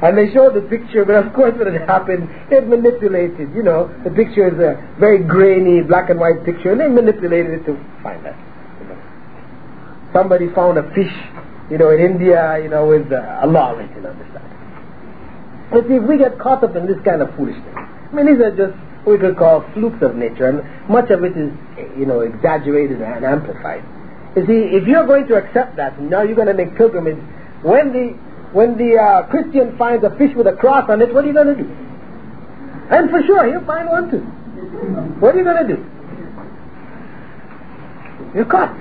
And 0.04 0.18
they 0.18 0.32
showed 0.34 0.54
the 0.54 0.62
picture, 0.62 1.06
but 1.06 1.16
of 1.16 1.34
course 1.34 1.54
when 1.58 1.74
it 1.74 1.82
happened, 1.88 2.30
they 2.50 2.60
manipulated, 2.60 3.56
you 3.56 3.64
know, 3.64 3.90
the 4.04 4.12
picture 4.12 4.48
is 4.48 4.60
a 4.60 4.78
very 5.00 5.24
grainy, 5.24 5.82
black 5.82 6.10
and 6.10 6.20
white 6.20 6.44
picture, 6.46 6.74
and 6.74 6.82
they 6.82 6.88
manipulated 6.88 7.62
it 7.62 7.66
to 7.66 7.74
find 8.04 8.24
that. 8.26 8.36
Somebody 10.14 10.54
found 10.54 10.78
a 10.78 10.84
fish, 10.94 11.12
you 11.72 11.78
know, 11.78 11.90
in 11.90 12.00
India, 12.00 12.60
you 12.62 12.70
know, 12.70 12.86
with 12.88 13.12
uh, 13.12 13.42
Allah 13.42 13.78
written 13.78 14.06
on 14.06 14.20
the 14.20 14.26
side. 14.36 14.52
But 15.72 15.88
see, 15.88 15.96
if 15.96 16.04
we 16.04 16.18
get 16.18 16.38
caught 16.40 16.64
up 16.64 16.76
in 16.76 16.86
this 16.86 17.00
kind 17.04 17.22
of 17.22 17.34
foolishness, 17.36 17.74
I 17.76 18.12
mean, 18.14 18.28
these 18.28 18.44
are 18.44 18.56
just 18.56 18.78
we 19.06 19.18
could 19.18 19.38
call 19.38 19.62
flukes 19.74 20.02
of 20.02 20.16
nature, 20.16 20.48
and 20.48 20.90
much 20.90 21.10
of 21.12 21.24
it 21.24 21.38
is, 21.38 21.52
you 21.98 22.06
know, 22.06 22.22
exaggerated 22.22 23.02
and 23.02 23.26
amplified. 23.26 23.84
You 24.36 24.46
see, 24.46 24.76
if 24.76 24.88
you're 24.88 25.06
going 25.06 25.28
to 25.28 25.36
accept 25.36 25.76
that, 25.78 26.00
now 26.02 26.24
you're 26.24 26.36
going 26.36 26.48
to 26.48 26.54
make 26.54 26.76
pilgrimage, 26.76 27.18
when 27.62 27.94
the 27.94 28.18
when 28.52 28.78
the 28.78 28.96
uh, 28.96 29.28
Christian 29.28 29.78
finds 29.78 30.04
a 30.06 30.10
fish 30.18 30.32
with 30.36 30.48
a 30.48 30.54
cross 30.54 30.90
on 30.90 31.02
it, 31.02 31.14
what 31.14 31.26
are 31.26 31.28
you 31.28 31.34
going 31.34 31.48
to 31.48 31.56
do? 31.56 31.70
And 32.90 33.10
for 33.10 33.22
sure, 33.26 33.46
he'll 33.52 33.66
find 33.66 33.90
one 33.90 34.10
too. 34.10 34.24
What 35.20 35.36
are 35.36 35.38
you 35.40 35.44
going 35.44 35.68
to 35.68 35.76
do? 35.76 35.84
You're 38.34 38.46
caught. 38.46 38.76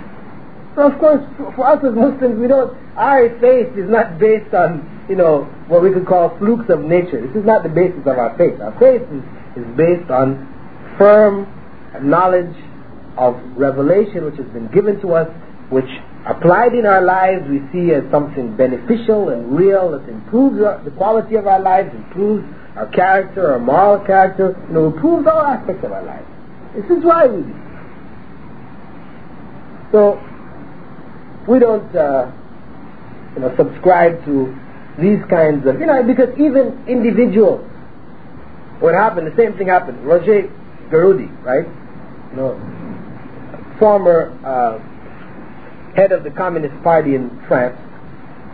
So 0.74 0.90
of 0.90 0.98
course, 0.98 1.22
for 1.54 1.66
us 1.66 1.82
as 1.84 1.94
Muslims, 1.94 2.38
we 2.38 2.48
don't. 2.48 2.76
Our 2.96 3.30
faith 3.40 3.76
is 3.78 3.88
not 3.88 4.18
based 4.18 4.54
on, 4.54 5.06
you 5.08 5.16
know, 5.16 5.44
what 5.68 5.82
we 5.82 5.90
could 5.92 6.06
call 6.06 6.36
flukes 6.38 6.68
of 6.70 6.80
nature. 6.80 7.24
This 7.26 7.36
is 7.36 7.44
not 7.44 7.62
the 7.62 7.68
basis 7.68 8.00
of 8.06 8.18
our 8.18 8.36
faith. 8.36 8.60
Our 8.60 8.78
faith 8.78 9.02
is, 9.02 9.22
is 9.56 9.64
based 9.76 10.10
on 10.10 10.48
firm 10.98 11.46
knowledge 12.02 12.54
of 13.16 13.38
revelation 13.56 14.24
which 14.24 14.36
has 14.36 14.46
been 14.52 14.68
given 14.74 15.00
to 15.00 15.14
us, 15.14 15.28
which 15.70 15.88
applied 16.26 16.74
in 16.74 16.86
our 16.86 17.02
lives 17.02 17.44
we 17.48 17.60
see 17.72 17.92
as 17.92 18.02
something 18.10 18.56
beneficial 18.56 19.28
and 19.28 19.56
real 19.56 19.92
that 19.92 20.08
improves 20.08 20.60
our, 20.62 20.82
the 20.84 20.90
quality 20.92 21.36
of 21.36 21.46
our 21.46 21.60
lives, 21.60 21.94
improves 21.94 22.44
our 22.76 22.88
character, 22.90 23.52
our 23.52 23.58
moral 23.58 24.04
character, 24.04 24.56
you 24.68 24.74
know, 24.74 24.86
improves 24.86 25.26
all 25.26 25.42
aspects 25.42 25.84
of 25.84 25.92
our 25.92 26.04
lives. 26.04 26.26
This 26.74 26.98
is 26.98 27.04
why 27.04 27.26
we 27.26 27.42
do. 27.42 27.54
So 29.92 30.18
we 31.46 31.60
don't, 31.60 31.94
uh, 31.94 32.32
you 33.34 33.40
know, 33.42 33.54
subscribe 33.56 34.24
to 34.24 34.50
these 34.98 35.22
kinds 35.30 35.66
of, 35.66 35.78
you 35.78 35.86
know, 35.86 36.02
because 36.02 36.30
even 36.34 36.82
individuals, 36.88 37.62
what 38.80 38.94
happened, 38.94 39.26
the 39.26 39.36
same 39.36 39.56
thing 39.56 39.68
happened. 39.68 40.04
Roger 40.04 40.50
Garaudy, 40.90 41.30
right? 41.44 41.66
You 42.30 42.36
know, 42.36 43.76
former. 43.78 44.32
Uh, 44.44 44.90
head 45.94 46.12
of 46.12 46.24
the 46.24 46.30
Communist 46.30 46.74
Party 46.82 47.14
in 47.14 47.30
France, 47.46 47.78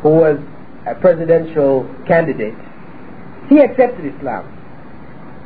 who 0.03 0.11
was 0.11 0.39
a 0.87 0.95
presidential 0.95 1.89
candidate, 2.07 2.55
he 3.49 3.59
accepted 3.59 4.05
Islam. 4.15 4.45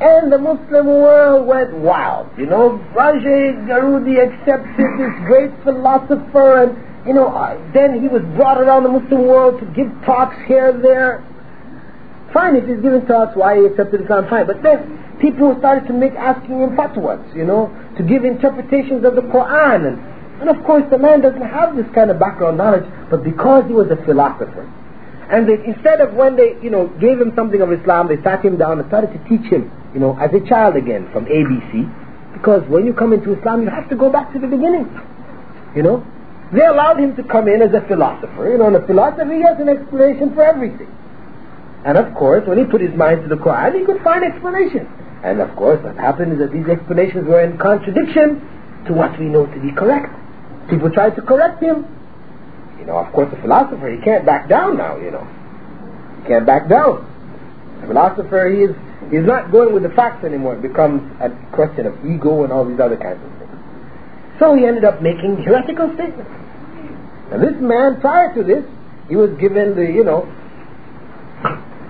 And 0.01 0.31
the 0.31 0.37
Muslim 0.37 0.87
world 0.87 1.47
went 1.47 1.73
wild. 1.73 2.27
You 2.37 2.47
know, 2.47 2.83
Roger 2.93 3.55
Garaudy 3.63 4.19
accepted 4.19 4.75
this 4.99 5.15
great 5.25 5.51
philosopher, 5.63 6.63
and, 6.63 7.07
you 7.07 7.13
know, 7.13 7.31
then 7.73 8.01
he 8.01 8.09
was 8.09 8.21
brought 8.35 8.57
around 8.57 8.83
the 8.83 8.89
Muslim 8.89 9.25
world 9.25 9.59
to 9.61 9.65
give 9.67 9.87
talks 10.03 10.35
here 10.47 10.71
and 10.71 10.83
there. 10.83 11.23
Fine, 12.35 12.59
if 12.59 12.67
he's 12.67 12.83
giving 12.83 13.07
talks, 13.07 13.31
why 13.39 13.55
he 13.55 13.63
accepted 13.63 14.03
Islam, 14.03 14.27
fine. 14.27 14.45
But 14.45 14.61
then 14.61 14.99
people 15.23 15.55
started 15.59 15.87
to 15.87 15.93
make 15.95 16.11
asking 16.19 16.59
him 16.59 16.75
fatwas, 16.75 17.23
you 17.31 17.47
know, 17.47 17.71
to 17.95 18.03
give 18.03 18.27
interpretations 18.27 19.07
of 19.07 19.15
the 19.15 19.23
Quran 19.31 19.87
and 19.87 19.95
and 20.39 20.49
of 20.49 20.61
course, 20.65 20.83
the 20.91 20.97
man 20.97 21.21
doesn't 21.21 21.47
have 21.47 21.75
this 21.75 21.87
kind 21.95 22.11
of 22.11 22.19
background 22.19 22.57
knowledge, 22.57 22.83
but 23.09 23.23
because 23.23 23.63
he 23.67 23.73
was 23.73 23.87
a 23.89 23.95
philosopher, 24.03 24.67
and 25.31 25.47
they, 25.47 25.55
instead 25.63 26.01
of 26.01 26.13
when 26.13 26.35
they, 26.35 26.59
you 26.61 26.69
know, 26.69 26.87
gave 26.99 27.19
him 27.19 27.31
something 27.35 27.61
of 27.61 27.71
Islam, 27.71 28.09
they 28.09 28.21
sat 28.21 28.43
him 28.43 28.57
down 28.57 28.79
and 28.79 28.87
started 28.89 29.15
to 29.15 29.19
teach 29.29 29.47
him, 29.49 29.71
you 29.93 29.99
know, 29.99 30.17
as 30.19 30.29
a 30.33 30.43
child 30.43 30.75
again 30.75 31.07
from 31.13 31.25
ABC, 31.25 31.87
because 32.33 32.67
when 32.67 32.85
you 32.85 32.93
come 32.93 33.13
into 33.13 33.31
Islam, 33.31 33.63
you 33.63 33.69
have 33.69 33.89
to 33.89 33.95
go 33.95 34.11
back 34.11 34.33
to 34.33 34.39
the 34.39 34.47
beginning, 34.47 34.91
you 35.75 35.83
know. 35.83 36.05
They 36.51 36.65
allowed 36.65 36.99
him 36.99 37.15
to 37.15 37.23
come 37.23 37.47
in 37.47 37.61
as 37.61 37.73
a 37.73 37.81
philosopher, 37.87 38.51
you 38.51 38.57
know, 38.57 38.67
and 38.67 38.75
a 38.75 38.85
philosopher 38.85 39.33
he 39.33 39.41
has 39.41 39.57
an 39.59 39.69
explanation 39.69 40.35
for 40.35 40.43
everything. 40.43 40.91
And 41.85 41.97
of 41.97 42.13
course, 42.15 42.47
when 42.47 42.57
he 42.57 42.65
put 42.65 42.81
his 42.81 42.93
mind 42.97 43.21
to 43.21 43.29
the 43.29 43.37
Quran, 43.37 43.79
he 43.79 43.85
could 43.85 44.01
find 44.01 44.25
explanation. 44.25 44.89
And 45.23 45.39
of 45.39 45.55
course, 45.55 45.81
what 45.83 45.95
happened 45.95 46.33
is 46.33 46.39
that 46.39 46.51
these 46.51 46.65
explanations 46.65 47.27
were 47.27 47.41
in 47.45 47.57
contradiction 47.57 48.41
to 48.87 48.93
what 48.93 49.17
we 49.19 49.25
know 49.25 49.45
to 49.45 49.59
be 49.61 49.71
correct. 49.71 50.09
People 50.69 50.89
tried 50.89 51.15
to 51.15 51.21
correct 51.21 51.61
him. 51.61 51.85
You 52.79 52.85
know, 52.85 52.97
of 52.97 53.13
course, 53.13 53.31
a 53.31 53.39
philosopher, 53.41 53.89
he 53.89 54.01
can't 54.01 54.25
back 54.25 54.49
down 54.49 54.77
now, 54.77 54.97
you 54.97 55.11
know. 55.11 55.25
He 56.21 56.27
can't 56.27 56.45
back 56.45 56.67
down. 56.67 57.05
A 57.83 57.87
philosopher, 57.87 58.49
he 58.49 58.65
is, 58.65 58.75
he's 59.13 59.25
not 59.25 59.51
going 59.51 59.73
with 59.73 59.83
the 59.83 59.93
facts 59.93 60.25
anymore. 60.25 60.55
It 60.55 60.63
becomes 60.63 61.05
a 61.21 61.29
question 61.53 61.85
of 61.85 61.93
ego 62.05 62.43
and 62.43 62.51
all 62.51 62.65
these 62.65 62.79
other 62.79 62.97
kinds 62.97 63.21
of 63.21 63.29
things. 63.37 63.53
So 64.39 64.55
he 64.55 64.65
ended 64.65 64.85
up 64.85 65.01
making 65.01 65.37
heretical 65.43 65.93
statements. 65.93 66.33
And 67.31 67.41
this 67.41 67.55
man, 67.61 68.01
prior 68.01 68.33
to 68.33 68.43
this, 68.43 68.65
he 69.07 69.15
was 69.15 69.29
given 69.39 69.75
the, 69.75 69.85
you 69.85 70.03
know, 70.03 70.25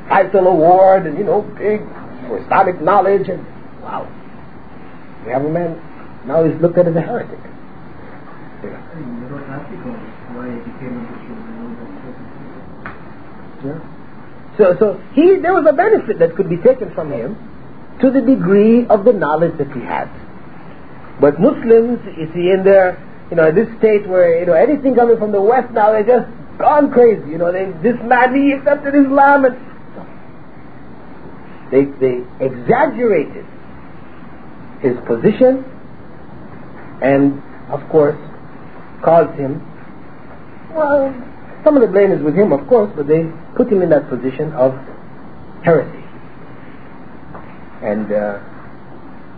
Faisal 0.08 0.48
Award 0.48 1.08
and, 1.08 1.18
you 1.18 1.24
know, 1.24 1.42
big 1.58 1.82
for 2.28 2.40
Islamic 2.44 2.82
knowledge 2.82 3.28
and, 3.30 3.46
wow. 3.82 4.08
We 5.26 5.32
have 5.32 5.44
a 5.44 5.50
man, 5.50 5.80
now 6.26 6.44
he's 6.44 6.60
looked 6.62 6.78
at 6.78 6.88
as 6.88 6.96
a 6.96 7.02
heretic. 7.02 7.40
Yeah. 13.66 13.80
So, 14.58 14.76
so 14.80 15.02
he, 15.14 15.38
there 15.42 15.54
was 15.54 15.66
a 15.68 15.74
benefit 15.74 16.20
that 16.20 16.36
could 16.36 16.50
be 16.50 16.58
taken 16.58 16.94
from 16.94 17.12
him 17.12 17.36
to 18.02 18.12
the 18.12 18.22
degree 18.22 18.86
of 18.88 19.04
the 19.06 19.14
knowledge 19.14 19.58
that 19.58 19.72
he 19.72 19.82
had. 19.82 20.10
But 21.20 21.40
Muslims, 21.40 22.00
you 22.18 22.30
see, 22.34 22.52
in 22.52 22.64
their, 22.64 23.02
you 23.30 23.38
know, 23.38 23.52
this 23.52 23.68
state 23.80 24.08
where, 24.08 24.40
you 24.40 24.46
know, 24.46 24.54
anything 24.54 24.96
coming 24.96 25.18
from 25.18 25.32
the 25.32 25.42
West 25.42 25.72
now, 25.72 25.92
they're 25.92 26.04
just 26.06 26.30
gone 26.58 26.92
crazy. 26.92 27.32
You 27.32 27.38
know, 27.38 27.52
they, 27.52 27.72
this 27.82 27.98
man, 28.04 28.36
he 28.36 28.52
accepted 28.52 28.96
Islam 28.96 29.46
and 29.46 29.56
they, 31.72 31.86
they 32.00 32.22
exaggerated 32.40 33.46
his 34.82 34.96
position 35.08 35.64
and, 37.02 37.42
of 37.70 37.82
course, 37.90 38.18
caused 39.04 39.38
him, 39.40 39.62
well, 40.74 41.14
some 41.64 41.76
of 41.76 41.82
the 41.82 41.88
blame 41.88 42.12
is 42.12 42.22
with 42.22 42.36
him, 42.36 42.52
of 42.52 42.68
course, 42.68 42.92
but 42.96 43.08
they 43.08 43.26
put 43.56 43.72
him 43.72 43.82
in 43.82 43.90
that 43.90 44.10
position 44.10 44.54
of 44.54 44.74
heresy. 45.64 46.04
And, 47.82 48.12
uh, 48.12 48.40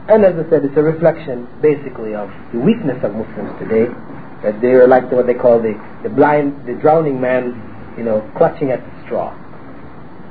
and 0.09 0.23
as 0.23 0.36
I 0.36 0.49
said, 0.49 0.63
it's 0.63 0.78
a 0.78 0.84
reflection, 0.84 1.47
basically, 1.61 2.15
of 2.15 2.30
the 2.53 2.59
weakness 2.59 2.97
of 3.03 3.15
Muslims 3.15 3.51
today, 3.59 3.88
that 4.43 4.61
they 4.61 4.75
are 4.75 4.88
like 4.88 5.11
what 5.11 5.28
they 5.28 5.34
call 5.34 5.59
the, 5.59 5.73
the 6.03 6.09
blind, 6.09 6.67
the 6.67 6.73
drowning 6.80 7.19
man, 7.19 7.55
you 7.97 8.03
know, 8.03 8.21
clutching 8.38 8.71
at 8.71 8.80
the 8.80 9.05
straw. 9.05 9.34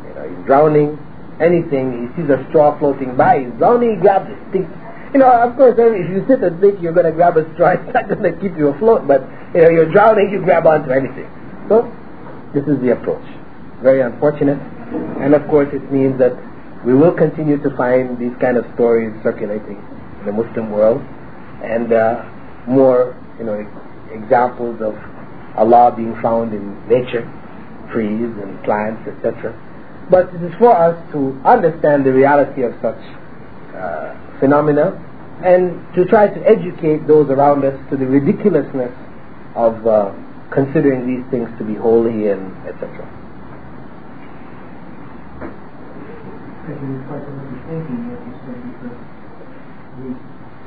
You 0.07 0.15
know, 0.15 0.29
he's 0.29 0.47
drowning, 0.47 0.99
anything, 1.41 2.09
he 2.09 2.23
sees 2.23 2.31
a 2.31 2.45
straw 2.49 2.79
floating 2.79 3.17
by, 3.17 3.45
he's 3.45 3.55
drowning, 3.59 3.97
he 3.97 4.01
grabs 4.01 4.31
it, 4.31 4.39
thinks, 4.53 4.71
you 5.13 5.21
know, 5.21 5.31
of 5.31 5.57
course, 5.57 5.75
if 5.79 6.11
you 6.11 6.25
sit 6.29 6.43
and 6.43 6.61
think 6.61 6.81
you're 6.81 6.93
going 6.93 7.07
to 7.07 7.13
grab 7.13 7.37
a 7.37 7.45
straw, 7.55 7.71
it's 7.79 7.93
not 7.95 8.09
going 8.09 8.23
to 8.23 8.35
keep 8.41 8.57
you 8.57 8.69
afloat, 8.69 9.07
but, 9.07 9.23
you 9.55 9.63
know, 9.63 9.71
you're 9.71 9.91
drowning, 9.91 10.31
you 10.31 10.43
grab 10.43 10.67
onto 10.67 10.91
anything. 10.91 11.29
So, 11.69 11.91
this 12.55 12.65
is 12.65 12.81
the 12.81 12.93
approach. 12.93 13.25
Very 13.83 14.01
unfortunate. 14.01 14.59
And 15.21 15.35
of 15.35 15.47
course, 15.49 15.69
it 15.73 15.93
means 15.93 16.19
that 16.19 16.33
we 16.85 16.95
will 16.95 17.13
continue 17.13 17.59
to 17.63 17.71
find 17.77 18.19
these 18.19 18.35
kind 18.41 18.57
of 18.57 18.65
stories 18.75 19.13
circulating 19.23 19.77
in 20.21 20.27
the 20.27 20.33
Muslim 20.33 20.71
world 20.71 21.03
and 21.63 21.93
uh, 21.93 22.23
more, 22.69 23.17
you 23.39 23.45
know, 23.45 23.59
examples 24.13 24.81
of 24.81 24.95
Allah 25.57 25.93
being 25.97 26.15
found 26.23 26.55
in 26.55 26.77
nature, 26.89 27.25
trees 27.93 28.31
and 28.43 28.63
plants, 28.63 29.03
etc. 29.09 29.51
But 30.11 30.33
it 30.35 30.43
is 30.43 30.55
for 30.59 30.71
us 30.71 30.95
to 31.13 31.41
understand 31.45 32.07
the 32.07 32.13
reality 32.13 32.63
of 32.63 32.73
such 32.81 32.99
uh, 33.75 34.15
phenomena 34.39 34.95
and 35.43 35.83
to 35.95 36.05
try 36.07 36.29
to 36.29 36.41
educate 36.47 37.07
those 37.07 37.29
around 37.29 37.65
us 37.65 37.75
to 37.91 37.97
the 37.97 38.07
ridiculousness 38.07 38.95
of 39.55 39.87
uh, 39.87 40.13
considering 40.53 41.07
these 41.07 41.25
things 41.31 41.51
to 41.59 41.65
be 41.65 41.75
holy 41.75 42.29
and 42.29 42.55
etc. 42.69 42.89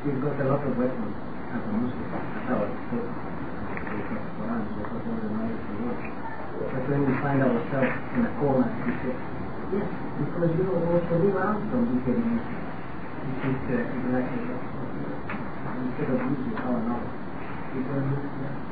We've 0.06 0.22
got 0.22 0.40
a 0.40 0.46
lot 0.52 0.64
of 0.68 0.78
weapons 0.78 1.16
as 1.54 1.62
a 1.64 1.72
Muslim 1.80 2.10
Quran, 8.40 8.68
the 8.96 9.29
because 9.70 10.50
you 10.58 10.64
know 10.66 10.82
what 10.82 11.06
we 11.22 11.30
around 11.30 11.70
from 11.70 11.86
these 11.94 12.02
enemies. 12.10 12.42
This 12.42 13.54
is 13.54 13.70
uh, 13.70 13.86
exactly 13.86 14.42
that. 14.50 14.66
Instead 15.78 16.10
of 16.10 16.20
using 16.26 16.58
our 16.58 16.82
knowledge, 16.90 17.14
we 17.78 17.86
can 17.86 18.02
use 18.10 18.34
yeah. 18.42 18.70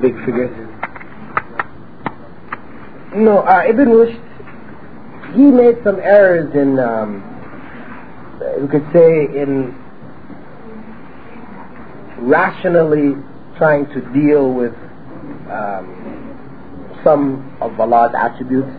Big 0.00 0.14
figures. 0.24 0.66
No, 3.26 3.38
uh, 3.38 3.64
Ibn 3.68 3.88
Rushd, 3.88 5.34
he 5.34 5.42
made 5.46 5.82
some 5.82 5.98
errors 5.98 6.54
in, 6.54 6.78
um, 6.78 7.24
we 8.62 8.68
could 8.68 8.86
say, 8.92 9.24
in 9.36 9.74
rationally 12.18 13.20
trying 13.58 13.86
to 13.86 14.00
deal 14.14 14.52
with 14.52 14.74
um, 15.50 17.00
some 17.02 17.58
of 17.60 17.80
Allah's 17.80 18.14
attributes 18.16 18.70